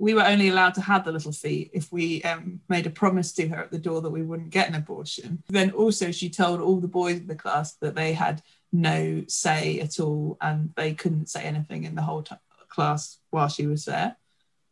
We 0.00 0.14
were 0.14 0.24
only 0.24 0.48
allowed 0.48 0.74
to 0.74 0.80
have 0.80 1.04
the 1.04 1.12
little 1.12 1.32
fee 1.32 1.70
if 1.74 1.92
we 1.92 2.22
um, 2.22 2.60
made 2.68 2.86
a 2.86 2.90
promise 2.90 3.32
to 3.34 3.46
her 3.48 3.58
at 3.58 3.70
the 3.70 3.78
door 3.78 4.00
that 4.00 4.10
we 4.10 4.22
wouldn't 4.22 4.50
get 4.50 4.68
an 4.68 4.74
abortion. 4.74 5.42
Then 5.48 5.70
also, 5.72 6.10
she 6.10 6.30
told 6.30 6.60
all 6.60 6.80
the 6.80 6.88
boys 6.88 7.18
in 7.18 7.26
the 7.26 7.34
class 7.34 7.74
that 7.74 7.94
they 7.94 8.14
had 8.14 8.42
no 8.72 9.24
say 9.28 9.78
at 9.80 10.00
all 10.00 10.38
and 10.40 10.72
they 10.74 10.94
couldn't 10.94 11.28
say 11.28 11.42
anything 11.42 11.84
in 11.84 11.94
the 11.94 12.02
whole 12.02 12.22
t- 12.22 12.34
class 12.68 13.18
while 13.30 13.48
she 13.48 13.66
was 13.66 13.84
there. 13.84 14.16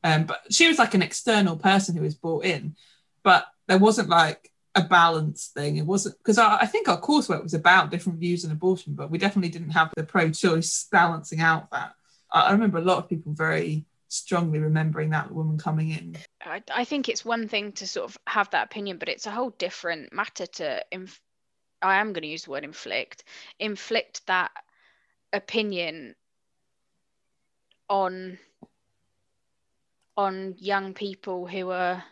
Um, 0.03 0.25
but 0.25 0.41
she 0.51 0.67
was 0.67 0.79
like 0.79 0.95
an 0.95 1.03
external 1.03 1.57
person 1.57 1.95
who 1.95 2.03
was 2.03 2.15
brought 2.15 2.45
in. 2.45 2.77
But 3.23 3.47
there 3.67 3.79
wasn't 3.79 4.09
like 4.09 4.51
a 4.75 4.83
balance 4.83 5.49
thing. 5.49 5.77
It 5.77 5.87
wasn't 5.87 6.17
because 6.19 6.39
I, 6.39 6.59
I, 6.61 6.67
think 6.67 6.89
our 6.89 7.01
coursework 7.01 7.43
was 7.43 7.55
about 7.55 7.91
different 7.91 8.19
views 8.19 8.45
on 8.45 8.53
abortion, 8.53 8.95
but 8.95 9.11
we 9.11 9.19
definitely 9.19 9.51
didn't 9.51 9.71
have 9.71 9.93
the 9.97 10.05
pro-choice 10.05 10.87
balancing 10.91 11.41
out 11.41 11.71
that. 11.73 11.95
I 12.31 12.53
remember 12.53 12.79
a 12.79 12.83
lot 12.83 12.99
of 12.99 13.09
people 13.09 13.33
very 13.33 13.85
strongly 14.09 14.59
remembering 14.59 15.11
that 15.11 15.31
woman 15.31 15.59
coming 15.59 15.91
in. 15.91 16.17
I, 16.43 16.63
I, 16.75 16.85
think 16.85 17.09
it's 17.09 17.25
one 17.25 17.49
thing 17.49 17.73
to 17.73 17.87
sort 17.87 18.11
of 18.11 18.19
have 18.27 18.51
that 18.51 18.65
opinion, 18.67 18.99
but 18.99 19.09
it's 19.09 19.27
a 19.27 19.31
whole 19.31 19.51
different 19.51 20.13
matter 20.13 20.47
to. 20.47 20.85
Inf- 20.91 21.21
I 21.81 22.01
am 22.01 22.13
going 22.13 22.23
to 22.23 22.29
use 22.29 22.45
the 22.45 22.51
word 22.51 22.65
inflict. 22.65 23.25
Inflict 23.59 24.27
that 24.27 24.51
opinion 25.33 26.15
on 27.89 28.39
on 30.17 30.55
young 30.59 30.95
people 30.95 31.47
who 31.47 31.71
are 31.71 32.03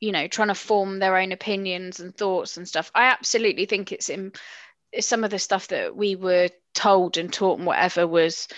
you 0.00 0.12
know 0.12 0.26
trying 0.26 0.48
to 0.48 0.54
form 0.54 0.98
their 0.98 1.16
own 1.16 1.30
opinions 1.30 2.00
and 2.00 2.16
thoughts 2.16 2.56
and 2.56 2.66
stuff 2.66 2.90
i 2.94 3.06
absolutely 3.06 3.66
think 3.66 3.92
it's 3.92 4.08
in 4.08 4.32
some 4.98 5.22
of 5.22 5.30
the 5.30 5.38
stuff 5.38 5.68
that 5.68 5.94
we 5.94 6.16
were 6.16 6.48
told 6.74 7.16
and 7.16 7.32
taught 7.32 7.58
and 7.58 7.66
whatever 7.66 8.06
was 8.06 8.48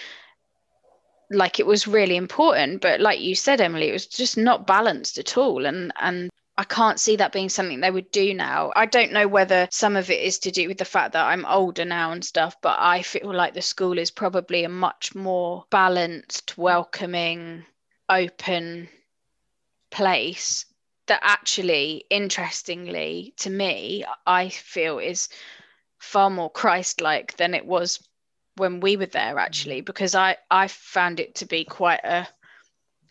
like 1.35 1.59
it 1.59 1.67
was 1.67 1.87
really 1.87 2.17
important 2.17 2.81
but 2.81 3.01
like 3.01 3.21
you 3.21 3.35
said 3.35 3.61
emily 3.61 3.89
it 3.89 3.93
was 3.93 4.07
just 4.07 4.37
not 4.37 4.67
balanced 4.67 5.19
at 5.19 5.37
all 5.37 5.67
and 5.67 5.93
and 6.01 6.31
I 6.59 6.65
can't 6.65 7.01
see 7.01 7.17
that 7.17 7.33
being 7.33 7.49
something 7.49 7.81
they 7.81 7.91
would 7.91 8.11
do 8.11 8.35
now. 8.35 8.73
I 8.77 8.85
don't 8.85 9.13
know 9.13 9.27
whether 9.27 9.69
some 9.71 9.97
of 9.97 10.11
it 10.11 10.21
is 10.21 10.39
to 10.41 10.51
do 10.51 10.69
with 10.69 10.77
the 10.77 10.85
fact 10.85 11.15
that 11.15 11.25
I'm 11.25 11.47
older 11.47 11.87
now 11.87 12.13
and 12.13 12.23
stuff, 12.23 12.57
but 12.61 12.77
I 12.79 13.01
feel 13.01 13.33
like 13.35 13.55
the 13.55 13.63
school 13.63 13.99
is 13.99 14.11
probably 14.11 14.63
a 14.65 14.69
much 14.69 15.15
more 15.15 15.65
balanced, 15.71 16.59
welcoming, 16.59 17.65
open 18.09 18.91
place 19.91 20.67
that 21.07 21.21
actually, 21.23 22.05
interestingly 22.11 23.35
to 23.39 23.51
me, 23.51 24.05
I 24.27 24.51
feel 24.51 24.99
is 24.99 25.31
far 25.99 26.31
more 26.31 26.51
Christ-like 26.51 27.37
than 27.39 27.55
it 27.55 27.65
was 27.65 28.07
when 28.57 28.81
we 28.81 28.97
were 28.97 29.07
there 29.07 29.39
actually 29.39 29.83
mm. 29.83 29.85
because 29.85 30.15
I 30.15 30.37
I 30.51 30.69
found 30.69 31.21
it 31.21 31.37
to 31.37 31.47
be 31.47 31.65
quite 31.65 32.01
a 32.05 32.29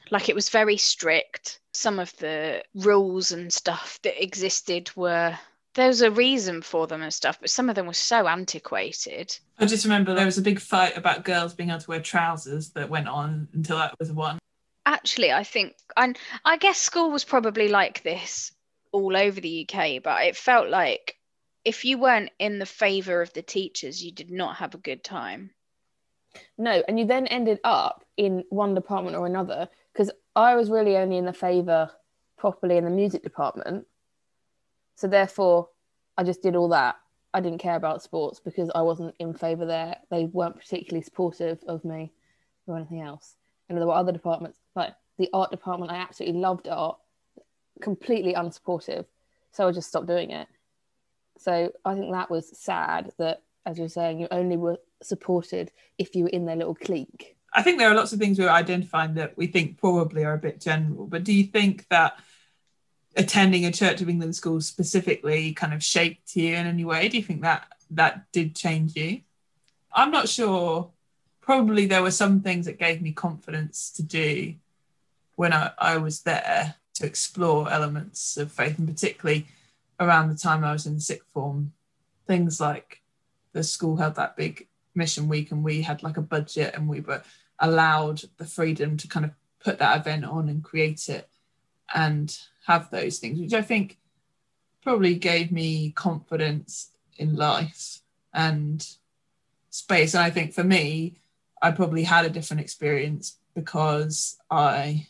like 0.09 0.29
it 0.29 0.35
was 0.35 0.49
very 0.49 0.77
strict. 0.77 1.59
Some 1.73 1.99
of 1.99 2.15
the 2.17 2.63
rules 2.75 3.31
and 3.31 3.51
stuff 3.51 3.99
that 4.03 4.21
existed 4.21 4.91
were 4.95 5.37
there 5.73 5.87
was 5.87 6.01
a 6.01 6.11
reason 6.11 6.61
for 6.61 6.85
them 6.85 7.01
and 7.01 7.13
stuff 7.13 7.39
but 7.39 7.49
some 7.49 7.69
of 7.69 7.75
them 7.75 7.87
were 7.87 7.93
so 7.93 8.27
antiquated. 8.27 9.37
I 9.57 9.65
just 9.65 9.85
remember 9.85 10.13
there 10.13 10.25
was 10.25 10.37
a 10.37 10.43
big 10.43 10.59
fight 10.59 10.97
about 10.97 11.23
girls 11.23 11.53
being 11.53 11.69
able 11.69 11.79
to 11.79 11.89
wear 11.89 12.01
trousers 12.01 12.71
that 12.71 12.89
went 12.89 13.07
on 13.07 13.47
until 13.53 13.77
that 13.77 13.95
was 13.99 14.11
one. 14.11 14.37
Actually 14.85 15.31
i 15.31 15.43
think 15.43 15.75
and 15.95 16.17
i 16.43 16.57
guess 16.57 16.79
school 16.79 17.11
was 17.11 17.23
probably 17.23 17.67
like 17.67 18.01
this 18.01 18.51
all 18.91 19.15
over 19.15 19.39
the 19.39 19.65
uk 19.69 20.03
but 20.03 20.25
it 20.25 20.35
felt 20.35 20.69
like 20.69 21.15
if 21.63 21.85
you 21.85 21.97
weren't 21.97 22.31
in 22.39 22.59
the 22.59 22.65
favor 22.65 23.21
of 23.21 23.33
the 23.33 23.41
teachers 23.41 24.03
you 24.03 24.11
did 24.11 24.31
not 24.31 24.57
have 24.57 24.73
a 24.73 24.79
good 24.79 25.03
time. 25.03 25.51
No 26.57 26.83
and 26.87 26.99
you 26.99 27.05
then 27.05 27.27
ended 27.27 27.59
up 27.63 28.05
in 28.17 28.43
one 28.49 28.73
department 28.73 29.15
or 29.15 29.25
another 29.25 29.67
because 29.91 30.11
i 30.35 30.55
was 30.55 30.69
really 30.69 30.95
only 30.97 31.17
in 31.17 31.25
the 31.25 31.33
favor 31.33 31.89
properly 32.37 32.77
in 32.77 32.85
the 32.85 32.89
music 32.89 33.23
department. 33.23 33.85
So 34.95 35.07
therefore 35.07 35.69
i 36.17 36.23
just 36.23 36.41
did 36.41 36.55
all 36.55 36.69
that. 36.69 36.95
I 37.33 37.39
didn't 37.39 37.59
care 37.59 37.75
about 37.75 38.03
sports 38.03 38.39
because 38.39 38.69
i 38.73 38.81
wasn't 38.81 39.15
in 39.19 39.33
favor 39.33 39.65
there. 39.65 39.97
They 40.09 40.25
weren't 40.25 40.57
particularly 40.57 41.03
supportive 41.03 41.59
of 41.67 41.85
me 41.85 42.11
or 42.67 42.77
anything 42.77 43.01
else. 43.01 43.35
And 43.69 43.77
there 43.77 43.87
were 43.87 43.93
other 43.93 44.11
departments 44.11 44.59
like 44.75 44.93
the 45.17 45.29
art 45.33 45.51
department, 45.51 45.91
I 45.91 45.97
absolutely 45.97 46.39
loved 46.39 46.67
art, 46.67 46.97
completely 47.81 48.33
unsupportive. 48.33 49.05
So 49.51 49.67
I 49.67 49.71
just 49.71 49.89
stopped 49.89 50.07
doing 50.07 50.31
it. 50.31 50.47
So 51.41 51.71
I 51.83 51.95
think 51.95 52.11
that 52.11 52.29
was 52.29 52.55
sad 52.55 53.11
that, 53.17 53.41
as 53.65 53.79
you're 53.79 53.89
saying, 53.89 54.19
you 54.19 54.27
only 54.29 54.57
were 54.57 54.77
supported 55.01 55.71
if 55.97 56.15
you 56.15 56.25
were 56.25 56.29
in 56.29 56.45
their 56.45 56.55
little 56.55 56.75
clique. 56.75 57.35
I 57.53 57.63
think 57.63 57.79
there 57.79 57.91
are 57.91 57.95
lots 57.95 58.13
of 58.13 58.19
things 58.19 58.37
we're 58.37 58.47
identifying 58.49 59.15
that 59.15 59.35
we 59.37 59.47
think 59.47 59.79
probably 59.79 60.23
are 60.23 60.35
a 60.35 60.37
bit 60.37 60.61
general. 60.61 61.07
But 61.07 61.23
do 61.23 61.33
you 61.33 61.45
think 61.45 61.87
that 61.89 62.17
attending 63.15 63.65
a 63.65 63.71
Church 63.71 64.01
of 64.01 64.07
England 64.07 64.35
school 64.35 64.61
specifically 64.61 65.53
kind 65.53 65.73
of 65.73 65.83
shaped 65.83 66.35
you 66.35 66.55
in 66.55 66.67
any 66.67 66.85
way? 66.85 67.09
Do 67.09 67.17
you 67.17 67.23
think 67.23 67.41
that 67.41 67.67
that 67.89 68.31
did 68.31 68.55
change 68.55 68.95
you? 68.95 69.21
I'm 69.91 70.11
not 70.11 70.29
sure 70.29 70.91
probably 71.41 71.87
there 71.87 72.03
were 72.03 72.11
some 72.11 72.41
things 72.41 72.67
that 72.67 72.79
gave 72.79 73.01
me 73.01 73.11
confidence 73.11 73.91
to 73.93 74.03
do 74.03 74.53
when 75.35 75.53
I, 75.53 75.71
I 75.77 75.97
was 75.97 76.21
there 76.21 76.75
to 76.93 77.05
explore 77.05 77.69
elements 77.71 78.37
of 78.37 78.51
faith, 78.51 78.77
and 78.77 78.87
particularly 78.87 79.47
around 80.01 80.29
the 80.29 80.35
time 80.35 80.65
I 80.65 80.73
was 80.73 80.85
in 80.85 80.99
sixth 80.99 81.27
form, 81.33 81.71
things 82.27 82.59
like 82.59 83.01
the 83.53 83.63
school 83.63 83.95
held 83.95 84.15
that 84.15 84.35
big 84.35 84.67
mission 84.95 85.29
week 85.29 85.51
and 85.51 85.63
we 85.63 85.81
had 85.81 86.03
like 86.03 86.17
a 86.17 86.21
budget 86.21 86.73
and 86.75 86.89
we 86.89 86.99
were 86.99 87.21
allowed 87.59 88.23
the 88.37 88.45
freedom 88.45 88.97
to 88.97 89.07
kind 89.07 89.25
of 89.25 89.31
put 89.63 89.79
that 89.79 89.99
event 89.99 90.25
on 90.25 90.49
and 90.49 90.63
create 90.63 91.07
it 91.07 91.29
and 91.93 92.37
have 92.65 92.89
those 92.89 93.19
things, 93.19 93.39
which 93.39 93.53
I 93.53 93.61
think 93.61 93.99
probably 94.81 95.15
gave 95.15 95.51
me 95.51 95.91
confidence 95.91 96.89
in 97.17 97.35
life 97.35 97.99
and 98.33 98.85
space. 99.69 100.15
And 100.15 100.23
I 100.23 100.31
think 100.31 100.53
for 100.53 100.63
me, 100.63 101.15
I 101.61 101.71
probably 101.71 102.03
had 102.03 102.25
a 102.25 102.29
different 102.29 102.61
experience 102.61 103.37
because 103.53 104.37
I, 104.49 105.07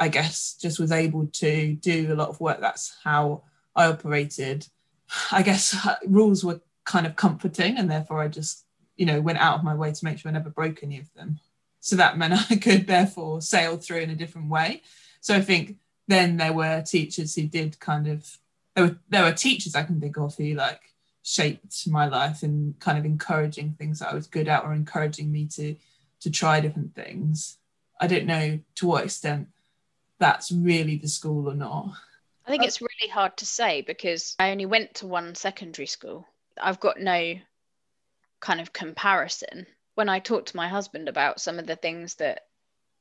I 0.00 0.08
guess, 0.08 0.54
just 0.60 0.80
was 0.80 0.90
able 0.90 1.28
to 1.28 1.74
do 1.74 2.12
a 2.12 2.16
lot 2.16 2.30
of 2.30 2.40
work. 2.40 2.60
That's 2.60 2.96
how 3.04 3.44
I 3.74 3.86
operated. 3.86 4.68
I 5.32 5.42
guess 5.42 5.76
rules 6.06 6.44
were 6.44 6.60
kind 6.84 7.06
of 7.06 7.16
comforting, 7.16 7.76
and 7.76 7.90
therefore 7.90 8.20
I 8.20 8.28
just, 8.28 8.64
you 8.96 9.06
know, 9.06 9.20
went 9.20 9.38
out 9.38 9.58
of 9.58 9.64
my 9.64 9.74
way 9.74 9.92
to 9.92 10.04
make 10.04 10.18
sure 10.18 10.28
I 10.30 10.32
never 10.32 10.50
broke 10.50 10.82
any 10.82 10.98
of 10.98 11.12
them. 11.14 11.38
So 11.80 11.96
that 11.96 12.16
meant 12.18 12.34
I 12.50 12.56
could 12.56 12.86
therefore 12.86 13.42
sail 13.42 13.76
through 13.76 14.00
in 14.00 14.10
a 14.10 14.16
different 14.16 14.48
way. 14.48 14.82
So 15.20 15.34
I 15.34 15.40
think 15.40 15.76
then 16.08 16.36
there 16.36 16.52
were 16.52 16.82
teachers 16.82 17.34
who 17.34 17.42
did 17.42 17.78
kind 17.78 18.08
of 18.08 18.38
there 18.74 18.86
were 18.86 18.98
there 19.08 19.24
were 19.24 19.32
teachers 19.32 19.74
I 19.74 19.82
can 19.82 20.00
think 20.00 20.16
of 20.16 20.36
who 20.36 20.54
like 20.54 20.80
shaped 21.22 21.86
my 21.86 22.08
life 22.08 22.42
and 22.42 22.78
kind 22.80 22.98
of 22.98 23.04
encouraging 23.04 23.74
things 23.78 24.00
that 24.00 24.10
I 24.10 24.14
was 24.14 24.26
good 24.26 24.48
at 24.48 24.64
or 24.64 24.72
encouraging 24.72 25.30
me 25.30 25.46
to 25.54 25.76
to 26.20 26.30
try 26.30 26.60
different 26.60 26.94
things. 26.94 27.58
I 28.00 28.06
don't 28.06 28.26
know 28.26 28.60
to 28.76 28.86
what 28.86 29.04
extent 29.04 29.48
that's 30.18 30.52
really 30.52 30.96
the 30.96 31.08
school 31.08 31.48
or 31.48 31.54
not. 31.54 31.94
I 32.46 32.50
think 32.50 32.62
uh, 32.62 32.66
it's 32.66 32.80
really 32.80 33.10
hard 33.10 33.36
to 33.38 33.46
say 33.46 33.82
because 33.82 34.34
I 34.38 34.50
only 34.50 34.66
went 34.66 34.94
to 34.94 35.06
one 35.06 35.34
secondary 35.34 35.86
school. 35.86 36.26
I've 36.60 36.80
got 36.80 37.00
no 37.00 37.34
kind 38.40 38.60
of 38.60 38.72
comparison. 38.72 39.66
When 39.94 40.08
I 40.08 40.18
talked 40.18 40.48
to 40.48 40.56
my 40.56 40.68
husband 40.68 41.08
about 41.08 41.40
some 41.40 41.58
of 41.58 41.66
the 41.66 41.76
things 41.76 42.14
that 42.16 42.46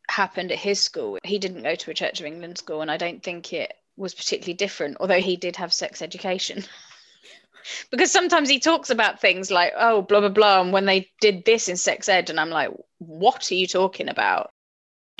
happened 0.09 0.51
at 0.51 0.59
his 0.59 0.81
school, 0.81 1.17
he 1.23 1.39
didn't 1.39 1.63
go 1.63 1.75
to 1.75 1.91
a 1.91 1.95
Church 1.95 2.19
of 2.19 2.25
England 2.25 2.57
school, 2.57 2.81
and 2.81 2.91
I 2.91 2.97
don't 2.97 3.23
think 3.23 3.53
it 3.53 3.73
was 3.97 4.13
particularly 4.13 4.53
different, 4.53 4.97
although 4.99 5.21
he 5.21 5.37
did 5.37 5.55
have 5.55 5.73
sex 5.73 6.01
education. 6.01 6.63
because 7.91 8.11
sometimes 8.11 8.49
he 8.49 8.59
talks 8.59 8.89
about 8.89 9.21
things 9.21 9.51
like 9.51 9.73
oh 9.77 10.01
blah 10.01 10.19
blah 10.19 10.29
blah 10.29 10.61
and 10.61 10.73
when 10.73 10.85
they 10.85 11.09
did 11.19 11.45
this 11.45 11.67
in 11.67 11.77
sex 11.77 12.09
ed 12.09 12.29
and 12.29 12.39
i'm 12.39 12.49
like 12.49 12.71
what 12.97 13.51
are 13.51 13.55
you 13.55 13.67
talking 13.67 14.09
about 14.09 14.49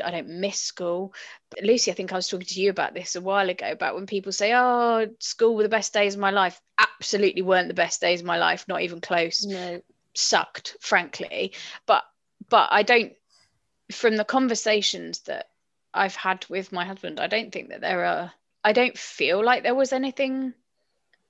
i 0.05 0.11
don't 0.11 0.27
miss 0.27 0.61
school. 0.61 1.13
But 1.49 1.63
lucy 1.63 1.91
i 1.91 1.93
think 1.93 2.11
i 2.11 2.15
was 2.15 2.27
talking 2.27 2.47
to 2.47 2.61
you 2.61 2.69
about 2.69 2.93
this 2.93 3.15
a 3.15 3.21
while 3.21 3.49
ago 3.49 3.71
about 3.71 3.95
when 3.95 4.05
people 4.05 4.31
say 4.31 4.53
oh 4.53 5.07
school 5.19 5.55
were 5.55 5.63
the 5.63 5.69
best 5.69 5.93
days 5.93 6.15
of 6.15 6.19
my 6.19 6.31
life. 6.31 6.59
Absolutely 6.77 7.41
weren't 7.41 7.67
the 7.67 7.73
best 7.73 8.01
days 8.01 8.21
of 8.21 8.25
my 8.25 8.37
life 8.37 8.65
not 8.67 8.81
even 8.81 9.01
close. 9.01 9.45
No. 9.45 9.81
Sucked 10.13 10.77
frankly. 10.79 11.53
But 11.85 12.03
but 12.49 12.69
i 12.71 12.83
don't 12.83 13.13
from 13.91 14.17
the 14.17 14.25
conversations 14.25 15.21
that 15.21 15.49
i've 15.93 16.15
had 16.15 16.45
with 16.49 16.71
my 16.71 16.85
husband 16.85 17.19
i 17.19 17.27
don't 17.27 17.51
think 17.51 17.69
that 17.69 17.81
there 17.81 18.05
are 18.05 18.31
i 18.63 18.71
don't 18.71 18.97
feel 18.97 19.43
like 19.43 19.63
there 19.63 19.75
was 19.75 19.91
anything 19.91 20.53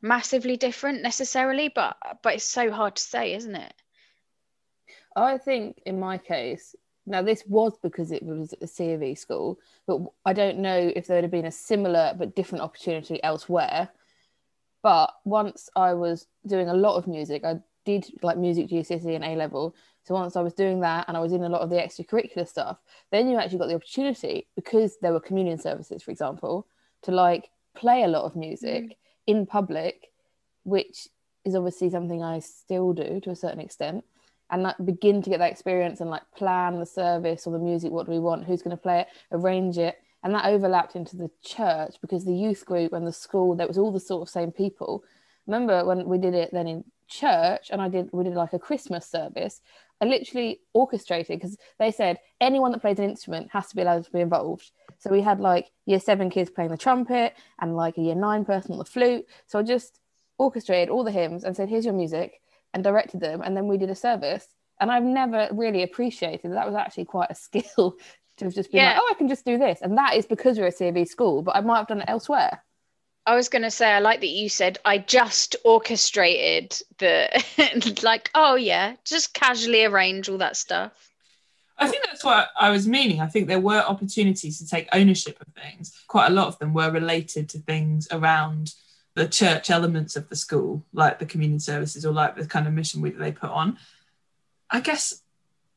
massively 0.02 0.58
different 0.58 1.04
necessarily, 1.04 1.70
but 1.70 1.96
but 2.24 2.36
it's 2.36 2.44
so 2.44 2.72
hard 2.72 2.96
to 2.96 3.04
say, 3.04 3.34
isn't 3.34 3.56
it? 3.56 3.74
I 5.16 5.38
think 5.38 5.82
in 5.86 6.00
my 6.00 6.18
case, 6.18 6.76
Now, 7.12 7.22
this 7.22 7.44
was 7.46 7.78
because 7.84 8.12
it 8.12 8.24
was 8.24 8.56
a 8.62 8.68
C 8.68 8.94
of 8.94 9.04
E 9.04 9.16
school, 9.16 9.60
but 9.86 10.00
I 10.26 10.32
don't 10.32 10.60
know 10.60 10.92
if 10.96 11.08
there 11.08 11.18
would 11.18 11.26
have 11.26 11.32
been 11.32 11.46
a 11.46 11.52
similar 11.52 12.16
but 12.18 12.36
different 12.36 12.64
opportunity 12.64 13.22
elsewhere. 13.22 13.90
But 14.82 15.12
once 15.26 15.70
I 15.76 15.94
was 15.94 16.28
doing 16.48 16.70
a 16.70 16.74
lot 16.74 16.96
of 16.96 17.08
music, 17.08 17.44
I 17.44 17.60
did 17.84 18.06
like 18.22 18.38
music 18.38 18.70
GCSE 18.70 19.14
and 19.14 19.26
A 19.26 19.36
level. 19.36 19.76
So 20.04 20.16
once 20.16 20.38
I 20.38 20.42
was 20.42 20.54
doing 20.54 20.80
that 20.80 21.06
and 21.10 21.18
I 21.18 21.20
was 21.20 21.34
in 21.34 21.44
a 21.44 21.50
lot 21.50 21.62
of 21.62 21.70
the 21.70 21.76
extracurricular 21.76 22.48
stuff, 22.48 22.78
then 23.12 23.28
you 23.28 23.38
actually 23.38 23.60
got 23.60 23.68
the 23.68 23.76
opportunity 23.76 24.48
because 24.56 24.98
there 25.02 25.12
were 25.12 25.20
communion 25.20 25.60
services, 25.60 26.02
for 26.02 26.12
example, 26.12 26.66
to 27.04 27.12
like 27.12 27.50
play 27.76 28.04
a 28.04 28.08
lot 28.08 28.24
of 28.24 28.38
music 28.38 28.84
mm. 28.84 28.96
in 29.28 29.46
public, 29.46 30.12
which 30.64 31.10
is 31.44 31.56
obviously 31.56 31.90
something 31.90 32.24
I 32.24 32.40
still 32.40 32.94
do 32.94 33.20
to 33.20 33.32
a 33.32 33.36
certain 33.36 33.60
extent. 33.60 34.06
And 34.52 34.64
like 34.64 34.76
begin 34.84 35.22
to 35.22 35.30
get 35.30 35.40
that 35.40 35.52
experience 35.52 36.02
and 36.02 36.10
like 36.10 36.24
plan 36.36 36.78
the 36.80 36.86
service 36.86 37.48
or 37.48 37.54
the 37.54 37.60
music, 37.60 37.92
what 37.92 38.06
do 38.06 38.12
we 38.12 38.20
want, 38.20 38.46
who's 38.46 38.62
going 38.62 38.76
to 38.76 38.82
play 38.82 39.02
it, 39.02 39.08
arrange 39.32 39.78
it. 39.78 39.96
And 40.24 40.36
that 40.36 40.46
overlapped 40.46 40.96
into 40.96 41.16
the 41.16 41.32
church 41.42 41.96
because 42.02 42.26
the 42.26 42.36
youth 42.36 42.66
group 42.66 42.94
and 42.94 43.08
the 43.08 43.14
school, 43.14 43.56
there 43.56 43.68
was 43.68 43.78
all 43.78 43.92
the 43.92 44.00
sort 44.00 44.22
of 44.22 44.30
same 44.30 44.52
people. 44.52 45.04
Remember 45.48 45.86
when 45.86 46.06
we 46.06 46.18
did 46.18 46.34
it 46.34 46.52
then 46.52 46.68
in 46.68 46.84
church 47.08 47.70
and 47.72 47.82
I 47.82 47.90
did 47.90 48.10
we 48.12 48.24
did 48.24 48.34
like 48.34 48.54
a 48.54 48.60
Christmas 48.60 49.10
service, 49.10 49.62
I 50.02 50.06
literally 50.06 50.62
orchestrated 50.74 51.40
because 51.40 51.58
they 51.80 51.92
said 51.92 52.18
anyone 52.40 52.72
that 52.72 52.82
plays 52.82 53.00
an 53.00 53.10
instrument 53.10 53.52
has 53.52 53.68
to 53.68 53.76
be 53.76 53.84
allowed 53.84 54.06
to 54.06 54.12
be 54.12 54.20
involved. 54.20 54.72
So 55.00 55.10
we 55.10 55.22
had 55.22 55.40
like 55.40 55.72
year 55.86 56.00
seven 56.00 56.30
kids 56.30 56.50
playing 56.50 56.72
the 56.72 56.78
trumpet 56.78 57.36
and 57.60 57.76
like 57.76 57.98
a 57.98 58.02
year 58.02 58.16
nine 58.16 58.44
person 58.44 58.74
on 58.74 58.80
the 58.80 58.86
flute. 58.86 59.26
So 59.48 59.60
I 59.60 59.64
just 59.64 60.00
orchestrated 60.38 60.90
all 60.90 61.04
the 61.04 61.12
hymns 61.12 61.44
and 61.44 61.56
said, 61.56 61.70
here's 61.70 61.86
your 61.86 61.94
music 61.94 62.41
and 62.74 62.84
directed 62.84 63.20
them. 63.20 63.42
And 63.42 63.56
then 63.56 63.68
we 63.68 63.78
did 63.78 63.90
a 63.90 63.96
service. 63.96 64.48
And 64.80 64.92
I've 64.92 65.04
never 65.04 65.48
really 65.52 65.84
appreciated 65.84 66.52
that, 66.52 66.56
that 66.56 66.66
was 66.66 66.76
actually 66.76 67.06
quite 67.06 67.30
a 67.30 67.36
skill 67.48 67.96
to 68.38 68.46
have 68.46 68.54
just 68.54 68.72
been 68.72 68.82
yeah. 68.82 68.94
like, 68.94 69.02
oh, 69.02 69.10
I 69.12 69.18
can 69.18 69.28
just 69.28 69.46
do 69.46 69.58
this. 69.58 69.80
And 69.82 69.98
that 69.98 70.16
is 70.16 70.26
because 70.26 70.58
we're 70.58 70.68
a 70.68 70.72
CB 70.72 71.08
school, 71.08 71.42
but 71.42 71.56
I 71.56 71.62
might 71.62 71.78
have 71.78 71.88
done 71.88 72.02
it 72.02 72.10
elsewhere. 72.10 72.64
I 73.26 73.36
was 73.36 73.50
going 73.50 73.62
to 73.62 73.72
say, 73.72 73.92
I 73.92 74.00
like 74.00 74.22
that 74.22 74.30
you 74.30 74.50
said, 74.50 74.80
I 74.84 74.98
just 74.98 75.56
orchestrated 75.64 76.76
the, 76.98 78.00
like, 78.04 78.32
oh, 78.34 78.56
yeah, 78.56 78.96
just 79.06 79.36
casually 79.36 79.86
arrange 79.86 80.28
all 80.28 80.40
that 80.40 80.58
stuff. 80.58 81.12
I 81.78 81.88
think 81.88 82.04
that's 82.06 82.24
what 82.24 82.50
I 82.60 82.70
was 82.70 82.88
meaning. 82.88 83.22
I 83.22 83.28
think 83.28 83.48
there 83.48 83.60
were 83.60 83.80
opportunities 83.80 84.60
to 84.60 84.68
take 84.68 84.88
ownership 84.94 85.40
of 85.42 85.48
things. 85.54 85.92
Quite 86.08 86.28
a 86.28 86.34
lot 86.34 86.48
of 86.48 86.60
them 86.60 86.74
were 86.74 86.92
related 86.92 87.50
to 87.50 87.60
things 87.60 88.08
around 88.12 88.74
the 89.14 89.28
church 89.28 89.70
elements 89.70 90.16
of 90.16 90.30
the 90.30 90.36
school, 90.36 90.86
like 90.94 91.20
the 91.20 91.26
communion 91.26 91.60
services 91.60 92.06
or 92.06 92.14
like 92.14 92.36
the 92.36 92.46
kind 92.46 92.68
of 92.68 92.74
mission 92.74 93.02
week 93.02 93.18
that 93.18 93.24
they 93.24 93.32
put 93.32 93.50
on. 93.50 93.78
I 94.70 94.80
guess 94.80 95.22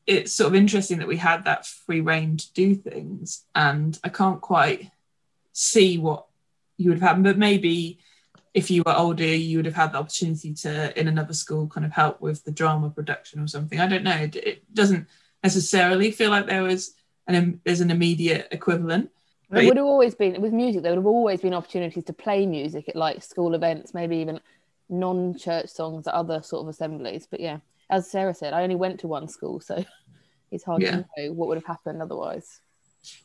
it's 0.07 0.33
sort 0.33 0.47
of 0.47 0.55
interesting 0.55 0.99
that 0.99 1.07
we 1.07 1.17
had 1.17 1.45
that 1.45 1.65
free 1.65 2.01
reign 2.01 2.37
to 2.37 2.53
do 2.53 2.75
things, 2.75 3.43
and 3.53 3.99
I 4.03 4.09
can't 4.09 4.41
quite 4.41 4.91
see 5.51 5.97
what 5.97 6.25
you 6.77 6.89
would 6.89 6.99
have 6.99 7.15
had, 7.15 7.23
but 7.23 7.37
maybe 7.37 7.99
if 8.53 8.71
you 8.71 8.83
were 8.85 8.95
older, 8.95 9.25
you 9.25 9.57
would 9.57 9.65
have 9.65 9.75
had 9.75 9.91
the 9.91 9.97
opportunity 9.97 10.53
to, 10.53 10.97
in 10.97 11.09
another 11.09 11.33
school, 11.33 11.67
kind 11.67 11.85
of 11.85 11.91
help 11.91 12.21
with 12.21 12.43
the 12.45 12.51
drama 12.51 12.89
production 12.89 13.41
or 13.41 13.47
something. 13.47 13.81
I 13.81 13.87
don't 13.87 14.03
know. 14.03 14.15
It, 14.15 14.35
it 14.35 14.73
doesn't 14.73 15.07
necessarily 15.43 16.09
feel 16.11 16.29
like 16.29 16.47
there 16.47 16.63
was 16.63 16.95
an 17.27 17.59
there's 17.65 17.81
an 17.81 17.91
immediate 17.91 18.47
equivalent. 18.51 19.11
There 19.49 19.65
would 19.65 19.77
have 19.77 19.85
always 19.85 20.15
been 20.15 20.41
with 20.41 20.53
music. 20.53 20.81
There 20.81 20.91
would 20.91 20.99
have 20.99 21.05
always 21.05 21.41
been 21.41 21.53
opportunities 21.53 22.03
to 22.05 22.13
play 22.13 22.45
music 22.45 22.89
at 22.89 22.95
like 22.95 23.23
school 23.23 23.53
events, 23.53 23.93
maybe 23.93 24.17
even 24.17 24.39
non-church 24.89 25.69
songs 25.69 26.07
at 26.07 26.13
other 26.13 26.41
sort 26.41 26.63
of 26.63 26.69
assemblies. 26.69 27.27
But 27.29 27.39
yeah, 27.39 27.59
as 27.89 28.09
Sarah 28.09 28.33
said, 28.33 28.53
I 28.53 28.63
only 28.63 28.75
went 28.75 28.99
to 29.01 29.07
one 29.07 29.27
school, 29.27 29.59
so 29.59 29.83
it's 30.51 30.63
hard 30.63 30.81
yeah. 30.81 30.91
to 30.91 31.05
know 31.17 31.33
what 31.33 31.47
would 31.47 31.57
have 31.57 31.65
happened 31.65 32.01
otherwise. 32.01 32.59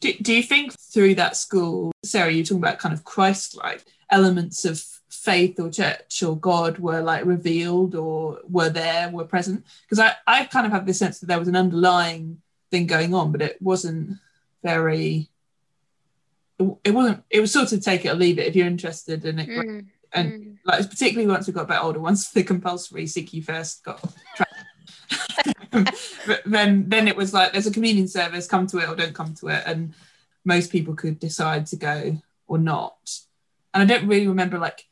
Do, 0.00 0.12
do 0.20 0.34
you 0.34 0.42
think 0.42 0.74
through 0.78 1.14
that 1.16 1.36
school, 1.36 1.92
Sarah, 2.04 2.30
you're 2.30 2.44
talking 2.44 2.58
about 2.58 2.78
kind 2.78 2.92
of 2.92 3.04
Christ-like 3.04 3.84
elements 4.10 4.64
of 4.64 4.82
faith 5.08 5.58
or 5.58 5.70
church 5.70 6.22
or 6.22 6.36
God 6.36 6.78
were 6.78 7.00
like 7.00 7.24
revealed 7.24 7.94
or 7.94 8.40
were 8.48 8.68
there, 8.68 9.08
were 9.08 9.24
present? 9.24 9.64
Because 9.82 9.98
I, 9.98 10.14
I 10.26 10.44
kind 10.44 10.66
of 10.66 10.72
have 10.72 10.84
this 10.84 10.98
sense 10.98 11.20
that 11.20 11.26
there 11.26 11.38
was 11.38 11.48
an 11.48 11.56
underlying 11.56 12.42
thing 12.70 12.86
going 12.86 13.14
on, 13.14 13.32
but 13.32 13.40
it 13.40 13.60
wasn't 13.62 14.18
very 14.62 15.30
it 16.84 16.90
wasn't 16.90 17.22
it 17.30 17.40
was 17.40 17.52
sort 17.52 17.72
of 17.72 17.82
take 17.82 18.04
it 18.04 18.10
or 18.10 18.14
leave 18.14 18.38
it 18.38 18.46
if 18.46 18.54
you're 18.54 18.66
interested 18.66 19.24
in 19.24 19.38
it 19.38 19.48
mm. 19.48 19.86
and 20.12 20.32
mm. 20.32 20.56
like 20.64 20.88
particularly 20.90 21.26
once 21.26 21.46
we 21.46 21.52
got 21.52 21.62
a 21.62 21.68
bit 21.68 21.82
older 21.82 22.00
once 22.00 22.30
the 22.30 22.42
compulsory 22.42 23.04
CQ 23.04 23.44
first 23.44 23.84
got 23.84 24.02
then 26.44 26.88
then 26.88 27.08
it 27.08 27.16
was 27.16 27.32
like 27.32 27.52
there's 27.52 27.66
a 27.66 27.72
communion 27.72 28.08
service 28.08 28.46
come 28.46 28.66
to 28.66 28.78
it 28.78 28.88
or 28.88 28.94
don't 28.94 29.14
come 29.14 29.34
to 29.34 29.48
it 29.48 29.62
and 29.66 29.94
most 30.44 30.70
people 30.70 30.94
could 30.94 31.18
decide 31.18 31.66
to 31.66 31.76
go 31.76 32.20
or 32.46 32.58
not 32.58 33.18
and 33.72 33.82
i 33.82 33.86
don't 33.86 34.08
really 34.08 34.28
remember 34.28 34.58
like 34.58 34.86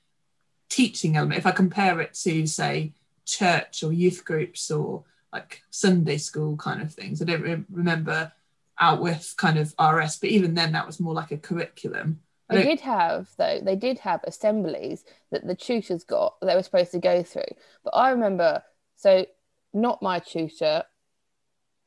teaching 0.69 1.17
element 1.17 1.39
if 1.39 1.47
i 1.47 1.51
compare 1.51 2.01
it 2.01 2.15
to 2.15 2.47
say 2.47 2.93
church 3.25 3.83
or 3.83 3.93
youth 3.93 4.25
groups 4.25 4.71
or 4.71 5.05
like 5.33 5.63
sunday 5.71 6.17
school 6.17 6.57
kind 6.57 6.81
of 6.81 6.93
things 6.93 7.21
i 7.21 7.25
don't 7.25 7.43
re- 7.43 7.65
remember 7.71 8.33
out 8.81 9.01
with 9.01 9.35
kind 9.37 9.59
of 9.59 9.75
RS, 9.81 10.19
but 10.19 10.31
even 10.31 10.55
then 10.55 10.73
that 10.73 10.87
was 10.87 11.01
more 11.01 11.15
like 11.15 11.31
a 11.31 11.39
curriculum. 11.39 12.21
They 12.51 12.63
did 12.63 12.81
have 12.81 13.29
though. 13.37 13.61
They 13.63 13.77
did 13.77 13.99
have 13.99 14.21
assemblies 14.25 15.05
that 15.31 15.47
the 15.47 15.55
tutors 15.55 16.05
got 16.05 16.41
that 16.41 16.47
they 16.47 16.55
were 16.55 16.63
supposed 16.63 16.93
to 16.93 16.99
go 16.99 17.23
through. 17.23 17.43
But 17.85 17.95
I 17.95 18.11
remember, 18.11 18.63
so 18.97 19.27
not 19.75 20.03
my 20.03 20.19
tutor. 20.19 20.85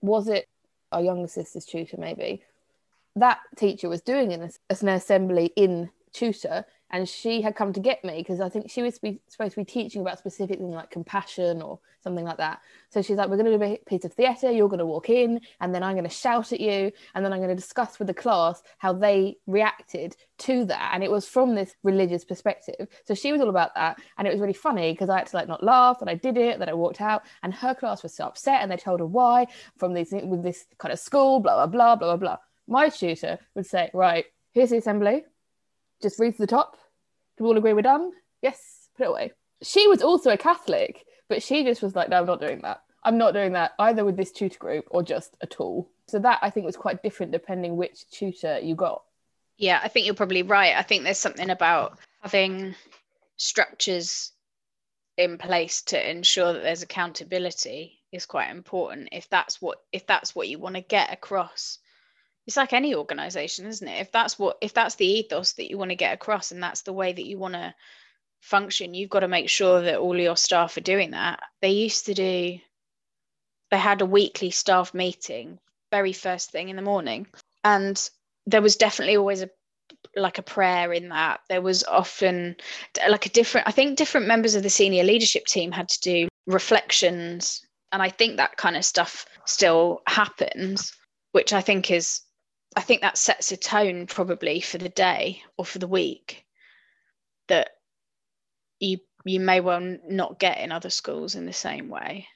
Was 0.01 0.27
it 0.27 0.47
our 0.91 1.01
younger 1.01 1.27
sister's 1.27 1.65
tutor? 1.65 1.97
Maybe 1.97 2.43
that 3.15 3.39
teacher 3.57 3.89
was 3.89 4.01
doing 4.01 4.33
an, 4.33 4.51
an 4.69 4.87
assembly 4.87 5.51
in 5.55 5.89
tutor, 6.13 6.65
and 6.91 7.07
she 7.07 7.41
had 7.41 7.55
come 7.55 7.73
to 7.73 7.79
get 7.79 8.03
me 8.03 8.17
because 8.17 8.41
I 8.41 8.49
think 8.49 8.69
she 8.69 8.83
was 8.83 8.95
supposed 8.95 9.51
to 9.53 9.55
be 9.55 9.65
teaching 9.65 10.01
about 10.01 10.19
specific 10.19 10.59
things 10.59 10.75
like 10.75 10.91
compassion 10.91 11.61
or 11.61 11.79
something 12.03 12.25
like 12.25 12.37
that. 12.37 12.61
So 12.89 13.01
she's 13.01 13.15
like, 13.17 13.29
"We're 13.29 13.37
going 13.37 13.51
to 13.51 13.57
do 13.57 13.63
a 13.63 13.77
piece 13.87 14.03
of 14.03 14.13
theatre. 14.13 14.51
You're 14.51 14.67
going 14.67 14.79
to 14.79 14.85
walk 14.85 15.09
in, 15.09 15.39
and 15.61 15.73
then 15.73 15.83
I'm 15.83 15.93
going 15.95 16.07
to 16.07 16.09
shout 16.09 16.51
at 16.51 16.59
you, 16.59 16.91
and 17.15 17.23
then 17.23 17.31
I'm 17.31 17.39
going 17.39 17.49
to 17.49 17.55
discuss 17.55 17.97
with 17.97 18.07
the 18.07 18.13
class 18.13 18.61
how 18.77 18.91
they 18.93 19.37
reacted 19.47 20.17
to 20.39 20.65
that." 20.65 20.91
And 20.93 21.03
it 21.03 21.09
was 21.09 21.27
from 21.27 21.55
this 21.55 21.75
religious 21.83 22.25
perspective. 22.25 22.87
So 23.05 23.13
she 23.13 23.31
was 23.31 23.41
all 23.41 23.49
about 23.49 23.73
that, 23.75 23.97
and 24.17 24.27
it 24.27 24.31
was 24.31 24.41
really 24.41 24.53
funny 24.53 24.91
because 24.91 25.09
I 25.09 25.19
had 25.19 25.27
to 25.27 25.35
like 25.37 25.47
not 25.47 25.63
laugh, 25.63 26.01
and 26.01 26.09
I 26.09 26.15
did 26.15 26.37
it, 26.37 26.59
then 26.59 26.69
I 26.69 26.73
walked 26.73 27.01
out, 27.01 27.23
and 27.43 27.53
her 27.53 27.73
class 27.73 28.03
was 28.03 28.13
so 28.13 28.25
upset, 28.25 28.61
and 28.61 28.71
they 28.71 28.77
told 28.77 28.99
her 28.99 29.05
why 29.05 29.47
from 29.77 29.93
this 29.93 30.11
with 30.11 30.43
this 30.43 30.65
kind 30.77 30.91
of 30.91 30.99
school, 30.99 31.39
blah 31.39 31.55
blah 31.55 31.67
blah 31.67 31.95
blah 31.95 32.07
blah 32.09 32.17
blah. 32.17 32.37
My 32.67 32.89
tutor 32.89 33.39
would 33.55 33.65
say, 33.65 33.89
"Right, 33.93 34.25
here's 34.51 34.71
the 34.71 34.77
assembly." 34.77 35.23
Just 36.01 36.19
read 36.19 36.31
to 36.31 36.39
the 36.39 36.47
top 36.47 36.77
we 37.41 37.47
all 37.47 37.57
agree 37.57 37.73
we're 37.73 37.81
done? 37.81 38.11
Yes, 38.41 38.89
put 38.97 39.05
it 39.05 39.09
away. 39.09 39.31
She 39.61 39.87
was 39.87 40.01
also 40.01 40.31
a 40.31 40.37
Catholic, 40.37 41.05
but 41.29 41.43
she 41.43 41.63
just 41.63 41.81
was 41.81 41.95
like, 41.95 42.09
no, 42.09 42.19
I'm 42.19 42.25
not 42.25 42.41
doing 42.41 42.61
that. 42.61 42.81
I'm 43.03 43.17
not 43.17 43.33
doing 43.33 43.53
that 43.53 43.73
either 43.79 44.05
with 44.05 44.17
this 44.17 44.31
tutor 44.31 44.59
group 44.59 44.85
or 44.89 45.03
just 45.03 45.35
at 45.41 45.59
all. 45.59 45.89
So 46.07 46.19
that 46.19 46.39
I 46.41 46.49
think 46.49 46.65
was 46.65 46.77
quite 46.77 47.01
different 47.01 47.31
depending 47.31 47.75
which 47.75 48.09
tutor 48.11 48.59
you 48.59 48.75
got. 48.75 49.03
Yeah, 49.57 49.79
I 49.83 49.87
think 49.87 50.05
you're 50.05 50.15
probably 50.15 50.43
right. 50.43 50.75
I 50.75 50.81
think 50.81 51.03
there's 51.03 51.19
something 51.19 51.49
about 51.49 51.99
having 52.21 52.75
structures 53.37 54.31
in 55.17 55.37
place 55.37 55.81
to 55.83 56.09
ensure 56.09 56.53
that 56.53 56.63
there's 56.63 56.83
accountability 56.83 57.99
is 58.11 58.25
quite 58.25 58.49
important 58.49 59.09
if 59.11 59.29
that's 59.29 59.61
what 59.61 59.81
if 59.91 60.05
that's 60.05 60.35
what 60.35 60.47
you 60.47 60.59
want 60.59 60.75
to 60.75 60.81
get 60.81 61.13
across 61.13 61.79
it's 62.47 62.57
like 62.57 62.73
any 62.73 62.95
organization 62.95 63.65
isn't 63.65 63.87
it? 63.87 64.01
If 64.01 64.11
that's 64.11 64.37
what 64.39 64.57
if 64.61 64.73
that's 64.73 64.95
the 64.95 65.05
ethos 65.05 65.53
that 65.53 65.69
you 65.69 65.77
want 65.77 65.91
to 65.91 65.95
get 65.95 66.13
across 66.13 66.51
and 66.51 66.61
that's 66.61 66.81
the 66.81 66.93
way 66.93 67.13
that 67.13 67.25
you 67.25 67.37
want 67.37 67.53
to 67.53 67.73
function 68.41 68.95
you've 68.95 69.09
got 69.09 69.19
to 69.19 69.27
make 69.27 69.47
sure 69.49 69.81
that 69.81 69.99
all 69.99 70.17
your 70.17 70.37
staff 70.37 70.75
are 70.77 70.81
doing 70.81 71.11
that. 71.11 71.39
They 71.61 71.71
used 71.71 72.07
to 72.07 72.13
do 72.13 72.57
they 73.69 73.77
had 73.77 74.01
a 74.01 74.05
weekly 74.05 74.51
staff 74.51 74.93
meeting 74.93 75.59
very 75.91 76.13
first 76.13 76.51
thing 76.51 76.69
in 76.69 76.75
the 76.75 76.81
morning 76.81 77.27
and 77.63 78.09
there 78.47 78.61
was 78.61 78.75
definitely 78.75 79.17
always 79.17 79.43
a 79.43 79.49
like 80.15 80.37
a 80.37 80.43
prayer 80.43 80.91
in 80.93 81.09
that. 81.09 81.41
There 81.47 81.61
was 81.61 81.83
often 81.83 82.55
like 83.09 83.25
a 83.25 83.29
different 83.29 83.67
i 83.67 83.71
think 83.71 83.97
different 83.97 84.27
members 84.27 84.55
of 84.55 84.63
the 84.63 84.69
senior 84.69 85.03
leadership 85.03 85.45
team 85.45 85.71
had 85.71 85.89
to 85.89 86.01
do 86.01 86.27
reflections 86.47 87.65
and 87.91 88.01
i 88.01 88.09
think 88.09 88.37
that 88.37 88.57
kind 88.57 88.75
of 88.75 88.83
stuff 88.83 89.25
still 89.45 90.01
happens 90.07 90.93
which 91.31 91.53
i 91.53 91.61
think 91.61 91.91
is 91.91 92.21
I 92.75 92.81
think 92.81 93.01
that 93.01 93.17
sets 93.17 93.51
a 93.51 93.57
tone 93.57 94.07
probably 94.07 94.61
for 94.61 94.77
the 94.77 94.89
day 94.89 95.41
or 95.57 95.65
for 95.65 95.79
the 95.79 95.87
week 95.87 96.45
that 97.47 97.69
you 98.79 98.99
you 99.25 99.39
may 99.39 99.59
well 99.59 99.97
not 100.07 100.39
get 100.39 100.59
in 100.59 100.71
other 100.71 100.89
schools 100.89 101.35
in 101.35 101.45
the 101.45 101.53
same 101.53 101.89
way. 101.89 102.27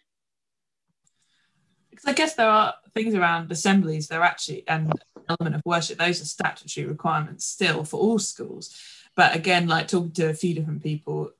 Because 1.90 2.06
I 2.06 2.14
guess 2.14 2.36
there 2.36 2.50
are 2.50 2.76
things 2.94 3.16
around 3.16 3.52
assemblies, 3.52 4.08
they're 4.08 4.22
actually 4.22 4.68
an 4.68 4.92
element 5.30 5.56
of 5.56 5.62
worship, 5.66 5.98
those 5.98 6.22
are 6.22 6.26
statutory 6.26 6.86
requirements 6.86 7.46
still 7.46 7.84
for 7.84 8.00
all 8.00 8.20
schools. 8.20 8.78
But 9.16 9.36
again, 9.36 9.68
like 9.68 9.88
talking 9.88 10.12
to 10.12 10.30
a 10.30 10.34
few 10.34 10.54
different 10.54 10.84
people, 10.84 11.32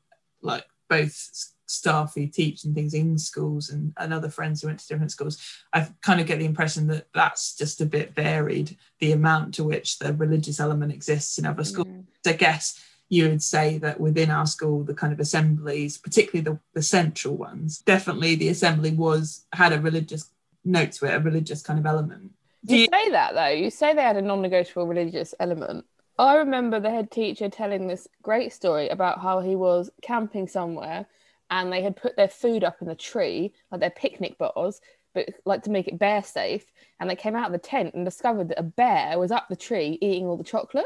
like 0.42 0.66
both 0.90 1.54
staff 1.68 2.14
who 2.16 2.28
teach 2.28 2.64
and 2.64 2.76
things 2.76 2.94
in 2.94 3.18
schools 3.18 3.70
and, 3.70 3.94
and 3.98 4.14
other 4.14 4.30
friends 4.30 4.62
who 4.62 4.68
went 4.68 4.80
to 4.80 4.88
different 4.88 5.12
schools, 5.12 5.38
I 5.74 5.88
kind 6.02 6.22
of 6.22 6.28
get 6.28 6.40
the 6.40 6.46
impression 6.46 6.88
that 6.88 7.08
that's 7.14 7.56
just 7.56 7.82
a 7.82 7.86
bit 7.86 8.16
varied, 8.16 8.78
the 9.00 9.12
amount 9.12 9.54
to 9.56 9.64
which 9.64 10.00
the 10.00 10.14
religious 10.14 10.60
element 10.60 10.92
exists 10.92 11.38
in 11.38 11.46
other 11.46 11.64
schools. 11.64 11.88
Mm. 11.88 12.06
I 12.28 12.34
guess 12.34 12.80
you 13.10 13.30
would 13.30 13.44
say 13.44 13.78
that 13.80 14.00
within 14.00 14.32
our 14.32 14.48
school, 14.48 14.84
the 14.84 14.94
kind 14.94 15.14
of 15.14 15.20
assemblies, 15.20 15.98
particularly 15.98 16.44
the, 16.44 16.60
the 16.74 16.82
central 16.82 17.36
ones, 17.36 17.80
definitely 17.80 18.36
the 18.36 18.50
assembly 18.50 18.92
was 18.92 19.46
had 19.54 19.74
a 19.74 19.80
religious 19.80 20.30
note 20.64 20.92
to 20.94 21.06
it, 21.06 21.16
a 21.16 21.20
religious 21.20 21.62
kind 21.62 21.80
of 21.80 21.86
element. 21.86 22.32
You 22.64 22.78
you, 22.78 22.88
say 22.92 23.10
that 23.12 23.36
though. 23.36 23.48
You 23.48 23.70
say 23.70 23.94
they 23.94 24.02
had 24.02 24.18
a 24.18 24.22
non-negotiable 24.22 24.88
religious 24.88 25.36
element. 25.40 25.86
I 26.18 26.36
remember 26.38 26.80
the 26.80 26.90
head 26.90 27.12
teacher 27.12 27.50
telling 27.50 27.88
this 27.88 28.08
great 28.22 28.54
story 28.54 28.90
about 28.90 29.22
how 29.22 29.42
he 29.42 29.56
was 29.56 29.90
camping 30.02 30.48
somewhere 30.48 31.06
and 31.50 31.72
they 31.72 31.82
had 31.82 31.96
put 31.96 32.16
their 32.16 32.28
food 32.28 32.64
up 32.64 32.78
in 32.82 32.88
the 32.88 32.96
tree, 32.96 33.54
like 33.72 33.82
their 33.82 33.90
picnic 33.90 34.38
bars, 34.38 34.82
but 35.14 35.30
like 35.46 35.64
to 35.64 35.72
make 35.72 35.88
it 35.88 36.00
bear 36.00 36.24
safe. 36.24 36.66
And 37.00 37.10
they 37.10 37.16
came 37.16 37.36
out 37.36 37.48
of 37.48 37.52
the 37.52 37.58
tent 37.58 37.94
and 37.94 38.06
discovered 38.06 38.50
that 38.50 38.60
a 38.60 38.64
bear 38.64 39.18
was 39.20 39.32
up 39.32 39.48
the 39.48 39.56
tree 39.56 39.98
eating 40.02 40.26
all 40.26 40.38
the 40.38 40.44
chocolate. 40.44 40.86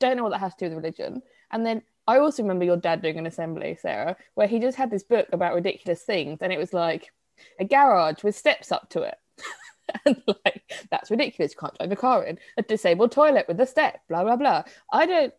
Don't 0.00 0.16
know 0.16 0.22
what 0.22 0.32
that 0.32 0.38
has 0.38 0.54
to 0.56 0.68
do 0.68 0.74
with 0.74 0.84
religion. 0.84 1.22
And 1.50 1.64
then 1.64 1.82
I 2.06 2.18
also 2.18 2.42
remember 2.42 2.64
your 2.64 2.76
dad 2.76 3.02
doing 3.02 3.18
an 3.18 3.26
assembly, 3.26 3.78
Sarah, 3.80 4.16
where 4.34 4.46
he 4.46 4.58
just 4.58 4.76
had 4.76 4.90
this 4.90 5.04
book 5.04 5.28
about 5.32 5.54
ridiculous 5.54 6.02
things, 6.02 6.38
and 6.42 6.52
it 6.52 6.58
was 6.58 6.72
like 6.72 7.12
a 7.58 7.64
garage 7.64 8.22
with 8.22 8.36
steps 8.36 8.72
up 8.72 8.90
to 8.90 9.02
it. 9.02 9.16
and 10.04 10.22
like 10.44 10.62
that's 10.90 11.10
ridiculous. 11.10 11.52
You 11.52 11.58
can't 11.58 11.78
drive 11.78 11.92
a 11.92 11.96
car 11.96 12.24
in. 12.24 12.38
A 12.56 12.62
disabled 12.62 13.12
toilet 13.12 13.46
with 13.48 13.60
a 13.60 13.66
step, 13.66 14.00
blah 14.08 14.24
blah 14.24 14.36
blah. 14.36 14.64
I 14.92 15.06
don't 15.06 15.34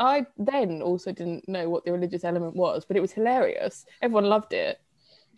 I 0.00 0.26
then 0.38 0.82
also 0.82 1.12
didn't 1.12 1.48
know 1.48 1.68
what 1.68 1.84
the 1.84 1.92
religious 1.92 2.24
element 2.24 2.56
was, 2.56 2.84
but 2.84 2.96
it 2.96 3.00
was 3.00 3.12
hilarious. 3.12 3.84
Everyone 4.02 4.24
loved 4.24 4.52
it. 4.52 4.80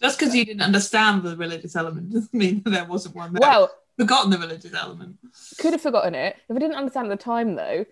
just 0.01 0.19
because 0.19 0.35
you 0.35 0.45
didn't 0.45 0.63
understand 0.63 1.23
the 1.25 1.37
religious 1.37 1.77
element 1.77 2.11
doesn't 2.13 2.33
mean 2.33 2.63
that 2.65 2.71
there 2.71 2.85
wasn't 2.87 3.15
one 3.17 3.35
there. 3.35 3.41
Well, 3.41 3.71
forgotten 3.99 4.31
the 4.31 4.39
religious 4.39 4.73
element. 4.73 5.19
could 5.59 5.73
have 5.73 5.83
forgotten 5.83 6.15
it. 6.15 6.37
If 6.49 6.57
I 6.57 6.59
didn't 6.61 6.77
understand 6.77 7.11
at 7.11 7.19
the 7.19 7.23
time 7.23 7.57
though, 7.57 7.85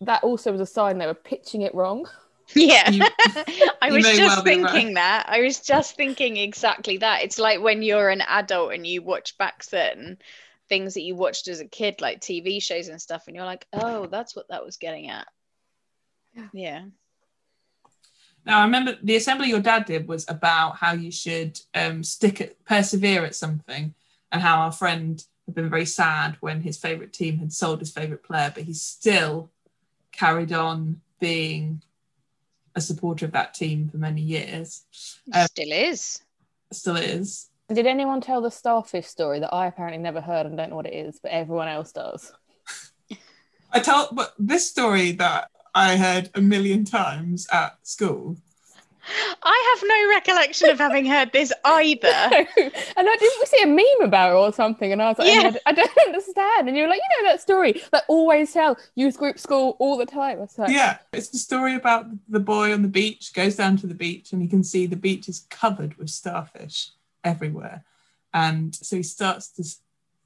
that 0.00 0.24
also 0.24 0.50
was 0.50 0.60
a 0.60 0.66
sign 0.66 0.98
they 0.98 1.06
were 1.06 1.14
pitching 1.14 1.62
it 1.62 1.74
wrong. 1.74 2.08
Yeah. 2.54 2.90
You- 2.90 3.02
I 3.82 3.88
you 3.88 3.94
was 3.94 4.04
just 4.04 4.18
well 4.36 4.42
be 4.42 4.62
right. 4.62 4.72
thinking 4.72 4.94
that. 4.94 5.26
I 5.28 5.40
was 5.40 5.60
just 5.60 5.96
thinking 5.96 6.36
exactly 6.36 6.98
that. 6.98 7.22
It's 7.22 7.38
like 7.38 7.60
when 7.60 7.82
you're 7.82 8.10
an 8.10 8.22
adult 8.22 8.72
and 8.74 8.86
you 8.86 9.02
watch 9.02 9.36
back 9.38 9.62
certain 9.62 10.18
things 10.68 10.94
that 10.94 11.02
you 11.02 11.14
watched 11.14 11.48
as 11.48 11.60
a 11.60 11.66
kid, 11.66 12.00
like 12.00 12.20
TV 12.20 12.62
shows 12.62 12.88
and 12.88 13.00
stuff, 13.00 13.24
and 13.26 13.36
you're 13.36 13.44
like, 13.44 13.66
oh, 13.72 14.06
that's 14.06 14.34
what 14.34 14.48
that 14.48 14.64
was 14.64 14.76
getting 14.78 15.08
at. 15.08 15.26
Yeah. 16.34 16.48
Yeah. 16.52 16.84
Now, 18.46 18.60
I 18.60 18.64
remember 18.64 18.96
the 19.02 19.16
assembly 19.16 19.48
your 19.48 19.60
dad 19.60 19.86
did 19.86 20.06
was 20.06 20.28
about 20.28 20.76
how 20.76 20.92
you 20.92 21.10
should 21.10 21.58
um, 21.74 22.02
stick 22.04 22.40
at, 22.40 22.62
persevere 22.64 23.24
at 23.24 23.34
something, 23.34 23.94
and 24.30 24.42
how 24.42 24.60
our 24.60 24.72
friend 24.72 25.24
had 25.46 25.54
been 25.54 25.70
very 25.70 25.86
sad 25.86 26.36
when 26.40 26.60
his 26.60 26.76
favourite 26.76 27.12
team 27.12 27.38
had 27.38 27.52
sold 27.52 27.80
his 27.80 27.92
favourite 27.92 28.22
player, 28.22 28.52
but 28.54 28.64
he 28.64 28.74
still 28.74 29.50
carried 30.12 30.52
on 30.52 31.00
being 31.20 31.82
a 32.74 32.80
supporter 32.80 33.24
of 33.24 33.32
that 33.32 33.54
team 33.54 33.88
for 33.88 33.98
many 33.98 34.20
years. 34.20 34.84
Um, 35.32 35.46
Still 35.46 35.72
is. 35.72 36.22
Still 36.72 36.96
is. 36.96 37.48
Did 37.72 37.86
anyone 37.86 38.20
tell 38.20 38.42
the 38.42 38.50
starfish 38.50 39.06
story 39.06 39.40
that 39.40 39.54
I 39.54 39.66
apparently 39.66 40.02
never 40.02 40.20
heard 40.20 40.44
and 40.44 40.56
don't 40.56 40.70
know 40.70 40.76
what 40.76 40.86
it 40.86 40.94
is, 40.94 41.18
but 41.22 41.30
everyone 41.30 41.68
else 41.68 41.92
does? 41.92 42.32
I 43.72 43.80
tell, 43.80 44.08
but 44.12 44.34
this 44.38 44.68
story 44.68 45.12
that 45.12 45.50
I 45.74 45.96
heard 45.96 46.30
a 46.34 46.40
million 46.40 46.84
times 46.84 47.46
at 47.52 47.76
school. 47.82 48.36
I 49.42 49.74
have 49.76 49.86
no 49.86 50.08
recollection 50.14 50.70
of 50.70 50.78
having 50.78 51.04
heard 51.04 51.30
this 51.32 51.52
either. 51.64 52.08
and 52.08 52.48
I 52.56 53.16
didn't 53.18 53.48
see 53.48 53.62
a 53.62 53.66
meme 53.66 54.00
about 54.08 54.30
it 54.30 54.34
or 54.36 54.52
something, 54.52 54.92
and 54.92 55.02
I 55.02 55.08
was 55.10 55.18
like, 55.18 55.28
oh, 55.28 55.32
Yeah. 55.42 55.56
I, 55.66 55.70
I 55.70 55.72
don't 55.72 55.90
understand. 56.06 56.68
And 56.68 56.76
you 56.76 56.84
were 56.84 56.88
like, 56.88 57.00
you 57.16 57.22
know 57.22 57.30
that 57.30 57.40
story 57.40 57.82
that 57.92 58.04
always 58.08 58.52
tell 58.52 58.78
youth 58.94 59.18
group 59.18 59.38
school 59.38 59.76
all 59.78 59.98
the 59.98 60.06
time. 60.06 60.38
I 60.38 60.40
was 60.42 60.56
like, 60.58 60.70
Yeah, 60.70 60.98
it's 61.12 61.28
the 61.28 61.38
story 61.38 61.74
about 61.74 62.06
the 62.28 62.40
boy 62.40 62.72
on 62.72 62.80
the 62.82 62.88
beach 62.88 63.34
goes 63.34 63.56
down 63.56 63.76
to 63.78 63.86
the 63.86 63.94
beach 63.94 64.32
and 64.32 64.40
he 64.40 64.48
can 64.48 64.64
see 64.64 64.86
the 64.86 64.96
beach 64.96 65.28
is 65.28 65.46
covered 65.50 65.96
with 65.98 66.08
starfish 66.08 66.90
everywhere. 67.22 67.84
And 68.32 68.74
so 68.74 68.96
he 68.96 69.02
starts 69.02 69.48
to 69.52 69.62
s- 69.62 69.80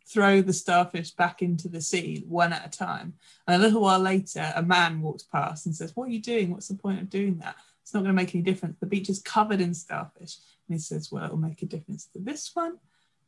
throw 0.08 0.40
the 0.40 0.52
starfish 0.52 1.10
back 1.10 1.42
into 1.42 1.68
the 1.68 1.80
sea 1.80 2.24
one 2.26 2.52
at 2.52 2.66
a 2.66 2.78
time. 2.78 3.14
And 3.46 3.56
a 3.56 3.64
little 3.64 3.82
while 3.82 3.98
later, 3.98 4.52
a 4.54 4.62
man 4.62 5.00
walks 5.00 5.22
past 5.22 5.66
and 5.66 5.74
says, 5.74 5.94
What 5.94 6.08
are 6.08 6.12
you 6.12 6.22
doing? 6.22 6.50
What's 6.50 6.68
the 6.68 6.74
point 6.74 7.00
of 7.00 7.10
doing 7.10 7.38
that? 7.38 7.56
It's 7.82 7.94
not 7.94 8.00
going 8.00 8.14
to 8.14 8.22
make 8.22 8.34
any 8.34 8.42
difference. 8.42 8.78
The 8.80 8.86
beach 8.86 9.08
is 9.08 9.20
covered 9.20 9.60
in 9.60 9.74
starfish. 9.74 10.36
And 10.68 10.76
he 10.76 10.78
says, 10.78 11.12
Well, 11.12 11.24
it'll 11.24 11.36
make 11.36 11.62
a 11.62 11.66
difference 11.66 12.06
to 12.12 12.18
this 12.20 12.50
one, 12.54 12.78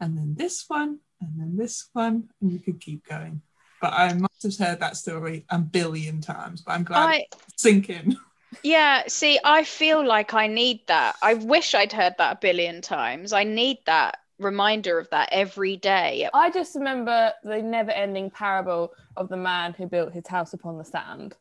and 0.01 0.16
then 0.16 0.35
this 0.37 0.64
one, 0.68 0.99
and 1.20 1.39
then 1.39 1.57
this 1.57 1.89
one. 1.93 2.31
And 2.41 2.51
you 2.51 2.59
could 2.59 2.81
keep 2.81 3.07
going. 3.07 3.43
But 3.81 3.93
I 3.95 4.12
must 4.12 4.43
have 4.43 4.57
heard 4.57 4.81
that 4.81 4.97
story 4.97 5.47
a 5.49 5.59
billion 5.59 6.20
times, 6.20 6.61
but 6.61 6.72
I'm 6.72 6.85
glad 6.85 7.09
I 7.09 7.26
it's 7.33 7.62
sinking. 7.62 8.16
yeah, 8.62 9.05
see, 9.09 9.39
I 9.43 9.64
feel 9.64 10.07
like 10.07 10.35
I 10.35 10.47
need 10.47 10.87
that. 10.89 11.16
I 11.22 11.35
wish 11.35 11.74
I'd 11.74 11.93
heard 11.93 12.14
that 12.18 12.37
a 12.37 12.41
billion 12.41 12.83
times. 12.83 13.33
I 13.33 13.45
need 13.45 13.78
that 13.87 14.18
reminder 14.41 14.99
of 14.99 15.09
that 15.11 15.28
every 15.32 15.76
day. 15.76 16.28
I 16.34 16.51
just 16.51 16.74
remember 16.74 17.32
the 17.45 17.62
never-ending 17.62 18.30
parable 18.30 18.93
of 19.16 19.28
the 19.28 19.36
man 19.36 19.72
who 19.74 19.86
built 19.86 20.12
his 20.12 20.26
house 20.26 20.53
upon 20.55 20.78
the 20.78 20.84
sand, 20.84 21.36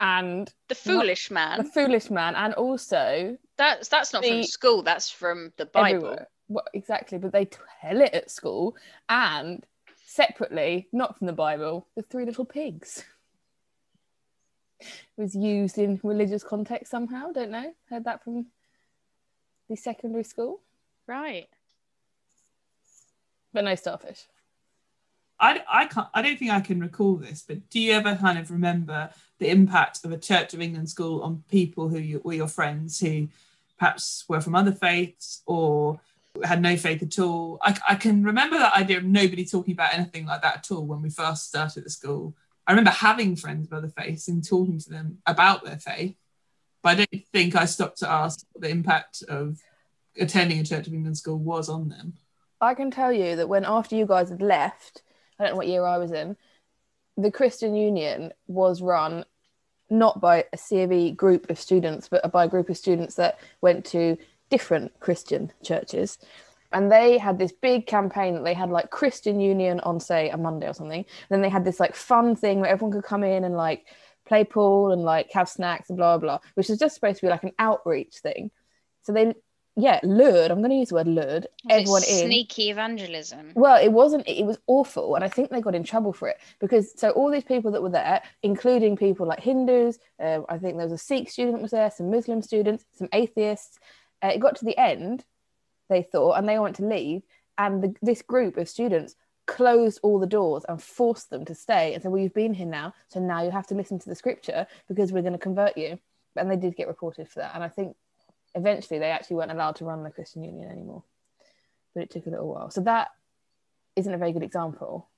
and 0.00 0.52
The 0.68 0.74
foolish 0.74 1.30
man. 1.30 1.58
the 1.58 1.64
foolish 1.70 2.10
man, 2.10 2.34
and 2.34 2.54
also 2.54 3.36
That's 3.56 3.88
that's 3.88 4.12
not 4.12 4.24
from 4.24 4.42
school, 4.44 4.82
that's 4.82 5.10
from 5.10 5.52
the 5.56 5.66
Bible. 5.66 5.96
everywhere. 6.06 6.28
What 6.48 6.68
exactly? 6.74 7.18
But 7.18 7.32
they 7.32 7.44
tell 7.44 8.00
it 8.00 8.12
at 8.14 8.30
school, 8.30 8.76
and 9.08 9.64
separately, 10.06 10.88
not 10.92 11.16
from 11.18 11.26
the 11.28 11.32
Bible, 11.32 11.86
the 11.96 12.02
three 12.02 12.24
little 12.24 12.44
pigs. 12.44 13.04
was 15.16 15.36
used 15.36 15.76
in 15.78 16.00
religious 16.02 16.42
context 16.42 16.90
somehow. 16.90 17.30
Don't 17.32 17.50
know. 17.50 17.72
Heard 17.90 18.04
that 18.04 18.24
from 18.24 18.46
the 19.68 19.76
secondary 19.76 20.24
school, 20.24 20.62
Right. 21.06 21.48
But 23.52 23.64
no 23.64 23.74
starfish. 23.74 24.26
I, 25.40 25.62
I 25.68 25.86
can't 25.86 26.08
I 26.12 26.22
don't 26.22 26.38
think 26.38 26.50
I 26.50 26.60
can 26.60 26.80
recall 26.80 27.16
this, 27.16 27.42
but 27.46 27.70
do 27.70 27.80
you 27.80 27.92
ever 27.92 28.14
kind 28.14 28.38
of 28.38 28.50
remember 28.50 29.10
the 29.38 29.48
impact 29.48 30.04
of 30.04 30.12
a 30.12 30.18
Church 30.18 30.52
of 30.52 30.60
England 30.60 30.90
school 30.90 31.22
on 31.22 31.44
people 31.50 31.88
who 31.88 31.98
you, 31.98 32.20
were 32.22 32.34
your 32.34 32.48
friends 32.48 33.00
who 33.00 33.28
perhaps 33.78 34.24
were 34.28 34.42
from 34.42 34.54
other 34.54 34.72
faiths 34.72 35.42
or 35.46 35.98
had 36.44 36.60
no 36.60 36.76
faith 36.76 37.02
at 37.02 37.18
all? 37.18 37.58
I, 37.62 37.76
I 37.88 37.94
can 37.94 38.22
remember 38.22 38.58
that 38.58 38.76
idea 38.76 38.98
of 38.98 39.04
nobody 39.04 39.46
talking 39.46 39.72
about 39.72 39.94
anything 39.94 40.26
like 40.26 40.42
that 40.42 40.58
at 40.58 40.70
all 40.70 40.84
when 40.84 41.00
we 41.00 41.08
first 41.08 41.48
started 41.48 41.84
the 41.84 41.90
school. 41.90 42.36
I 42.66 42.72
remember 42.72 42.90
having 42.90 43.34
friends 43.34 43.66
of 43.66 43.72
other 43.72 43.88
faiths 43.88 44.28
and 44.28 44.46
talking 44.46 44.78
to 44.78 44.90
them 44.90 45.18
about 45.26 45.64
their 45.64 45.78
faith, 45.78 46.16
but 46.82 46.90
I 46.90 46.94
don't 46.96 47.26
think 47.32 47.56
I 47.56 47.64
stopped 47.64 47.98
to 48.00 48.10
ask 48.10 48.44
what 48.52 48.62
the 48.62 48.68
impact 48.68 49.22
of 49.22 49.58
attending 50.18 50.60
a 50.60 50.64
Church 50.64 50.86
of 50.86 50.92
England 50.92 51.16
school 51.16 51.38
was 51.38 51.70
on 51.70 51.88
them. 51.88 52.12
I 52.60 52.74
can 52.74 52.90
tell 52.90 53.12
you 53.12 53.36
that 53.36 53.48
when 53.48 53.64
after 53.64 53.96
you 53.96 54.06
guys 54.06 54.28
had 54.28 54.42
left, 54.42 55.02
I 55.38 55.44
don't 55.44 55.52
know 55.52 55.56
what 55.56 55.68
year 55.68 55.84
I 55.84 55.98
was 55.98 56.12
in, 56.12 56.36
the 57.16 57.30
Christian 57.30 57.74
Union 57.74 58.32
was 58.46 58.82
run 58.82 59.24
not 59.88 60.20
by 60.20 60.44
a 60.52 60.56
CAV 60.56 61.16
group 61.16 61.50
of 61.50 61.58
students, 61.58 62.08
but 62.08 62.30
by 62.30 62.44
a 62.44 62.48
group 62.48 62.68
of 62.68 62.76
students 62.76 63.16
that 63.16 63.38
went 63.60 63.84
to 63.86 64.16
different 64.48 64.98
Christian 65.00 65.52
churches. 65.62 66.18
And 66.72 66.90
they 66.90 67.18
had 67.18 67.38
this 67.38 67.52
big 67.52 67.86
campaign 67.86 68.34
that 68.34 68.44
they 68.44 68.54
had 68.54 68.70
like 68.70 68.90
Christian 68.90 69.40
Union 69.40 69.80
on, 69.80 69.98
say, 69.98 70.30
a 70.30 70.36
Monday 70.36 70.68
or 70.68 70.74
something. 70.74 71.04
then 71.28 71.40
they 71.40 71.48
had 71.48 71.64
this 71.64 71.80
like 71.80 71.96
fun 71.96 72.36
thing 72.36 72.60
where 72.60 72.70
everyone 72.70 72.92
could 72.92 73.08
come 73.08 73.24
in 73.24 73.42
and 73.42 73.56
like 73.56 73.86
play 74.26 74.44
pool 74.44 74.92
and 74.92 75.02
like 75.02 75.32
have 75.32 75.48
snacks 75.48 75.90
and 75.90 75.96
blah, 75.96 76.16
blah, 76.16 76.38
blah, 76.38 76.48
which 76.54 76.68
was 76.68 76.78
just 76.78 76.94
supposed 76.94 77.18
to 77.18 77.26
be 77.26 77.30
like 77.30 77.42
an 77.42 77.52
outreach 77.58 78.18
thing. 78.18 78.52
So 79.02 79.12
they, 79.12 79.34
yeah, 79.76 80.00
lured, 80.02 80.50
I'm 80.50 80.58
going 80.58 80.70
to 80.70 80.76
use 80.76 80.88
the 80.88 80.96
word 80.96 81.06
lured, 81.06 81.46
Was 81.64 81.70
it 81.70 81.72
everyone 81.72 82.02
in. 82.02 82.26
Sneaky 82.26 82.70
evangelism. 82.70 83.52
Well, 83.54 83.82
it 83.82 83.92
wasn't. 83.92 84.26
It 84.28 84.44
was 84.44 84.58
awful, 84.66 85.14
and 85.14 85.24
I 85.24 85.28
think 85.28 85.50
they 85.50 85.60
got 85.60 85.74
in 85.74 85.84
trouble 85.84 86.12
for 86.12 86.28
it 86.28 86.38
because 86.58 86.98
so 86.98 87.10
all 87.10 87.30
these 87.30 87.44
people 87.44 87.70
that 87.72 87.82
were 87.82 87.90
there, 87.90 88.22
including 88.42 88.96
people 88.96 89.26
like 89.26 89.40
Hindus, 89.40 89.98
um, 90.18 90.44
I 90.48 90.58
think 90.58 90.76
there 90.76 90.86
was 90.86 90.92
a 90.92 90.98
Sikh 90.98 91.30
student 91.30 91.62
was 91.62 91.70
there, 91.70 91.90
some 91.90 92.10
Muslim 92.10 92.42
students, 92.42 92.84
some 92.92 93.08
atheists. 93.12 93.78
Uh, 94.22 94.28
it 94.28 94.40
got 94.40 94.56
to 94.56 94.64
the 94.64 94.76
end, 94.78 95.24
they 95.88 96.02
thought, 96.02 96.34
and 96.34 96.48
they 96.48 96.58
wanted 96.58 96.76
to 96.76 96.86
leave, 96.86 97.22
and 97.56 97.82
the, 97.82 97.94
this 98.02 98.22
group 98.22 98.56
of 98.56 98.68
students 98.68 99.14
closed 99.46 99.98
all 100.02 100.18
the 100.18 100.26
doors 100.26 100.64
and 100.68 100.82
forced 100.82 101.30
them 101.30 101.44
to 101.44 101.54
stay 101.54 101.94
and 101.94 102.02
said, 102.02 102.10
"Well, 102.10 102.20
you've 102.20 102.34
been 102.34 102.54
here 102.54 102.66
now, 102.66 102.92
so 103.08 103.20
now 103.20 103.42
you 103.42 103.50
have 103.50 103.68
to 103.68 103.74
listen 103.74 103.98
to 104.00 104.08
the 104.08 104.16
scripture 104.16 104.66
because 104.88 105.12
we're 105.12 105.22
going 105.22 105.32
to 105.32 105.38
convert 105.38 105.78
you." 105.78 105.98
And 106.36 106.50
they 106.50 106.56
did 106.56 106.76
get 106.76 106.88
reported 106.88 107.28
for 107.28 107.38
that, 107.38 107.54
and 107.54 107.62
I 107.62 107.68
think 107.68 107.96
eventually 108.54 108.98
they 108.98 109.10
actually 109.10 109.36
weren't 109.36 109.52
allowed 109.52 109.76
to 109.76 109.84
run 109.84 110.02
the 110.02 110.10
Christian 110.10 110.42
Union 110.42 110.70
anymore 110.70 111.02
but 111.94 112.04
it 112.04 112.10
took 112.10 112.26
a 112.26 112.30
little 112.30 112.48
while. 112.48 112.70
So 112.70 112.80
that 112.82 113.08
isn't 113.96 114.12
a 114.12 114.18
very 114.18 114.32
good 114.32 114.42
example. 114.42 115.08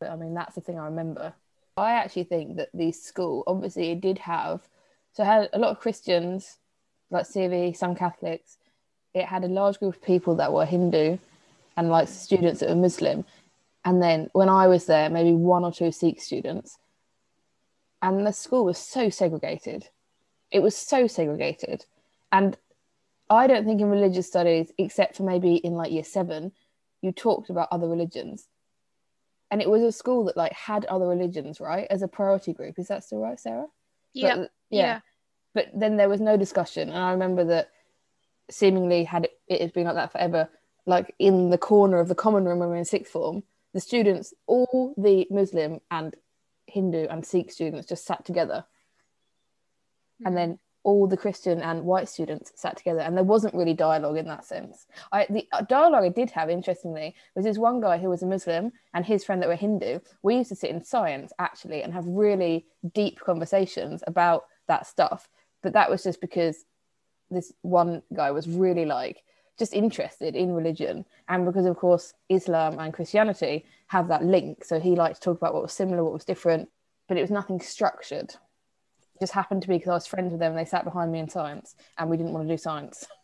But 0.00 0.10
I 0.10 0.16
mean, 0.16 0.34
that's 0.34 0.54
the 0.54 0.60
thing 0.60 0.78
I 0.78 0.86
remember. 0.86 1.34
I 1.76 1.92
actually 1.92 2.24
think 2.24 2.56
that 2.56 2.70
the 2.72 2.92
school, 2.92 3.44
obviously, 3.46 3.90
it 3.90 4.00
did 4.00 4.18
have, 4.18 4.62
so 5.12 5.22
it 5.22 5.26
had 5.26 5.48
a 5.52 5.58
lot 5.58 5.70
of 5.70 5.80
Christians 5.80 6.58
like 7.10 7.26
CVE, 7.26 7.76
some 7.76 7.94
Catholics, 7.94 8.58
it 9.14 9.26
had 9.26 9.44
a 9.44 9.48
large 9.48 9.78
group 9.78 9.94
of 9.94 10.02
people 10.02 10.36
that 10.36 10.52
were 10.52 10.66
Hindu 10.66 11.18
and 11.76 11.88
like 11.88 12.08
students 12.08 12.60
that 12.60 12.68
were 12.68 12.74
Muslim. 12.74 13.24
And 13.84 14.02
then 14.02 14.30
when 14.32 14.48
I 14.48 14.66
was 14.66 14.86
there, 14.86 15.08
maybe 15.08 15.32
one 15.32 15.64
or 15.64 15.72
two 15.72 15.92
Sikh 15.92 16.20
students. 16.20 16.78
And 18.02 18.26
the 18.26 18.32
school 18.32 18.64
was 18.64 18.78
so 18.78 19.08
segregated. 19.08 19.88
It 20.50 20.60
was 20.60 20.76
so 20.76 21.06
segregated. 21.06 21.84
And 22.32 22.56
I 23.28 23.46
don't 23.46 23.64
think 23.64 23.80
in 23.80 23.88
religious 23.88 24.26
studies, 24.26 24.72
except 24.78 25.16
for 25.16 25.24
maybe 25.24 25.56
in 25.56 25.74
like 25.74 25.92
year 25.92 26.04
seven, 26.04 26.52
you 27.02 27.12
talked 27.12 27.50
about 27.50 27.68
other 27.70 27.88
religions. 27.88 28.48
And 29.50 29.62
it 29.62 29.70
was 29.70 29.82
a 29.82 29.92
school 29.92 30.24
that 30.24 30.36
like 30.36 30.52
had 30.52 30.84
other 30.86 31.06
religions, 31.06 31.60
right, 31.60 31.86
as 31.90 32.02
a 32.02 32.08
priority 32.08 32.52
group. 32.52 32.78
Is 32.78 32.88
that 32.88 33.04
still 33.04 33.18
right, 33.18 33.38
Sarah? 33.38 33.66
Yeah. 34.12 34.36
But, 34.36 34.50
yeah. 34.70 35.00
But 35.54 35.68
then 35.74 35.96
there 35.96 36.08
was 36.08 36.20
no 36.20 36.36
discussion. 36.36 36.88
And 36.88 36.98
I 36.98 37.12
remember 37.12 37.44
that 37.44 37.70
seemingly 38.50 39.04
had 39.04 39.24
it, 39.24 39.38
it 39.48 39.60
had 39.60 39.72
been 39.72 39.86
like 39.86 39.94
that 39.94 40.12
forever, 40.12 40.48
like 40.84 41.14
in 41.18 41.50
the 41.50 41.58
corner 41.58 41.98
of 41.98 42.08
the 42.08 42.14
common 42.14 42.44
room 42.44 42.58
when 42.58 42.68
we 42.68 42.74
were 42.74 42.78
in 42.78 42.84
sixth 42.84 43.12
form, 43.12 43.42
the 43.72 43.80
students, 43.80 44.34
all 44.46 44.94
the 44.96 45.26
Muslim 45.30 45.80
and 45.90 46.14
Hindu 46.66 47.06
and 47.08 47.24
Sikh 47.24 47.50
students 47.52 47.86
just 47.88 48.04
sat 48.04 48.24
together. 48.24 48.64
Hmm. 50.20 50.26
And 50.26 50.36
then 50.36 50.58
all 50.86 51.08
the 51.08 51.16
Christian 51.16 51.60
and 51.62 51.82
white 51.82 52.08
students 52.08 52.52
sat 52.54 52.76
together, 52.76 53.00
and 53.00 53.16
there 53.16 53.24
wasn't 53.24 53.52
really 53.54 53.74
dialogue 53.74 54.16
in 54.16 54.28
that 54.28 54.44
sense. 54.44 54.86
I, 55.10 55.26
the 55.28 55.48
uh, 55.50 55.62
dialogue 55.62 56.04
I 56.04 56.10
did 56.10 56.30
have, 56.30 56.48
interestingly, 56.48 57.16
was 57.34 57.44
this 57.44 57.58
one 57.58 57.80
guy 57.80 57.98
who 57.98 58.08
was 58.08 58.22
a 58.22 58.26
Muslim 58.26 58.70
and 58.94 59.04
his 59.04 59.24
friend 59.24 59.42
that 59.42 59.48
were 59.48 59.56
Hindu. 59.56 59.98
We 60.22 60.36
used 60.36 60.50
to 60.50 60.54
sit 60.54 60.70
in 60.70 60.84
science 60.84 61.32
actually 61.40 61.82
and 61.82 61.92
have 61.92 62.06
really 62.06 62.66
deep 62.94 63.18
conversations 63.18 64.04
about 64.06 64.44
that 64.68 64.86
stuff. 64.86 65.28
But 65.60 65.72
that 65.72 65.90
was 65.90 66.04
just 66.04 66.20
because 66.20 66.64
this 67.32 67.52
one 67.62 68.02
guy 68.14 68.30
was 68.30 68.48
really 68.48 68.84
like 68.84 69.24
just 69.58 69.74
interested 69.74 70.36
in 70.36 70.52
religion, 70.52 71.04
and 71.28 71.44
because 71.44 71.66
of 71.66 71.76
course 71.76 72.14
Islam 72.28 72.78
and 72.78 72.94
Christianity 72.94 73.64
have 73.88 74.06
that 74.06 74.22
link. 74.22 74.64
So 74.64 74.78
he 74.78 74.94
liked 74.94 75.16
to 75.16 75.20
talk 75.20 75.38
about 75.38 75.54
what 75.54 75.64
was 75.64 75.72
similar, 75.72 76.04
what 76.04 76.12
was 76.12 76.24
different, 76.24 76.68
but 77.08 77.16
it 77.16 77.22
was 77.22 77.32
nothing 77.32 77.60
structured 77.60 78.36
just 79.18 79.32
happened 79.32 79.62
to 79.62 79.68
be 79.68 79.76
because 79.76 79.90
I 79.90 79.94
was 79.94 80.06
friends 80.06 80.30
with 80.30 80.40
them 80.40 80.52
and 80.52 80.58
they 80.58 80.64
sat 80.64 80.84
behind 80.84 81.12
me 81.12 81.18
in 81.18 81.28
science 81.28 81.74
and 81.98 82.10
we 82.10 82.16
didn't 82.16 82.32
want 82.32 82.46
to 82.48 82.54
do 82.54 82.58
science. 82.58 83.06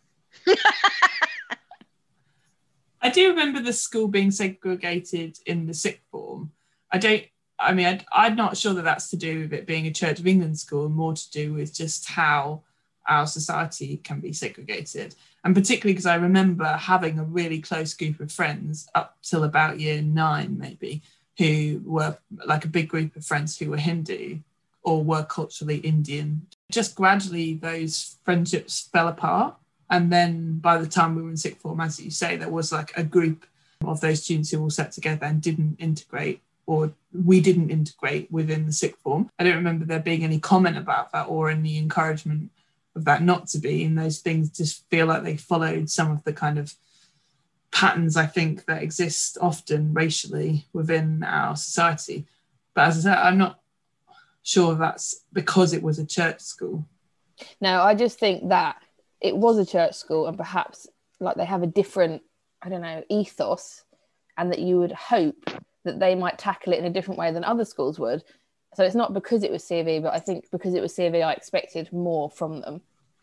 I 3.03 3.11
do 3.11 3.29
remember 3.31 3.61
the 3.61 3.73
school 3.73 4.07
being 4.09 4.31
segregated 4.31 5.39
in 5.47 5.67
the 5.67 5.75
sixth 5.75 6.03
form. 6.11 6.53
I 6.93 6.99
don't, 6.99 7.25
I 7.59 7.73
mean, 7.73 7.87
I, 7.87 8.05
I'm 8.13 8.37
not 8.37 8.57
sure 8.57 8.75
that 8.75 8.85
that's 8.85 9.11
to 9.11 9.17
do 9.17 9.41
with 9.41 9.53
it 9.53 9.67
being 9.67 9.87
a 9.87 9.93
Church 9.93 10.21
of 10.21 10.27
England 10.27 10.59
school, 10.59 10.89
more 10.89 11.15
to 11.15 11.31
do 11.31 11.53
with 11.53 11.75
just 11.75 12.09
how 12.09 12.63
our 13.09 13.27
society 13.27 13.97
can 13.99 14.21
be 14.21 14.33
segregated. 14.33 15.17
And 15.45 15.55
particularly 15.55 15.95
because 15.95 16.07
I 16.07 16.15
remember 16.15 16.65
having 16.65 17.19
a 17.19 17.25
really 17.25 17.61
close 17.61 17.95
group 17.95 18.21
of 18.21 18.31
friends 18.31 18.89
up 18.95 19.17
till 19.23 19.43
about 19.43 19.81
year 19.81 20.01
nine, 20.01 20.57
maybe, 20.57 21.03
who 21.39 21.83
were 21.85 22.17
like 22.47 22.65
a 22.65 22.69
big 22.69 22.89
group 22.89 23.17
of 23.17 23.25
friends 23.25 23.59
who 23.59 23.71
were 23.71 23.77
Hindu 23.77 24.39
or 24.83 25.03
were 25.03 25.25
culturally 25.25 25.79
Indian. 25.79 26.47
Just 26.71 26.95
gradually, 26.95 27.55
those 27.55 28.17
friendships 28.25 28.89
fell 28.93 29.09
apart. 29.09 29.57
And 29.91 30.11
then 30.11 30.59
by 30.59 30.79
the 30.79 30.87
time 30.87 31.15
we 31.15 31.23
were 31.23 31.31
in 31.31 31.37
sixth 31.37 31.61
form, 31.61 31.81
as 31.81 32.01
you 32.01 32.11
say, 32.11 32.37
there 32.37 32.49
was 32.49 32.73
like 32.73 32.93
a 32.97 33.05
group 33.05 33.47
of 33.85 34.01
those 34.01 34.23
students 34.23 34.51
who 34.51 34.61
all 34.61 34.71
sat 34.71 34.93
together 34.93 35.27
and 35.27 35.43
didn't 35.43 35.77
integrate, 35.79 36.41
or 36.67 36.93
we 37.13 37.41
didn't 37.41 37.71
integrate 37.71 38.31
within 38.31 38.67
the 38.67 38.73
sixth 38.73 39.01
form. 39.03 39.29
I 39.39 39.45
don't 39.45 39.57
remember 39.57 39.85
there 39.85 40.01
being 40.01 40.25
any 40.25 40.39
comment 40.39 40.79
about 40.79 41.13
that 41.13 41.29
or 41.29 41.51
any 41.51 41.79
encouragement 41.79 42.51
of 42.95 43.05
that 43.05 43.23
not 43.23 43.49
to 43.49 43.59
be. 43.59 43.85
And 43.85 43.99
those 43.99 44.21
things 44.21 44.51
just 44.51 44.89
feel 44.89 45.07
like 45.07 45.25
they 45.25 45.37
followed 45.37 45.91
some 45.91 46.11
of 46.11 46.25
the 46.25 46.33
kind 46.33 46.59
of 46.59 46.75
patterns 47.71 48.17
I 48.17 48.27
think 48.27 48.67
that 48.67 48.83
exist 48.83 49.39
often 49.41 49.95
racially 49.95 50.67
within 50.73 51.25
our 51.25 51.57
society. 51.57 52.27
But 52.75 52.89
as 52.89 52.99
I 52.99 53.11
said, 53.11 53.19
I'm 53.19 53.39
not 53.39 53.62
sure 54.43 54.75
that's 54.75 55.25
because 55.33 55.73
it 55.73 55.83
was 55.83 55.99
a 55.99 56.07
church 56.07 56.41
school. 56.41 56.87
No, 57.61 57.83
I 57.83 57.95
just 57.95 58.19
think 58.19 58.49
that 58.49 58.77
it 59.21 59.37
was 59.37 59.59
a 59.59 59.67
church 59.67 59.95
school 59.95 60.27
and 60.27 60.37
perhaps 60.37 60.87
like 61.21 61.37
they 61.37 61.45
have 61.45 61.63
a 61.63 61.67
different, 61.67 62.23
I 62.61 62.69
don't 62.69 62.83
know, 62.83 63.05
ethos, 63.09 63.85
and 64.37 64.51
that 64.53 64.59
you 64.59 64.79
would 64.79 64.93
hope 64.93 65.51
that 65.85 65.99
they 65.99 66.15
might 66.15 66.39
tackle 66.39 66.73
it 66.73 66.79
in 66.79 66.85
a 66.85 66.91
different 66.91 67.19
way 67.19 67.33
than 67.33 67.45
other 67.45 67.65
schools 67.65 67.99
would. 67.99 68.23
So 68.75 68.85
it's 68.85 68.95
not 68.95 69.13
because 69.13 69.43
it 69.43 69.53
was 69.53 69.65
CV, 69.65 70.03
but 70.03 70.15
I 70.15 70.19
think 70.19 70.51
because 70.51 70.75
it 70.75 70.83
was 70.83 70.95
CV, 70.95 71.23
I 71.23 71.33
expected 71.33 71.93
more 71.93 72.31
from 72.31 72.61
them. 72.61 72.81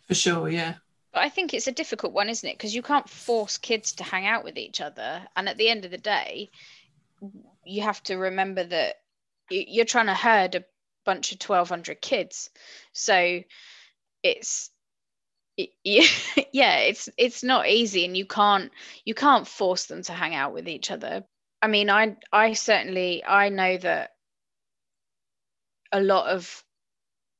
For 0.07 0.13
sure, 0.13 0.49
yeah. 0.49 0.75
But 1.11 1.21
I 1.23 1.29
think 1.29 1.53
it's 1.53 1.67
a 1.67 1.71
difficult 1.71 2.13
one, 2.13 2.29
isn't 2.29 2.47
it? 2.47 2.57
Because 2.57 2.75
you 2.75 2.83
can't 2.83 3.09
force 3.09 3.57
kids 3.57 3.93
to 3.93 4.03
hang 4.03 4.27
out 4.27 4.43
with 4.43 4.57
each 4.57 4.79
other. 4.79 5.21
And 5.35 5.49
at 5.49 5.57
the 5.57 5.69
end 5.69 5.85
of 5.85 5.91
the 5.91 5.97
day, 5.97 6.51
you 7.65 7.81
have 7.81 8.01
to 8.03 8.15
remember 8.15 8.63
that 8.63 8.97
you're 9.49 9.85
trying 9.85 10.05
to 10.05 10.13
herd 10.13 10.55
a 10.55 10.65
bunch 11.09 11.31
of 11.31 11.41
1200 11.41 12.01
kids. 12.01 12.51
So 12.93 13.41
it's 14.21 14.69
it, 15.57 15.69
yeah 16.53 16.77
it's 16.77 17.09
it's 17.17 17.43
not 17.43 17.67
easy 17.67 18.05
and 18.05 18.15
you 18.15 18.25
can't 18.25 18.71
you 19.05 19.15
can't 19.15 19.47
force 19.47 19.85
them 19.85 20.03
to 20.03 20.13
hang 20.13 20.35
out 20.35 20.53
with 20.53 20.67
each 20.67 20.91
other. 20.91 21.23
I 21.63 21.67
mean 21.67 21.89
i 21.89 22.15
i 22.31 22.53
certainly 22.53 23.25
i 23.25 23.49
know 23.49 23.77
that 23.77 24.11
a 25.91 25.99
lot 25.99 26.29
of 26.29 26.63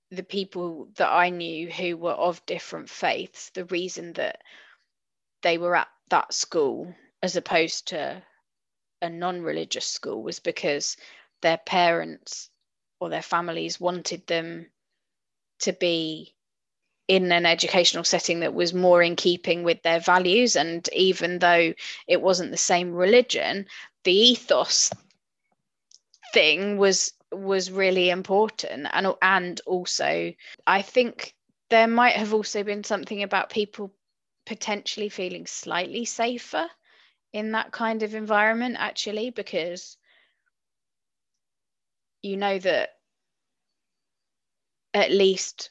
the 0.10 0.24
people 0.24 0.90
that 0.96 1.10
i 1.10 1.30
knew 1.30 1.70
who 1.70 1.96
were 1.96 2.20
of 2.28 2.44
different 2.48 2.90
faiths 2.90 3.52
the 3.52 3.66
reason 3.66 4.14
that 4.14 4.42
they 5.44 5.60
were 5.60 5.76
at 5.76 5.88
that 6.10 6.34
school 6.34 6.94
as 7.22 7.36
opposed 7.36 7.90
to 7.90 8.22
a 9.02 9.10
non-religious 9.10 9.86
school 9.86 10.24
was 10.24 10.40
because 10.40 10.98
their 11.42 11.58
parents 11.58 12.50
or 13.00 13.10
their 13.10 13.22
families 13.22 13.80
wanted 13.80 14.26
them 14.28 14.68
to 15.60 15.74
be 15.74 16.36
in 17.08 17.32
an 17.32 17.46
educational 17.46 18.04
setting 18.04 18.42
that 18.42 18.54
was 18.54 18.74
more 18.74 19.02
in 19.02 19.16
keeping 19.16 19.64
with 19.64 19.82
their 19.82 20.00
values. 20.00 20.56
And 20.56 20.88
even 20.94 21.40
though 21.40 21.74
it 22.08 22.22
wasn't 22.22 22.52
the 22.52 22.58
same 22.58 22.94
religion 22.94 23.66
the 24.04 24.14
ethos 24.14 24.92
thing 26.34 26.78
was 26.78 27.14
was 27.32 27.72
really 27.72 28.10
important. 28.10 28.88
And 28.92 29.14
and 29.22 29.62
also 29.66 30.34
i 30.68 30.82
think 30.82 31.34
there 31.70 31.88
might 31.88 32.16
have 32.16 32.34
also 32.34 32.64
been 32.64 32.84
something 32.84 33.24
about 33.24 33.50
people 33.50 33.94
potentially 34.46 35.10
feeling 35.10 35.46
slightly 35.46 36.06
safer 36.06 36.68
in 37.34 37.52
that 37.52 37.72
kind 37.72 38.02
of 38.02 38.16
environment 38.16 38.76
actually 38.80 39.30
because 39.30 39.98
you 42.22 42.38
know 42.38 42.60
that 42.60 42.90
at 44.94 45.12
least 45.12 45.70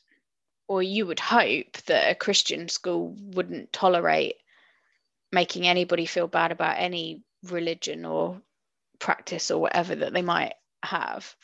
or 0.68 0.82
you 0.82 1.06
would 1.06 1.20
hope 1.20 1.72
that 1.86 2.10
a 2.10 2.14
christian 2.14 2.68
school 2.68 3.16
wouldn't 3.18 3.72
tolerate 3.72 4.36
making 5.32 5.66
anybody 5.66 6.06
feel 6.06 6.26
bad 6.26 6.52
about 6.52 6.76
any 6.78 7.22
religion 7.44 8.04
or 8.04 8.40
practice 8.98 9.50
or 9.50 9.60
whatever 9.60 9.94
that 9.94 10.12
they 10.12 10.22
might 10.22 10.54
have. 10.82 11.36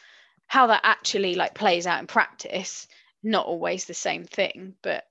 How 0.47 0.69
that 0.69 0.81
actually 0.85 1.35
like 1.35 1.55
plays 1.55 1.87
out 1.87 2.01
in 2.01 2.07
practice 2.07 2.87
not 3.25 3.47
always 3.47 3.87
the 3.87 3.95
same 3.95 4.25
thing 4.25 4.75
but 4.83 5.05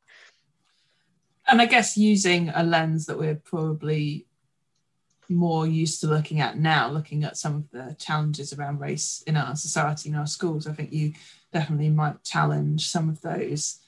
and 1.48 1.60
i 1.60 1.66
guess 1.66 1.98
using 1.98 2.50
a 2.50 2.64
lens 2.64 3.08
that 3.08 3.18
we're 3.18 3.36
probably 3.36 4.26
more 5.30 5.66
used 5.66 6.02
to 6.02 6.08
looking 6.08 6.40
at 6.40 6.58
now, 6.58 6.90
looking 6.90 7.24
at 7.24 7.38
some 7.38 7.56
of 7.56 7.72
the 7.72 7.96
challenges 8.00 8.54
around 8.54 8.80
race 8.80 9.24
in 9.28 9.38
our 9.38 9.56
society, 9.56 10.10
in 10.10 10.16
our 10.16 10.28
schools, 10.28 10.68
I 10.68 10.74
think 10.74 10.92
you 10.92 11.14
definitely 11.52 11.90
might 11.90 12.24
challenge 12.24 12.90
some 12.90 13.10
of 13.10 13.22
those 13.22 13.80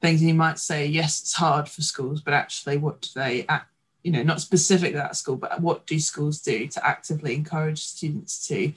things. 0.00 0.20
And 0.20 0.28
you 0.28 0.34
might 0.34 0.58
say, 0.58 0.86
yes, 0.86 1.20
it's 1.20 1.34
hard 1.34 1.68
for 1.68 1.82
schools, 1.82 2.20
but 2.20 2.34
actually, 2.34 2.78
what 2.78 3.02
do 3.02 3.08
they, 3.14 3.46
act, 3.48 3.68
you 4.02 4.12
know, 4.12 4.22
not 4.22 4.40
specific 4.40 4.94
that 4.94 5.16
school, 5.16 5.36
but 5.36 5.60
what 5.60 5.86
do 5.86 5.98
schools 5.98 6.40
do 6.40 6.66
to 6.66 6.86
actively 6.86 7.34
encourage 7.34 7.80
students 7.80 8.46
to 8.48 8.72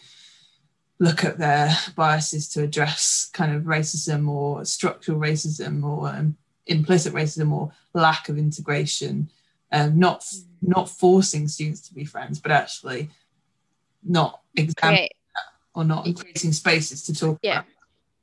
look 1.00 1.26
at 1.26 1.38
their 1.38 1.76
biases 1.96 2.48
to 2.50 2.64
address 2.64 3.30
kind 3.34 3.54
of 3.54 3.64
racism 3.64 4.30
or 4.30 4.64
structural 4.66 5.20
racism 5.20 5.84
or 5.84 6.08
um, 6.08 6.38
implicit 6.68 7.14
racism 7.14 7.52
or 7.52 7.72
lack 7.94 8.30
of 8.30 8.38
integration? 8.38 9.30
Um, 9.76 10.00
not 10.00 10.22
mm 10.22 10.46
not 10.68 10.90
forcing 10.90 11.48
students 11.48 11.88
to 11.88 11.94
be 11.94 12.06
friends, 12.06 12.40
but 12.40 12.52
actually 12.52 13.10
not 14.04 14.42
examining 14.56 15.10
or 15.76 15.84
not 15.84 16.04
creating 16.16 16.54
spaces 16.54 17.04
to 17.04 17.14
talk 17.14 17.38
yeah. 17.44 17.60
about. 17.60 17.66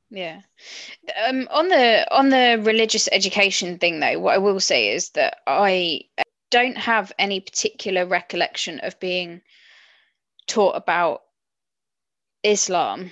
Yeah. 0.09 0.41
Um, 1.25 1.47
on 1.49 1.69
the 1.69 2.05
on 2.13 2.29
the 2.29 2.61
religious 2.61 3.07
education 3.11 3.77
thing, 3.77 4.01
though, 4.01 4.19
what 4.19 4.35
I 4.35 4.39
will 4.39 4.59
say 4.59 4.89
is 4.89 5.11
that 5.11 5.37
I 5.47 6.01
don't 6.51 6.77
have 6.77 7.11
any 7.17 7.39
particular 7.39 8.05
recollection 8.05 8.79
of 8.79 8.99
being 8.99 9.41
taught 10.45 10.75
about 10.75 11.21
Islam, 12.43 13.11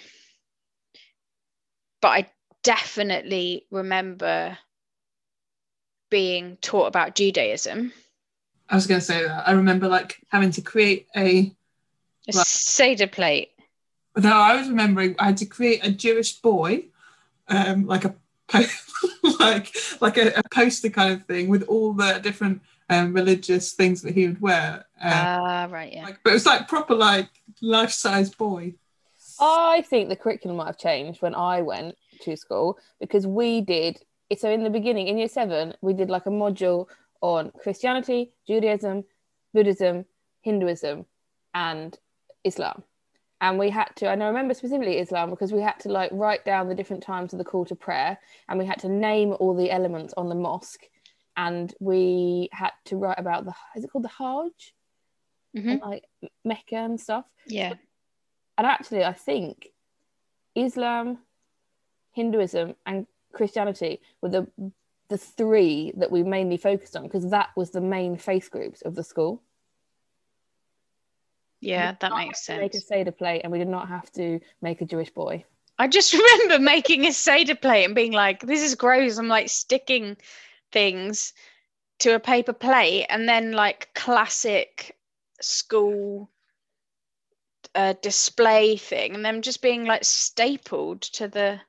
but 2.02 2.10
I 2.10 2.32
definitely 2.64 3.66
remember 3.72 4.58
being 6.10 6.58
taught 6.58 6.88
about 6.88 7.16
Judaism. 7.16 7.94
I 8.72 8.76
was 8.76 8.88
going 8.88 9.00
to 9.02 9.06
say 9.06 9.24
that. 9.24 9.48
I 9.48 9.52
remember 9.52 9.88
like 9.88 10.22
having 10.30 10.52
to 10.52 10.62
create 10.62 11.08
a. 11.16 11.28
A 12.28 12.34
Right. 12.34 12.46
Seder 12.48 13.08
plate. 13.08 13.50
No, 14.16 14.32
I 14.32 14.56
was 14.56 14.70
remembering 14.70 15.16
I 15.20 15.26
had 15.28 15.38
to 15.38 15.46
create 15.46 15.86
a 15.86 15.92
Jewish 15.92 16.34
boy, 16.40 16.86
um, 17.48 17.86
like 17.88 18.06
a 18.06 18.14
po- 18.48 18.64
like 19.40 19.74
like 20.02 20.18
a, 20.18 20.28
a 20.40 20.44
poster 20.54 20.90
kind 20.90 21.14
of 21.14 21.26
thing 21.26 21.48
with 21.50 21.64
all 21.64 21.94
the 21.94 22.20
different 22.22 22.62
um, 22.90 23.14
religious 23.14 23.74
things 23.74 24.02
that 24.04 24.14
he 24.14 24.28
would 24.28 24.40
wear. 24.42 24.86
Um, 25.02 25.12
Ah, 25.14 25.68
right, 25.72 25.92
yeah. 25.92 26.04
like, 26.04 26.20
but 26.24 26.30
it 26.32 26.34
was 26.34 26.46
like 26.46 26.68
proper 26.68 26.94
like 26.94 27.30
life 27.62 27.92
size 27.92 28.30
boy. 28.30 28.76
I 29.40 29.82
think 29.90 30.10
the 30.10 30.16
curriculum 30.16 30.58
might 30.58 30.68
have 30.68 30.78
changed 30.78 31.22
when 31.24 31.34
I 31.34 31.62
went 31.64 31.96
to 32.22 32.36
school 32.38 32.78
because 33.00 33.26
we 33.26 33.62
did. 33.62 34.00
So 34.38 34.50
in 34.52 34.64
the 34.64 34.70
beginning, 34.70 35.08
in 35.08 35.18
year 35.18 35.28
seven, 35.28 35.74
we 35.82 35.94
did 35.94 36.10
like 36.12 36.28
a 36.28 36.30
module 36.30 36.86
on 37.22 37.52
Christianity, 37.62 38.32
Judaism, 38.48 39.04
Buddhism, 39.54 40.06
Hinduism, 40.42 41.06
and 41.54 41.98
Islam. 42.44 42.84
And 43.40 43.58
we 43.58 43.70
had 43.70 43.90
to, 43.98 44.10
and 44.10 44.22
I 44.24 44.28
remember 44.28 44.54
specifically 44.54 44.98
Islam 45.00 45.30
because 45.30 45.52
we 45.52 45.62
had 45.62 45.80
to 45.82 45.90
like 45.90 46.10
write 46.14 46.46
down 46.46 46.68
the 46.70 46.76
different 46.76 47.02
times 47.04 47.34
of 47.34 47.40
the 47.40 47.46
call 47.46 47.66
to 47.66 47.76
prayer 47.76 48.20
and 48.48 48.60
we 48.60 48.66
had 48.66 48.80
to 48.80 48.90
name 48.90 49.36
all 49.40 49.56
the 49.56 49.72
elements 49.72 50.14
on 50.16 50.30
the 50.30 50.36
mosque. 50.36 50.84
And 51.38 51.74
we 51.80 52.50
had 52.52 52.72
to 52.86 52.98
write 52.98 53.18
about 53.18 53.46
the, 53.46 53.54
is 53.76 53.84
it 53.84 53.92
called 53.92 54.04
the 54.04 54.10
Hajj? 54.10 54.76
Mhm. 55.56 55.72
And 55.72 55.82
like 55.82 56.06
Mecca 56.46 56.76
and 56.76 57.00
stuff 57.00 57.26
Yeah. 57.48 57.74
and 58.58 58.68
actually 58.68 59.04
i 59.04 59.12
think 59.14 59.70
islam 60.56 61.18
hinduism 62.12 62.76
and 62.86 63.08
christianity 63.34 64.02
were 64.22 64.30
the 64.30 64.48
the 65.12 65.18
three 65.18 65.92
that 65.98 66.10
we 66.10 66.24
mainly 66.24 66.58
focused 66.58 66.96
on 66.96 67.04
because 67.04 67.30
that 67.30 67.50
was 67.56 67.70
the 67.70 67.82
main 67.82 68.18
faith 68.18 68.50
groups 68.50 68.82
of 68.82 68.96
the 68.96 69.04
school 69.04 69.44
Yeah, 71.60 71.96
that 72.00 72.16
makes 72.16 72.46
sense. 72.46 72.62
make 72.62 72.74
a 72.74 72.80
seder 72.80 73.12
plate 73.12 73.42
and 73.44 73.52
we 73.52 73.60
did 73.60 73.68
not 73.68 73.88
have 73.90 74.12
to 74.14 74.40
make 74.62 74.82
a 74.82 74.86
jewish 74.86 75.12
boy 75.12 75.46
I 75.82 75.88
just 75.88 76.14
remember 76.48 76.60
making 76.60 77.08
a 77.08 77.12
Seder 77.12 77.56
plate 77.56 77.86
and 77.86 77.96
being 77.96 78.12
like, 78.12 78.42
this 78.42 78.62
is 78.62 78.76
gross. 78.76 79.18
I'm 79.18 79.28
like 79.28 79.50
sticking 79.50 80.16
things 80.72 81.34
to 82.00 82.14
a 82.14 82.20
paper 82.20 82.54
plate 82.54 83.08
and 83.10 83.28
then 83.28 83.52
like 83.54 83.92
classic 83.96 84.96
school 85.42 86.30
uh, 87.74 87.94
display 88.02 88.78
thing 88.78 89.16
and 89.16 89.26
them 89.26 89.42
just 89.42 89.64
being 89.64 89.86
like 89.86 90.04
stapled 90.04 91.02
to 91.02 91.28
the 91.28 91.60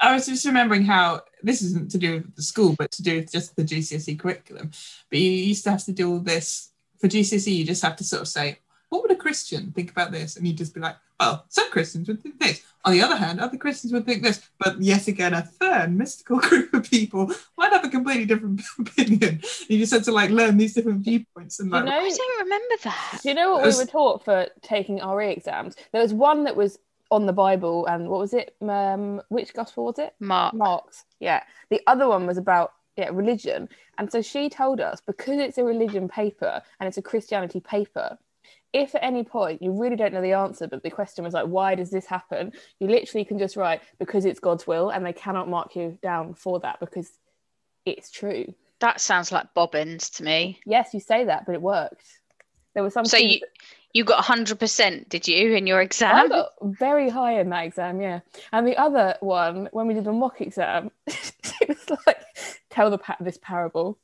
I 0.00 0.14
was 0.14 0.26
just 0.26 0.46
remembering 0.46 0.84
how 0.84 1.22
this 1.42 1.62
isn't 1.62 1.90
to 1.92 1.98
do 1.98 2.14
with 2.14 2.36
the 2.36 2.42
school, 2.42 2.74
but 2.78 2.90
to 2.92 3.02
do 3.02 3.16
with 3.16 3.30
just 3.30 3.54
the 3.54 3.64
GCSE 3.64 4.18
curriculum. 4.18 4.70
But 5.10 5.18
you 5.18 5.30
used 5.30 5.64
to 5.64 5.70
have 5.70 5.84
to 5.84 5.92
do 5.92 6.10
all 6.10 6.20
this 6.20 6.70
for 6.98 7.08
GCSE. 7.08 7.54
You 7.54 7.64
just 7.64 7.82
have 7.82 7.96
to 7.96 8.04
sort 8.04 8.22
of 8.22 8.28
say, 8.28 8.58
"What 8.88 9.02
would 9.02 9.10
a 9.12 9.16
Christian 9.16 9.72
think 9.72 9.90
about 9.90 10.10
this?" 10.10 10.36
And 10.36 10.46
you'd 10.46 10.56
just 10.56 10.74
be 10.74 10.80
like, 10.80 10.96
"Well, 11.18 11.44
some 11.48 11.70
Christians 11.70 12.08
would 12.08 12.22
think 12.22 12.40
this. 12.40 12.62
On 12.82 12.92
the 12.92 13.02
other 13.02 13.16
hand, 13.16 13.40
other 13.40 13.58
Christians 13.58 13.92
would 13.92 14.06
think 14.06 14.22
this." 14.22 14.40
But 14.58 14.80
yet 14.80 15.06
again, 15.06 15.34
a 15.34 15.42
third 15.42 15.94
mystical 15.94 16.38
group 16.48 16.72
of 16.72 16.90
people 16.90 17.30
might 17.58 17.72
have 17.72 17.84
a 17.84 17.90
completely 17.90 18.24
different 18.24 18.62
opinion. 18.78 19.42
You 19.68 19.78
just 19.78 19.92
had 19.92 20.04
to 20.04 20.12
like 20.12 20.30
learn 20.30 20.56
these 20.56 20.74
different 20.74 21.00
viewpoints 21.04 21.60
and 21.60 21.70
you 21.70 21.82
know 21.82 21.92
I 21.92 22.08
don't 22.08 22.42
remember 22.42 22.74
that. 22.84 23.20
do 23.22 23.28
you 23.28 23.34
know 23.34 23.52
what 23.52 23.64
we 23.64 23.76
were 23.76 23.86
taught 23.86 24.24
for 24.24 24.48
taking 24.62 25.04
re 25.04 25.30
exams 25.30 25.76
there 25.92 26.02
was 26.02 26.12
one 26.14 26.44
that 26.44 26.56
was 26.56 26.78
on 27.10 27.26
the 27.26 27.32
bible 27.32 27.86
and 27.86 28.08
what 28.08 28.20
was 28.20 28.32
it 28.32 28.54
um 28.62 29.20
which 29.28 29.52
gospel 29.52 29.84
was 29.84 29.98
it 29.98 30.14
Mark. 30.20 30.54
Mark's. 30.54 31.04
Yeah. 31.18 31.42
The 31.70 31.80
other 31.86 32.08
one 32.08 32.26
was 32.26 32.38
about 32.38 32.72
yeah, 32.96 33.10
religion. 33.12 33.68
And 33.98 34.10
so 34.10 34.22
she 34.22 34.48
told 34.48 34.80
us 34.80 35.00
because 35.00 35.38
it's 35.38 35.58
a 35.58 35.64
religion 35.64 36.08
paper 36.08 36.62
and 36.78 36.86
it's 36.86 36.98
a 36.98 37.02
Christianity 37.02 37.60
paper, 37.60 38.18
if 38.72 38.94
at 38.94 39.02
any 39.02 39.24
point 39.24 39.62
you 39.62 39.72
really 39.72 39.96
don't 39.96 40.12
know 40.12 40.22
the 40.22 40.32
answer, 40.32 40.68
but 40.68 40.82
the 40.82 40.90
question 40.90 41.24
was 41.24 41.34
like, 41.34 41.46
why 41.46 41.74
does 41.74 41.90
this 41.90 42.06
happen? 42.06 42.52
You 42.78 42.88
literally 42.88 43.24
can 43.24 43.38
just 43.38 43.56
write 43.56 43.80
because 43.98 44.24
it's 44.24 44.40
God's 44.40 44.66
will, 44.66 44.90
and 44.90 45.04
they 45.04 45.12
cannot 45.12 45.48
mark 45.48 45.74
you 45.74 45.98
down 46.02 46.34
for 46.34 46.60
that 46.60 46.78
because 46.78 47.10
it's 47.84 48.10
true. 48.10 48.54
That 48.80 49.00
sounds 49.00 49.32
like 49.32 49.54
bobbins 49.54 50.10
to 50.10 50.24
me. 50.24 50.60
Yes, 50.64 50.94
you 50.94 51.00
say 51.00 51.24
that, 51.24 51.46
but 51.46 51.54
it 51.54 51.62
worked. 51.62 52.04
There 52.74 52.82
was 52.82 52.94
some. 52.94 53.04
So 53.04 53.16
you 53.16 53.40
you 53.92 54.04
got 54.04 54.24
100%, 54.24 55.08
did 55.08 55.26
you, 55.28 55.54
in 55.54 55.66
your 55.66 55.80
exam 55.80 56.14
I 56.14 56.24
exam? 56.24 56.28
got 56.28 56.52
very 56.78 57.08
high 57.08 57.40
in 57.40 57.50
that 57.50 57.64
exam, 57.64 58.00
yeah. 58.00 58.20
And 58.52 58.66
the 58.66 58.76
other 58.76 59.16
one, 59.20 59.68
when 59.72 59.86
we 59.86 59.94
did 59.94 60.04
the 60.04 60.12
mock 60.12 60.40
exam, 60.40 60.90
it 61.06 61.68
was 61.68 61.98
like, 62.06 62.20
tell 62.70 62.90
the 62.90 62.98
pa- 62.98 63.16
this 63.20 63.38
parable. 63.42 63.98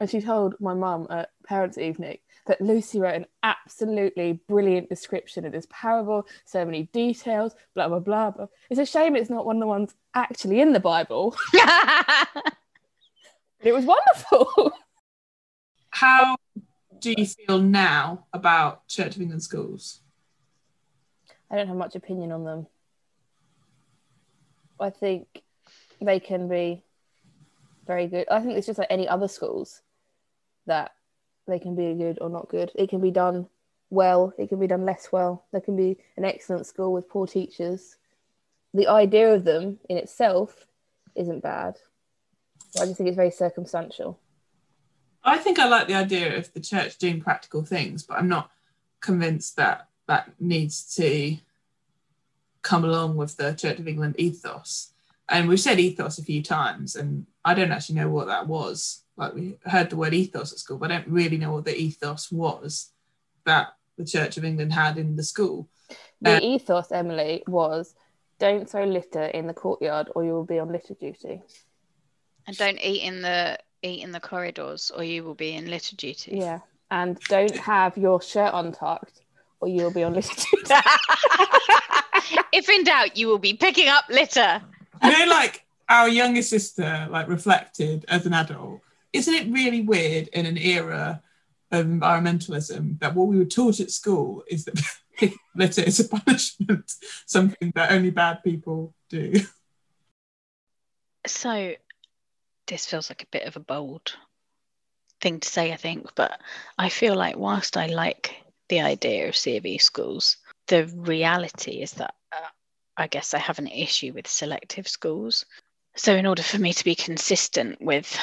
And 0.00 0.08
she 0.10 0.20
told 0.20 0.54
my 0.60 0.74
mum 0.74 1.06
at 1.10 1.30
parents' 1.46 1.78
evening 1.78 2.18
that 2.46 2.60
Lucy 2.60 2.98
wrote 2.98 3.14
an 3.16 3.26
absolutely 3.42 4.40
brilliant 4.48 4.88
description 4.88 5.44
of 5.44 5.52
this 5.52 5.66
parable, 5.70 6.26
so 6.44 6.64
many 6.64 6.84
details, 6.92 7.54
blah, 7.74 7.88
blah, 7.88 7.98
blah. 7.98 8.30
blah. 8.30 8.46
It's 8.70 8.80
a 8.80 8.86
shame 8.86 9.16
it's 9.16 9.28
not 9.30 9.44
one 9.44 9.56
of 9.56 9.60
the 9.60 9.66
ones 9.66 9.94
actually 10.14 10.60
in 10.60 10.72
the 10.72 10.80
Bible. 10.80 11.36
It 13.60 13.72
was 13.72 13.84
wonderful. 13.84 14.72
how 15.90 16.36
do 17.00 17.14
you 17.16 17.26
feel 17.26 17.58
now 17.58 18.26
about 18.32 18.86
Church 18.88 19.16
of 19.16 19.22
England 19.22 19.42
schools? 19.42 20.00
I 21.50 21.56
don't 21.56 21.68
have 21.68 21.76
much 21.76 21.94
opinion 21.94 22.32
on 22.32 22.44
them. 22.44 22.66
I 24.80 24.90
think 24.90 25.42
they 26.00 26.20
can 26.20 26.48
be 26.48 26.82
very 27.86 28.06
good. 28.06 28.28
I 28.30 28.40
think 28.40 28.56
it's 28.56 28.66
just 28.66 28.78
like 28.78 28.88
any 28.90 29.08
other 29.08 29.28
schools 29.28 29.82
that 30.66 30.92
they 31.46 31.58
can 31.58 31.74
be 31.74 31.94
good 31.94 32.18
or 32.20 32.28
not 32.28 32.48
good. 32.48 32.70
It 32.74 32.90
can 32.90 33.00
be 33.00 33.10
done 33.10 33.48
well, 33.90 34.34
it 34.38 34.48
can 34.48 34.60
be 34.60 34.66
done 34.66 34.84
less 34.84 35.08
well. 35.10 35.46
There 35.50 35.62
can 35.62 35.76
be 35.76 35.96
an 36.16 36.24
excellent 36.24 36.66
school 36.66 36.92
with 36.92 37.08
poor 37.08 37.26
teachers. 37.26 37.96
The 38.74 38.86
idea 38.86 39.34
of 39.34 39.44
them 39.44 39.78
in 39.88 39.96
itself 39.96 40.66
isn't 41.14 41.42
bad. 41.42 41.78
I 42.76 42.84
just 42.84 42.98
think 42.98 43.08
it's 43.08 43.16
very 43.16 43.30
circumstantial. 43.30 44.20
I 45.28 45.38
think 45.38 45.58
I 45.58 45.68
like 45.68 45.88
the 45.88 45.94
idea 45.94 46.36
of 46.36 46.52
the 46.52 46.60
church 46.60 46.98
doing 46.98 47.20
practical 47.20 47.64
things, 47.64 48.02
but 48.02 48.18
I'm 48.18 48.28
not 48.28 48.50
convinced 49.00 49.56
that 49.56 49.88
that 50.06 50.30
needs 50.40 50.94
to 50.96 51.36
come 52.62 52.84
along 52.84 53.16
with 53.16 53.36
the 53.36 53.52
Church 53.52 53.78
of 53.78 53.88
England 53.88 54.16
ethos. 54.18 54.92
And 55.28 55.48
we've 55.48 55.60
said 55.60 55.78
ethos 55.78 56.18
a 56.18 56.24
few 56.24 56.42
times, 56.42 56.96
and 56.96 57.26
I 57.44 57.54
don't 57.54 57.72
actually 57.72 57.96
know 57.96 58.08
what 58.08 58.26
that 58.28 58.46
was. 58.46 59.02
Like 59.16 59.34
we 59.34 59.58
heard 59.66 59.90
the 59.90 59.96
word 59.96 60.14
ethos 60.14 60.52
at 60.52 60.58
school, 60.58 60.78
but 60.78 60.90
I 60.90 60.96
don't 60.96 61.08
really 61.08 61.36
know 61.36 61.52
what 61.52 61.64
the 61.64 61.76
ethos 61.76 62.32
was 62.32 62.92
that 63.44 63.74
the 63.96 64.04
Church 64.04 64.36
of 64.38 64.44
England 64.44 64.72
had 64.72 64.96
in 64.96 65.16
the 65.16 65.22
school. 65.22 65.68
The 66.22 66.36
Uh, 66.36 66.40
ethos, 66.40 66.92
Emily, 66.92 67.42
was 67.46 67.94
don't 68.38 68.68
throw 68.70 68.84
litter 68.84 69.24
in 69.24 69.46
the 69.46 69.54
courtyard 69.54 70.08
or 70.14 70.24
you 70.24 70.32
will 70.32 70.44
be 70.44 70.58
on 70.58 70.70
litter 70.72 70.94
duty. 70.94 71.42
and 72.46 72.56
don't 72.56 72.80
eat 72.80 73.02
in 73.02 73.20
the 73.20 73.58
eat 73.82 74.02
in 74.02 74.12
the 74.12 74.20
corridors 74.20 74.90
or 74.90 75.04
you 75.04 75.24
will 75.24 75.34
be 75.34 75.54
in 75.54 75.70
litter 75.70 75.96
duty. 75.96 76.38
Yeah. 76.38 76.60
And 76.90 77.18
don't 77.28 77.56
have 77.56 77.96
your 77.96 78.20
shirt 78.22 78.50
untucked 78.54 79.20
or 79.60 79.68
you'll 79.68 79.92
be 79.92 80.04
on 80.04 80.14
litter 80.14 80.34
duty. 80.52 80.74
if 82.52 82.68
in 82.68 82.84
doubt, 82.84 83.16
you 83.16 83.28
will 83.28 83.38
be 83.38 83.54
picking 83.54 83.88
up 83.88 84.04
litter. 84.08 84.62
you 85.02 85.10
know, 85.10 85.26
like 85.30 85.64
our 85.88 86.08
younger 86.08 86.42
sister, 86.42 87.08
like 87.10 87.28
reflected 87.28 88.04
as 88.08 88.26
an 88.26 88.34
adult. 88.34 88.80
Isn't 89.12 89.34
it 89.34 89.52
really 89.52 89.80
weird 89.80 90.28
in 90.28 90.46
an 90.46 90.58
era 90.58 91.22
of 91.70 91.86
environmentalism 91.86 92.98
that 93.00 93.14
what 93.14 93.28
we 93.28 93.38
were 93.38 93.44
taught 93.44 93.80
at 93.80 93.90
school 93.90 94.42
is 94.48 94.64
that 94.64 94.80
litter 95.54 95.82
is 95.82 96.00
a 96.00 96.08
punishment, 96.08 96.92
something 97.26 97.72
that 97.74 97.92
only 97.92 98.10
bad 98.10 98.42
people 98.44 98.94
do? 99.08 99.34
So, 101.26 101.74
this 102.68 102.86
feels 102.86 103.10
like 103.10 103.22
a 103.22 103.32
bit 103.32 103.44
of 103.44 103.56
a 103.56 103.60
bold 103.60 104.14
thing 105.20 105.40
to 105.40 105.48
say, 105.48 105.72
I 105.72 105.76
think, 105.76 106.14
but 106.14 106.40
I 106.78 106.88
feel 106.88 107.16
like 107.16 107.36
whilst 107.36 107.76
I 107.76 107.86
like 107.86 108.36
the 108.68 108.80
idea 108.80 109.28
of 109.28 109.36
C 109.36 109.56
of 109.56 109.66
E 109.66 109.78
schools, 109.78 110.36
the 110.68 110.86
reality 110.86 111.82
is 111.82 111.92
that 111.94 112.14
uh, 112.32 112.48
I 112.96 113.06
guess 113.06 113.34
I 113.34 113.38
have 113.38 113.58
an 113.58 113.68
issue 113.68 114.12
with 114.12 114.28
selective 114.28 114.86
schools. 114.86 115.44
So, 115.96 116.14
in 116.14 116.26
order 116.26 116.42
for 116.42 116.58
me 116.58 116.72
to 116.72 116.84
be 116.84 116.94
consistent 116.94 117.80
with 117.80 118.16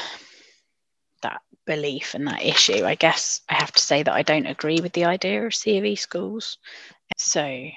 that 1.22 1.42
belief 1.66 2.14
and 2.14 2.28
that 2.28 2.44
issue, 2.44 2.86
I 2.86 2.96
guess 2.96 3.42
I 3.50 3.56
have 3.56 3.72
to 3.74 3.82
say 3.82 4.04
that 4.04 4.14
I 4.14 4.22
don't 4.22 4.46
agree 4.46 4.80
with 4.80 4.94
the 4.94 5.06
idea 5.06 5.46
of 5.46 5.56
C 5.56 5.78
of 5.78 5.86
E 5.86 5.96
schools. 5.96 6.58
So, 7.18 7.68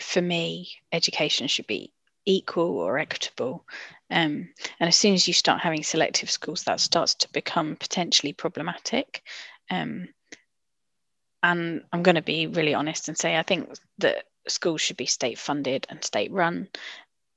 for 0.00 0.22
me, 0.22 0.70
education 0.92 1.48
should 1.48 1.66
be 1.66 1.92
equal 2.24 2.78
or 2.78 2.98
equitable. 2.98 3.66
Um, 4.10 4.48
and 4.80 4.88
as 4.88 4.96
soon 4.96 5.14
as 5.14 5.28
you 5.28 5.34
start 5.34 5.60
having 5.60 5.82
selective 5.82 6.30
schools, 6.30 6.64
that 6.64 6.80
starts 6.80 7.14
to 7.16 7.32
become 7.32 7.76
potentially 7.76 8.32
problematic. 8.32 9.22
Um, 9.70 10.08
and 11.42 11.84
I'm 11.92 12.02
going 12.02 12.16
to 12.16 12.22
be 12.22 12.46
really 12.46 12.74
honest 12.74 13.08
and 13.08 13.16
say 13.16 13.36
I 13.36 13.42
think 13.42 13.72
that 13.98 14.24
schools 14.48 14.80
should 14.80 14.96
be 14.96 15.06
state 15.06 15.38
funded 15.38 15.86
and 15.88 16.04
state 16.04 16.32
run. 16.32 16.68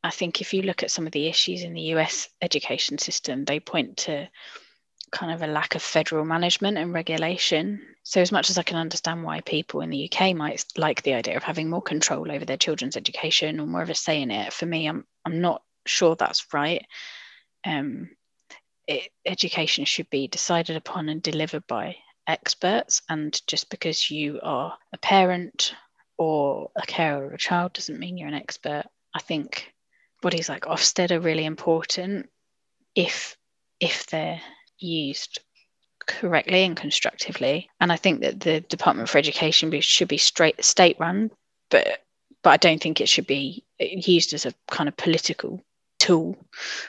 I 0.04 0.10
think 0.10 0.42
if 0.42 0.54
you 0.54 0.64
look 0.64 0.84
at 0.84 0.92
some 0.92 1.06
of 1.06 1.14
the 1.14 1.28
issues 1.28 1.64
in 1.64 1.74
the 1.74 1.94
US 1.94 2.28
education 2.42 2.98
system, 2.98 3.46
they 3.46 3.60
point 3.60 3.98
to 3.98 4.28
kind 5.12 5.32
of 5.32 5.42
a 5.44 5.48
lack 5.48 5.76
of 5.76 5.82
federal 5.82 6.26
management 6.26 6.78
and 6.78 6.92
regulation. 6.92 7.80
So, 8.02 8.20
as 8.20 8.32
much 8.32 8.50
as 8.50 8.58
I 8.58 8.64
can 8.64 8.78
understand 8.78 9.24
why 9.24 9.40
people 9.42 9.80
in 9.82 9.92
the 9.92 10.12
UK 10.12 10.36
might 10.36 10.66
like 10.76 11.04
the 11.04 11.14
idea 11.14 11.38
of 11.38 11.44
having 11.44 11.70
more 11.70 11.82
control 11.82 12.32
over 12.32 12.44
their 12.44 12.58
children's 12.58 12.98
education 12.98 13.60
or 13.60 13.68
more 13.68 13.84
of 13.84 13.90
a 13.90 13.96
say 13.96 14.22
in 14.22 14.32
it, 14.32 14.52
for 14.52 14.66
me, 14.66 14.88
I'm 14.88 15.06
I'm 15.24 15.40
not 15.40 15.62
sure 15.86 16.16
that's 16.16 16.54
right. 16.54 16.86
Um, 17.66 18.10
it, 18.88 19.10
education 19.26 19.86
should 19.86 20.10
be 20.10 20.28
decided 20.28 20.76
upon 20.76 21.10
and 21.10 21.22
delivered 21.22 21.66
by 21.68 21.98
experts, 22.28 23.02
and 23.10 23.40
just 23.48 23.70
because 23.70 24.12
you 24.12 24.40
are 24.44 24.78
a 24.94 24.98
parent 24.98 25.74
or 26.18 26.70
a 26.76 26.86
carer 26.86 27.26
of 27.26 27.34
a 27.34 27.38
child 27.38 27.74
doesn't 27.74 28.00
mean 28.00 28.18
you're 28.18 28.28
an 28.28 28.34
expert. 28.34 28.84
I 29.14 29.20
think 29.20 29.74
bodies 30.22 30.50
like 30.50 30.64
Ofsted 30.64 31.12
are 31.12 31.20
really 31.20 31.46
important 31.46 32.30
if 32.96 33.38
if 33.80 34.08
they're 34.08 34.42
used 34.80 35.40
correctly 36.06 36.64
and 36.64 36.76
constructively. 36.76 37.70
And 37.80 37.92
I 37.92 37.96
think 37.96 38.22
that 38.22 38.40
the 38.40 38.62
Department 38.62 39.10
for 39.10 39.18
Education 39.18 39.80
should 39.82 40.08
be 40.08 40.18
straight 40.18 40.64
state 40.64 40.98
run, 41.00 41.32
but 41.70 42.04
but 42.44 42.50
I 42.52 42.58
don't 42.58 42.82
think 42.82 43.00
it 43.00 43.10
should 43.10 43.28
be 43.28 43.64
used 43.80 44.34
as 44.34 44.46
a 44.46 44.54
kind 44.70 44.90
of 44.90 44.98
political 44.98 45.64
tool, 46.04 46.36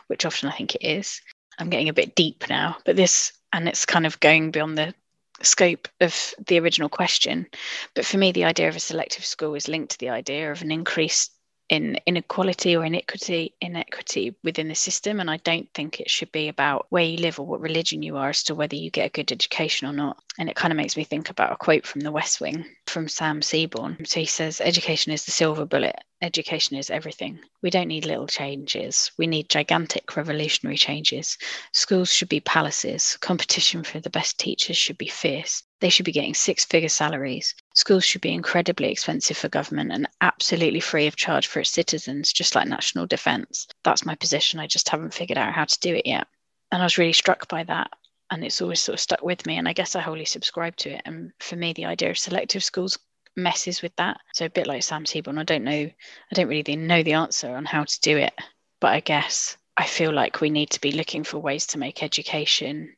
which 0.08 0.26
often 0.26 0.48
I 0.48 0.52
think 0.52 0.74
it 0.74 0.84
is. 0.84 1.20
I'm 1.58 1.70
getting 1.70 1.88
a 1.88 1.94
bit 1.94 2.16
deep 2.16 2.44
now, 2.48 2.76
but 2.84 2.96
this 2.96 3.32
and 3.52 3.68
it's 3.68 3.86
kind 3.86 4.06
of 4.06 4.18
going 4.18 4.50
beyond 4.50 4.76
the 4.76 4.92
scope 5.40 5.86
of 6.00 6.34
the 6.46 6.58
original 6.58 6.88
question. 6.88 7.46
But 7.94 8.04
for 8.04 8.18
me, 8.18 8.32
the 8.32 8.44
idea 8.44 8.68
of 8.68 8.74
a 8.74 8.80
selective 8.80 9.24
school 9.24 9.54
is 9.54 9.68
linked 9.68 9.92
to 9.92 9.98
the 9.98 10.10
idea 10.10 10.50
of 10.50 10.62
an 10.62 10.72
increased 10.72 11.30
in 11.68 11.98
inequality 12.06 12.76
or 12.76 12.84
inequity 12.84 13.54
inequity 13.60 14.34
within 14.42 14.68
the 14.68 14.74
system. 14.74 15.20
And 15.20 15.30
i 15.30 15.38
don't 15.38 15.68
think 15.74 16.00
it 16.00 16.10
should 16.10 16.30
be 16.32 16.48
about 16.48 16.86
where 16.90 17.04
you 17.04 17.18
live 17.18 17.40
or 17.40 17.46
what 17.46 17.60
religion 17.60 18.02
you 18.02 18.16
are 18.16 18.30
as 18.30 18.42
to 18.44 18.54
whether 18.54 18.76
you 18.76 18.90
get 18.90 19.06
a 19.06 19.10
good 19.10 19.32
education 19.32 19.88
or 19.88 19.92
not. 19.92 20.22
And 20.38 20.48
it 20.48 20.56
kind 20.56 20.72
of 20.72 20.76
makes 20.76 20.96
me 20.96 21.04
think 21.04 21.30
about 21.30 21.52
a 21.52 21.56
quote 21.56 21.86
from 21.86 22.00
the 22.00 22.12
west 22.12 22.40
wing 22.40 22.64
from 22.86 23.08
sam 23.08 23.42
seaborn. 23.42 24.04
So 24.04 24.20
he 24.20 24.26
says 24.26 24.60
education 24.60 25.12
is 25.12 25.24
the 25.24 25.30
silver 25.30 25.64
bullet. 25.64 25.96
Education 26.22 26.76
is 26.76 26.90
everything. 26.90 27.40
We 27.62 27.70
don't 27.70 27.88
need 27.88 28.06
little 28.06 28.26
changes. 28.26 29.10
We 29.18 29.26
need 29.26 29.48
gigantic 29.48 30.16
revolutionary 30.16 30.76
changes. 30.76 31.36
Schools 31.72 32.12
should 32.12 32.28
be 32.28 32.40
palaces. 32.40 33.18
Competition 33.20 33.84
for 33.84 34.00
the 34.00 34.10
best 34.10 34.38
teachers 34.38 34.76
should 34.76 34.98
be 34.98 35.08
fierce 35.08 35.62
they 35.84 35.90
should 35.90 36.06
be 36.06 36.12
getting 36.12 36.32
six 36.32 36.64
figure 36.64 36.88
salaries. 36.88 37.54
Schools 37.74 38.06
should 38.06 38.22
be 38.22 38.32
incredibly 38.32 38.90
expensive 38.90 39.36
for 39.36 39.50
government 39.50 39.92
and 39.92 40.08
absolutely 40.22 40.80
free 40.80 41.06
of 41.06 41.14
charge 41.14 41.46
for 41.46 41.60
its 41.60 41.68
citizens, 41.68 42.32
just 42.32 42.54
like 42.54 42.66
national 42.66 43.06
defence. 43.06 43.66
That's 43.82 44.06
my 44.06 44.14
position. 44.14 44.60
I 44.60 44.66
just 44.66 44.88
haven't 44.88 45.12
figured 45.12 45.36
out 45.36 45.52
how 45.52 45.66
to 45.66 45.80
do 45.80 45.94
it 45.94 46.06
yet. 46.06 46.26
And 46.72 46.80
I 46.80 46.86
was 46.86 46.96
really 46.96 47.12
struck 47.12 47.48
by 47.48 47.64
that. 47.64 47.90
And 48.30 48.42
it's 48.42 48.62
always 48.62 48.80
sort 48.80 48.94
of 48.94 49.00
stuck 49.00 49.22
with 49.22 49.44
me. 49.44 49.58
And 49.58 49.68
I 49.68 49.74
guess 49.74 49.94
I 49.94 50.00
wholly 50.00 50.24
subscribe 50.24 50.74
to 50.76 50.94
it. 50.94 51.02
And 51.04 51.32
for 51.40 51.56
me, 51.56 51.74
the 51.74 51.84
idea 51.84 52.08
of 52.08 52.18
selective 52.18 52.64
schools 52.64 52.98
messes 53.36 53.82
with 53.82 53.94
that. 53.96 54.16
So 54.32 54.46
a 54.46 54.48
bit 54.48 54.66
like 54.66 54.82
Sam 54.84 55.04
Seaborn, 55.04 55.36
I 55.36 55.44
don't 55.44 55.64
know, 55.64 55.70
I 55.72 56.32
don't 56.32 56.48
really 56.48 56.76
know 56.76 57.02
the 57.02 57.12
answer 57.12 57.54
on 57.54 57.66
how 57.66 57.84
to 57.84 58.00
do 58.00 58.16
it. 58.16 58.32
But 58.80 58.94
I 58.94 59.00
guess 59.00 59.58
I 59.76 59.84
feel 59.84 60.14
like 60.14 60.40
we 60.40 60.48
need 60.48 60.70
to 60.70 60.80
be 60.80 60.92
looking 60.92 61.24
for 61.24 61.40
ways 61.40 61.66
to 61.66 61.78
make 61.78 62.02
education 62.02 62.96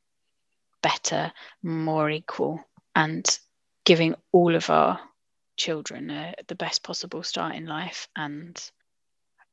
better, 0.82 1.32
more 1.64 2.09
equal, 2.09 2.62
and 2.97 3.39
giving 3.85 4.17
all 4.33 4.57
of 4.57 4.71
our 4.71 4.99
children 5.57 6.11
uh, 6.11 6.33
the 6.49 6.55
best 6.55 6.83
possible 6.83 7.23
start 7.23 7.55
in 7.55 7.67
life. 7.67 8.09
And 8.17 8.59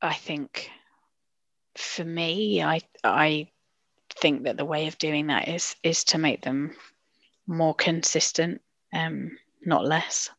I 0.02 0.14
think 0.14 0.72
for 1.76 2.06
me, 2.06 2.64
I 2.64 2.82
I 3.04 3.50
think 4.16 4.44
that 4.44 4.58
the 4.58 4.66
way 4.66 4.88
of 4.88 4.98
doing 4.98 5.28
that 5.28 5.48
is 5.48 5.76
is 5.84 6.06
to 6.06 6.18
make 6.18 6.42
them 6.42 6.76
more 7.46 7.76
consistent, 7.76 8.62
um, 8.94 9.38
not 9.66 9.86
less. 9.86 10.30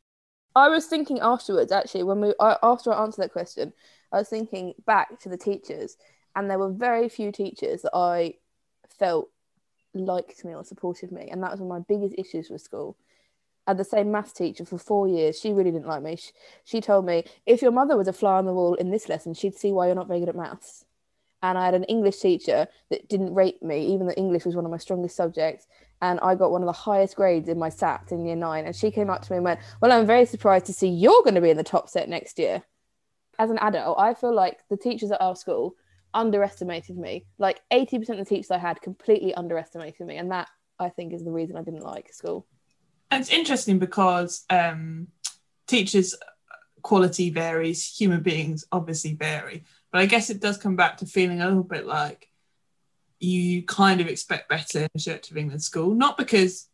I 0.56 0.68
was 0.68 0.86
thinking 0.86 1.20
afterwards, 1.20 1.72
actually, 1.72 2.04
when 2.04 2.20
we 2.20 2.32
after 2.40 2.92
I 2.92 3.02
answered 3.02 3.22
that 3.22 3.32
question, 3.32 3.74
I 4.12 4.18
was 4.18 4.28
thinking 4.28 4.74
back 4.86 5.20
to 5.20 5.28
the 5.28 5.36
teachers, 5.36 5.96
and 6.34 6.48
there 6.48 6.58
were 6.58 6.72
very 6.72 7.10
few 7.10 7.32
teachers 7.32 7.82
that 7.82 7.94
I 7.94 8.34
felt 8.98 9.28
liked 9.94 10.44
me 10.44 10.54
or 10.54 10.64
supported 10.64 11.12
me, 11.12 11.28
and 11.30 11.42
that 11.42 11.50
was 11.50 11.60
one 11.60 11.70
of 11.70 11.86
my 11.88 11.94
biggest 11.94 12.14
issues 12.18 12.50
with 12.50 12.60
school. 12.60 12.96
I 13.66 13.70
had 13.70 13.78
the 13.78 13.84
same 13.84 14.10
math 14.10 14.34
teacher 14.34 14.64
for 14.64 14.78
four 14.78 15.08
years. 15.08 15.40
She 15.40 15.52
really 15.52 15.70
didn't 15.70 15.86
like 15.86 16.02
me. 16.02 16.16
She, 16.16 16.32
she 16.64 16.80
told 16.80 17.06
me 17.06 17.24
if 17.46 17.62
your 17.62 17.72
mother 17.72 17.96
was 17.96 18.08
a 18.08 18.12
fly 18.12 18.36
on 18.36 18.44
the 18.44 18.52
wall 18.52 18.74
in 18.74 18.90
this 18.90 19.08
lesson, 19.08 19.32
she'd 19.34 19.56
see 19.56 19.72
why 19.72 19.86
you're 19.86 19.94
not 19.94 20.08
very 20.08 20.20
good 20.20 20.28
at 20.28 20.36
maths. 20.36 20.84
And 21.42 21.58
I 21.58 21.64
had 21.64 21.74
an 21.74 21.84
English 21.84 22.20
teacher 22.20 22.68
that 22.90 23.08
didn't 23.08 23.34
rate 23.34 23.62
me, 23.62 23.86
even 23.86 24.06
though 24.06 24.14
English 24.14 24.44
was 24.44 24.56
one 24.56 24.64
of 24.64 24.70
my 24.70 24.78
strongest 24.78 25.16
subjects. 25.16 25.66
And 26.00 26.18
I 26.20 26.34
got 26.34 26.50
one 26.50 26.62
of 26.62 26.66
the 26.66 26.72
highest 26.72 27.16
grades 27.16 27.48
in 27.48 27.58
my 27.58 27.68
SAT 27.68 28.12
in 28.12 28.24
year 28.24 28.36
nine. 28.36 28.66
And 28.66 28.74
she 28.74 28.90
came 28.90 29.10
up 29.10 29.22
to 29.22 29.32
me 29.32 29.36
and 29.36 29.44
went, 29.44 29.60
Well, 29.80 29.92
I'm 29.92 30.06
very 30.06 30.26
surprised 30.26 30.66
to 30.66 30.72
see 30.72 30.88
you're 30.88 31.22
going 31.22 31.34
to 31.34 31.40
be 31.40 31.50
in 31.50 31.56
the 31.56 31.62
top 31.62 31.88
set 31.88 32.08
next 32.08 32.38
year. 32.38 32.62
As 33.38 33.50
an 33.50 33.58
adult, 33.58 33.98
I 33.98 34.14
feel 34.14 34.34
like 34.34 34.60
the 34.68 34.76
teachers 34.76 35.10
at 35.10 35.20
our 35.20 35.36
school 35.36 35.74
underestimated 36.14 36.96
me. 36.96 37.26
Like 37.38 37.60
80% 37.72 38.10
of 38.10 38.18
the 38.18 38.24
teachers 38.24 38.50
I 38.50 38.58
had 38.58 38.80
completely 38.80 39.34
underestimated 39.34 40.06
me. 40.06 40.16
And 40.16 40.30
that 40.30 40.48
I 40.78 40.88
think 40.88 41.12
is 41.12 41.24
the 41.24 41.32
reason 41.32 41.56
I 41.56 41.62
didn't 41.62 41.82
like 41.82 42.12
school. 42.12 42.46
And 43.10 43.20
it's 43.20 43.30
interesting 43.30 43.78
because 43.78 44.44
um, 44.48 45.08
teachers' 45.66 46.14
quality 46.82 47.30
varies, 47.30 47.86
human 47.86 48.22
beings 48.22 48.64
obviously 48.72 49.14
vary. 49.14 49.64
But 49.92 50.00
I 50.00 50.06
guess 50.06 50.30
it 50.30 50.40
does 50.40 50.56
come 50.56 50.76
back 50.76 50.98
to 50.98 51.06
feeling 51.06 51.40
a 51.40 51.46
little 51.46 51.62
bit 51.62 51.86
like 51.86 52.28
you 53.20 53.62
kind 53.62 54.00
of 54.00 54.06
expect 54.06 54.48
better 54.48 54.80
in 54.80 54.88
the 54.94 55.00
Church 55.00 55.30
of 55.30 55.36
England 55.36 55.62
school, 55.62 55.94
not 55.94 56.16
because 56.16 56.68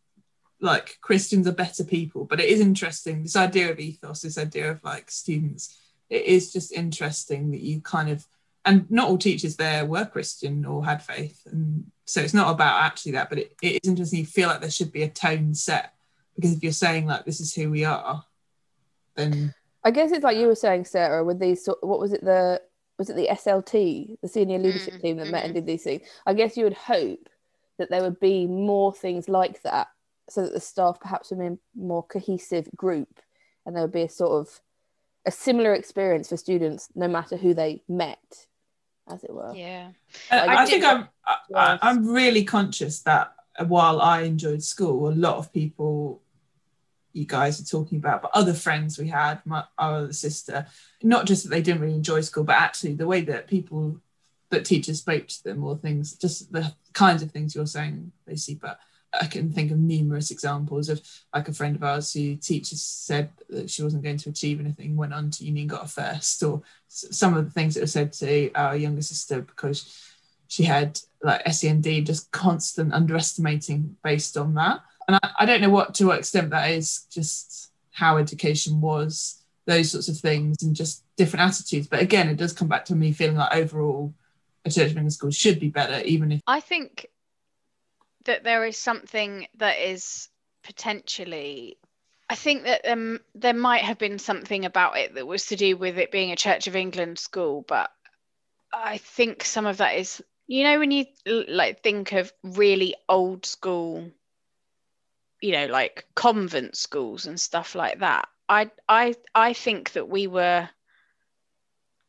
like 0.59 0.97
Christians 1.01 1.47
are 1.47 1.53
better 1.53 1.83
people, 1.83 2.25
but 2.25 2.39
it 2.39 2.49
is 2.49 2.59
interesting 2.59 3.23
this 3.23 3.35
idea 3.35 3.71
of 3.71 3.79
ethos, 3.79 4.21
this 4.21 4.37
idea 4.37 4.71
of 4.71 4.83
like 4.83 5.09
students. 5.09 5.77
It 6.09 6.25
is 6.25 6.51
just 6.51 6.71
interesting 6.71 7.51
that 7.51 7.61
you 7.61 7.81
kind 7.81 8.09
of 8.09 8.25
and 8.65 8.89
not 8.91 9.09
all 9.09 9.17
teachers 9.17 9.55
there 9.55 9.85
were 9.85 10.05
Christian 10.05 10.65
or 10.65 10.85
had 10.85 11.01
faith. 11.01 11.41
And 11.45 11.91
so 12.05 12.21
it's 12.21 12.33
not 12.33 12.51
about 12.51 12.81
actually 12.83 13.13
that, 13.13 13.29
but 13.29 13.39
it, 13.39 13.55
it 13.61 13.81
is 13.83 13.89
interesting. 13.89 14.19
You 14.19 14.25
feel 14.25 14.49
like 14.49 14.61
there 14.61 14.71
should 14.71 14.91
be 14.91 15.03
a 15.03 15.09
tone 15.09 15.53
set 15.53 15.93
because 16.35 16.53
if 16.53 16.63
you're 16.63 16.71
saying 16.71 17.05
like 17.05 17.25
this 17.25 17.39
is 17.39 17.53
who 17.53 17.71
we 17.71 17.85
are, 17.85 18.23
then 19.15 19.53
I 19.83 19.91
guess 19.91 20.11
it's 20.11 20.23
like 20.23 20.37
you 20.37 20.47
were 20.47 20.55
saying, 20.55 20.85
Sarah, 20.85 21.23
with 21.23 21.39
these. 21.39 21.67
What 21.81 21.99
was 21.99 22.13
it? 22.13 22.23
The 22.23 22.61
was 22.97 23.09
it 23.09 23.15
the 23.15 23.29
SLT, 23.31 24.17
the 24.21 24.27
senior 24.27 24.59
leadership 24.59 24.95
mm, 24.95 25.01
team 25.01 25.17
that 25.17 25.29
met 25.29 25.43
and 25.43 25.53
mm-hmm. 25.53 25.65
did 25.65 25.65
these 25.65 25.83
things? 25.83 26.03
I 26.25 26.33
guess 26.33 26.55
you 26.55 26.65
would 26.65 26.73
hope 26.73 27.29
that 27.79 27.89
there 27.89 28.03
would 28.03 28.19
be 28.19 28.45
more 28.45 28.93
things 28.93 29.27
like 29.27 29.63
that, 29.63 29.87
so 30.29 30.43
that 30.43 30.53
the 30.53 30.59
staff 30.59 30.99
perhaps 30.99 31.31
would 31.31 31.39
be 31.39 31.45
a 31.47 31.57
more 31.75 32.03
cohesive 32.03 32.69
group, 32.75 33.19
and 33.65 33.75
there 33.75 33.83
would 33.83 33.91
be 33.91 34.03
a 34.03 34.09
sort 34.09 34.33
of 34.33 34.61
a 35.25 35.31
similar 35.31 35.73
experience 35.73 36.29
for 36.29 36.37
students, 36.37 36.89
no 36.93 37.07
matter 37.07 37.37
who 37.37 37.53
they 37.53 37.81
met 37.87 38.47
as 39.09 39.23
it 39.23 39.33
were. 39.33 39.53
Yeah, 39.55 39.91
uh, 40.31 40.35
I, 40.35 40.63
I 40.63 40.65
think 40.65 40.83
I'm 40.83 41.07
I, 41.55 41.79
I'm 41.81 42.07
really 42.07 42.43
conscious 42.43 43.01
that 43.01 43.33
while 43.67 44.01
I 44.01 44.21
enjoyed 44.21 44.63
school, 44.63 45.09
a 45.09 45.11
lot 45.11 45.37
of 45.37 45.53
people 45.53 46.21
you 47.13 47.25
guys 47.25 47.59
are 47.59 47.65
talking 47.65 47.97
about, 47.97 48.21
but 48.21 48.31
other 48.33 48.53
friends 48.53 48.97
we 48.97 49.07
had, 49.07 49.45
my 49.45 49.63
our 49.77 49.95
other 49.95 50.13
sister, 50.13 50.65
not 51.03 51.25
just 51.25 51.43
that 51.43 51.49
they 51.49 51.61
didn't 51.61 51.81
really 51.81 51.95
enjoy 51.95 52.21
school, 52.21 52.43
but 52.43 52.55
actually 52.55 52.93
the 52.93 53.07
way 53.07 53.21
that 53.21 53.47
people 53.47 53.99
that 54.49 54.65
teachers 54.65 54.99
spoke 54.99 55.27
to 55.27 55.43
them 55.43 55.63
or 55.63 55.77
things, 55.77 56.13
just 56.15 56.51
the 56.51 56.73
kinds 56.93 57.23
of 57.23 57.31
things 57.31 57.55
you're 57.55 57.65
saying 57.65 58.11
they 58.25 58.35
see. 58.35 58.55
But 58.55 58.79
I 59.19 59.25
can 59.25 59.51
think 59.51 59.71
of 59.71 59.77
numerous 59.77 60.31
examples 60.31 60.89
of 60.89 61.01
like 61.33 61.47
a 61.49 61.53
friend 61.53 61.75
of 61.75 61.83
ours 61.83 62.13
who 62.13 62.35
teachers 62.35 62.81
said 62.81 63.29
that 63.49 63.69
she 63.69 63.83
wasn't 63.83 64.03
going 64.03 64.17
to 64.17 64.29
achieve 64.29 64.59
anything, 64.59 64.95
went 64.95 65.13
on 65.13 65.31
to 65.31 65.45
uni 65.45 65.61
and 65.61 65.69
got 65.69 65.85
a 65.85 65.87
first, 65.87 66.41
or 66.43 66.61
some 66.87 67.35
of 67.35 67.45
the 67.45 67.51
things 67.51 67.73
that 67.73 67.81
were 67.81 67.87
said 67.87 68.13
to 68.13 68.51
our 68.53 68.75
younger 68.75 69.01
sister 69.01 69.41
because 69.41 70.11
she 70.47 70.63
had 70.63 70.99
like 71.23 71.45
SEND, 71.51 72.05
just 72.05 72.31
constant 72.31 72.93
underestimating 72.93 73.95
based 74.03 74.37
on 74.37 74.53
that. 74.55 74.81
And 75.07 75.17
I, 75.21 75.29
I 75.39 75.45
don't 75.45 75.61
know 75.61 75.69
what 75.69 75.93
to 75.95 76.07
what 76.07 76.19
extent 76.19 76.49
that 76.51 76.71
is 76.71 77.05
just 77.11 77.71
how 77.91 78.17
education 78.17 78.81
was, 78.81 79.43
those 79.65 79.91
sorts 79.91 80.07
of 80.07 80.17
things, 80.17 80.63
and 80.63 80.75
just 80.75 81.03
different 81.17 81.45
attitudes. 81.45 81.87
But 81.87 82.01
again, 82.01 82.29
it 82.29 82.37
does 82.37 82.53
come 82.53 82.67
back 82.67 82.85
to 82.85 82.95
me 82.95 83.11
feeling 83.11 83.37
like 83.37 83.55
overall 83.55 84.13
a 84.65 84.69
church 84.69 84.89
England 84.89 85.13
school 85.13 85.31
should 85.31 85.59
be 85.59 85.69
better, 85.69 86.01
even 86.05 86.31
if 86.31 86.41
I 86.47 86.59
think 86.59 87.07
that 88.25 88.43
there 88.43 88.65
is 88.65 88.77
something 88.77 89.47
that 89.57 89.79
is 89.79 90.29
potentially 90.63 91.77
I 92.31 92.35
think 92.35 92.63
that 92.63 92.89
um, 92.89 93.19
there 93.35 93.53
might 93.53 93.81
have 93.81 93.97
been 93.97 94.17
something 94.17 94.63
about 94.63 94.97
it 94.97 95.15
that 95.15 95.27
was 95.27 95.47
to 95.47 95.57
do 95.57 95.75
with 95.75 95.97
it 95.97 96.11
being 96.11 96.31
a 96.31 96.37
Church 96.37 96.65
of 96.65 96.77
England 96.77 97.19
school, 97.19 97.65
but 97.67 97.91
I 98.71 98.99
think 98.99 99.43
some 99.43 99.65
of 99.65 99.77
that 99.77 99.97
is, 99.97 100.23
you 100.47 100.63
know, 100.63 100.79
when 100.79 100.91
you 100.91 101.07
like 101.25 101.83
think 101.83 102.13
of 102.13 102.31
really 102.41 102.95
old 103.09 103.45
school, 103.45 104.09
you 105.41 105.51
know, 105.51 105.65
like 105.65 106.05
convent 106.15 106.77
schools 106.77 107.25
and 107.25 107.37
stuff 107.37 107.75
like 107.75 107.99
that. 107.99 108.29
I 108.47 108.71
I 108.87 109.15
I 109.35 109.51
think 109.51 109.91
that 109.91 110.07
we 110.07 110.27
were 110.27 110.69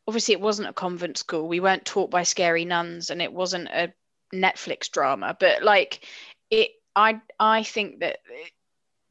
obviously 0.07 0.33
it 0.33 0.41
wasn't 0.41 0.69
a 0.69 0.73
convent 0.73 1.17
school. 1.17 1.49
We 1.49 1.59
weren't 1.59 1.83
taught 1.83 2.11
by 2.11 2.23
scary 2.23 2.63
nuns, 2.63 3.09
and 3.09 3.21
it 3.21 3.33
wasn't 3.33 3.67
a 3.67 3.93
Netflix 4.33 4.89
drama, 4.89 5.35
but 5.39 5.63
like 5.63 6.05
it 6.49 6.71
I 6.95 7.21
I 7.39 7.63
think 7.63 7.99
that 7.99 8.19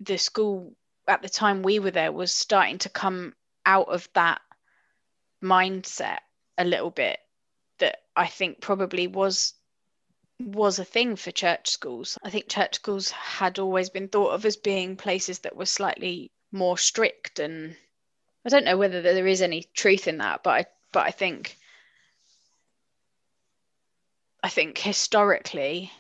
the 0.01 0.19
school 0.19 0.75
at 1.07 1.23
the 1.23 1.29
time 1.29 1.63
we 1.63 1.79
were 1.79 1.91
there 1.91 2.13
was 2.13 2.33
starting 2.33 2.79
to 2.79 2.89
come 2.89 3.35
out 3.65 3.89
of 3.89 4.09
that 4.15 4.41
mindset 5.43 6.19
a 6.59 6.65
little 6.65 6.91
bit 6.91 7.19
that 7.79 7.99
I 8.15 8.27
think 8.27 8.61
probably 8.61 9.07
was 9.07 9.55
was 10.39 10.79
a 10.79 10.85
thing 10.85 11.15
for 11.17 11.31
church 11.31 11.69
schools. 11.71 12.19
I 12.23 12.31
think 12.31 12.49
church 12.49 12.77
schools 12.77 13.11
had 13.11 13.59
always 13.59 13.91
been 13.91 14.09
thought 14.09 14.33
of 14.33 14.45
as 14.45 14.57
being 14.57 14.97
places 14.97 15.41
that 15.41 15.57
were 15.57 15.67
slightly 15.67 16.33
more 16.51 16.77
strict 16.77 17.39
and 17.39 17.77
I 18.45 18.49
don't 18.49 18.65
know 18.65 18.77
whether 18.77 19.01
there 19.03 19.27
is 19.27 19.41
any 19.41 19.65
truth 19.75 20.09
in 20.09 20.19
that, 20.19 20.43
but 20.43 20.51
I 20.51 20.67
but 20.93 21.07
I 21.07 21.11
think 21.11 21.57
I 24.43 24.49
think 24.49 24.79
historically 24.79 25.93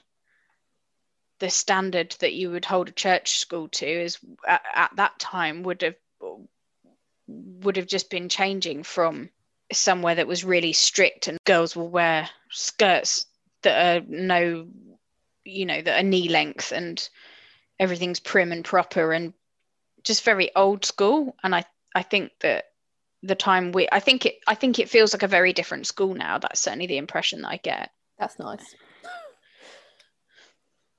the 1.38 1.50
standard 1.50 2.14
that 2.20 2.34
you 2.34 2.50
would 2.50 2.64
hold 2.64 2.88
a 2.88 2.92
church 2.92 3.38
school 3.38 3.68
to 3.68 3.86
is 3.86 4.18
at, 4.46 4.62
at 4.74 4.96
that 4.96 5.18
time 5.18 5.62
would 5.62 5.82
have 5.82 5.96
would 7.26 7.76
have 7.76 7.86
just 7.86 8.10
been 8.10 8.28
changing 8.28 8.82
from 8.82 9.30
somewhere 9.72 10.14
that 10.14 10.26
was 10.26 10.44
really 10.44 10.72
strict 10.72 11.28
and 11.28 11.38
girls 11.44 11.74
will 11.74 11.88
wear 11.88 12.28
skirts 12.50 13.26
that 13.62 14.02
are 14.02 14.06
no 14.08 14.68
you 15.44 15.66
know 15.66 15.80
that 15.80 15.98
are 15.98 16.06
knee 16.06 16.28
length 16.28 16.72
and 16.72 17.08
everything's 17.78 18.20
prim 18.20 18.52
and 18.52 18.64
proper 18.64 19.12
and 19.12 19.32
just 20.04 20.24
very 20.24 20.54
old 20.54 20.84
school. 20.84 21.34
And 21.42 21.54
i 21.54 21.64
i 21.94 22.02
think 22.02 22.32
that 22.40 22.66
the 23.22 23.34
time 23.34 23.72
we 23.72 23.88
i 23.90 24.00
think 24.00 24.26
it 24.26 24.36
i 24.46 24.54
think 24.54 24.78
it 24.78 24.90
feels 24.90 25.12
like 25.12 25.22
a 25.22 25.28
very 25.28 25.52
different 25.52 25.86
school 25.86 26.14
now. 26.14 26.38
That's 26.38 26.60
certainly 26.60 26.86
the 26.86 26.98
impression 26.98 27.42
that 27.42 27.48
i 27.48 27.56
get 27.56 27.90
That's 28.22 28.38
nice. 28.38 28.76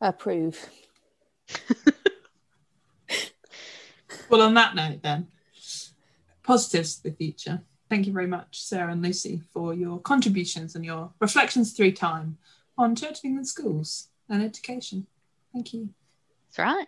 I 0.01 0.07
approve. 0.09 0.69
Well, 4.29 4.41
on 4.41 4.55
that 4.55 4.73
note, 4.73 5.03
then, 5.03 5.27
positives 6.41 6.95
to 6.95 7.03
the 7.03 7.11
future. 7.11 7.61
Thank 7.87 8.07
you 8.07 8.13
very 8.13 8.25
much, 8.25 8.63
Sarah 8.63 8.91
and 8.91 9.03
Lucy, 9.03 9.41
for 9.53 9.75
your 9.75 9.99
contributions 9.99 10.75
and 10.75 10.83
your 10.83 11.11
reflections 11.19 11.73
through 11.73 11.91
time 11.91 12.37
on 12.75 12.95
Church 12.95 13.19
of 13.19 13.25
England 13.25 13.47
schools 13.47 14.09
and 14.27 14.41
education. 14.41 15.05
Thank 15.53 15.73
you. 15.73 15.89
that's 16.47 16.57
right 16.57 16.87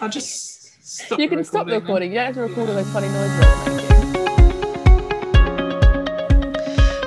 I'll 0.00 0.08
just 0.08 0.65
stop. 0.86 1.18
You 1.18 1.28
the 1.28 1.36
can 1.36 1.44
stop 1.44 1.66
the 1.66 1.74
recording 1.74 2.10
recording. 2.10 2.12
You 2.12 2.18
don't 2.18 2.26
have 2.26 2.34
to 2.36 2.42
record 2.42 2.68
all 2.68 2.74
those 2.74 2.90
funny 2.90 3.08
noises. 3.08 3.40
we're 3.40 3.76
making. 3.76 3.96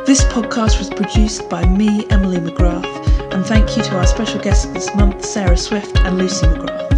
This 0.06 0.24
podcast 0.26 0.80
was 0.80 0.90
produced 0.90 1.50
by 1.50 1.66
me, 1.68 2.06
Emily 2.10 2.38
McGrath, 2.38 3.34
and 3.34 3.46
thank 3.46 3.78
you 3.78 3.84
to 3.84 3.98
our 3.98 4.08
special 4.08 4.40
guests 4.42 4.66
this 4.74 4.94
month, 4.96 5.24
Sarah 5.24 5.58
Swift 5.58 5.98
and 6.00 6.18
Lucy 6.18 6.48
McGrath. 6.48 6.90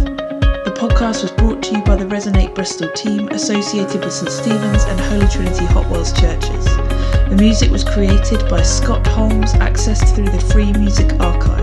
The 0.64 0.70
podcast 0.70 1.22
was 1.22 1.30
brought 1.32 1.62
to 1.64 1.76
you 1.76 1.82
by 1.84 1.96
the 1.96 2.04
Resonate 2.06 2.54
Bristol 2.54 2.90
team 2.92 3.28
associated 3.28 4.02
with 4.02 4.12
St 4.12 4.30
Stephen's 4.30 4.84
and 4.84 4.98
Holy 5.00 5.28
Trinity 5.28 5.66
Hotwells 5.66 6.12
churches. 6.18 6.64
The 7.28 7.36
music 7.38 7.70
was 7.70 7.84
created 7.84 8.48
by 8.48 8.62
Scott 8.62 9.06
Holmes, 9.06 9.52
accessed 9.54 10.14
through 10.14 10.30
the 10.30 10.40
Free 10.52 10.72
Music 10.72 11.12
Archive. 11.20 11.61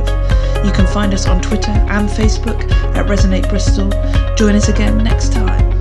You 0.65 0.71
can 0.71 0.85
find 0.87 1.13
us 1.13 1.25
on 1.25 1.41
Twitter 1.41 1.71
and 1.71 2.09
Facebook 2.09 2.69
at 2.95 3.05
Resonate 3.07 3.49
Bristol. 3.49 3.89
Join 4.35 4.55
us 4.55 4.67
again 4.67 4.97
next 4.97 5.31
time. 5.31 5.78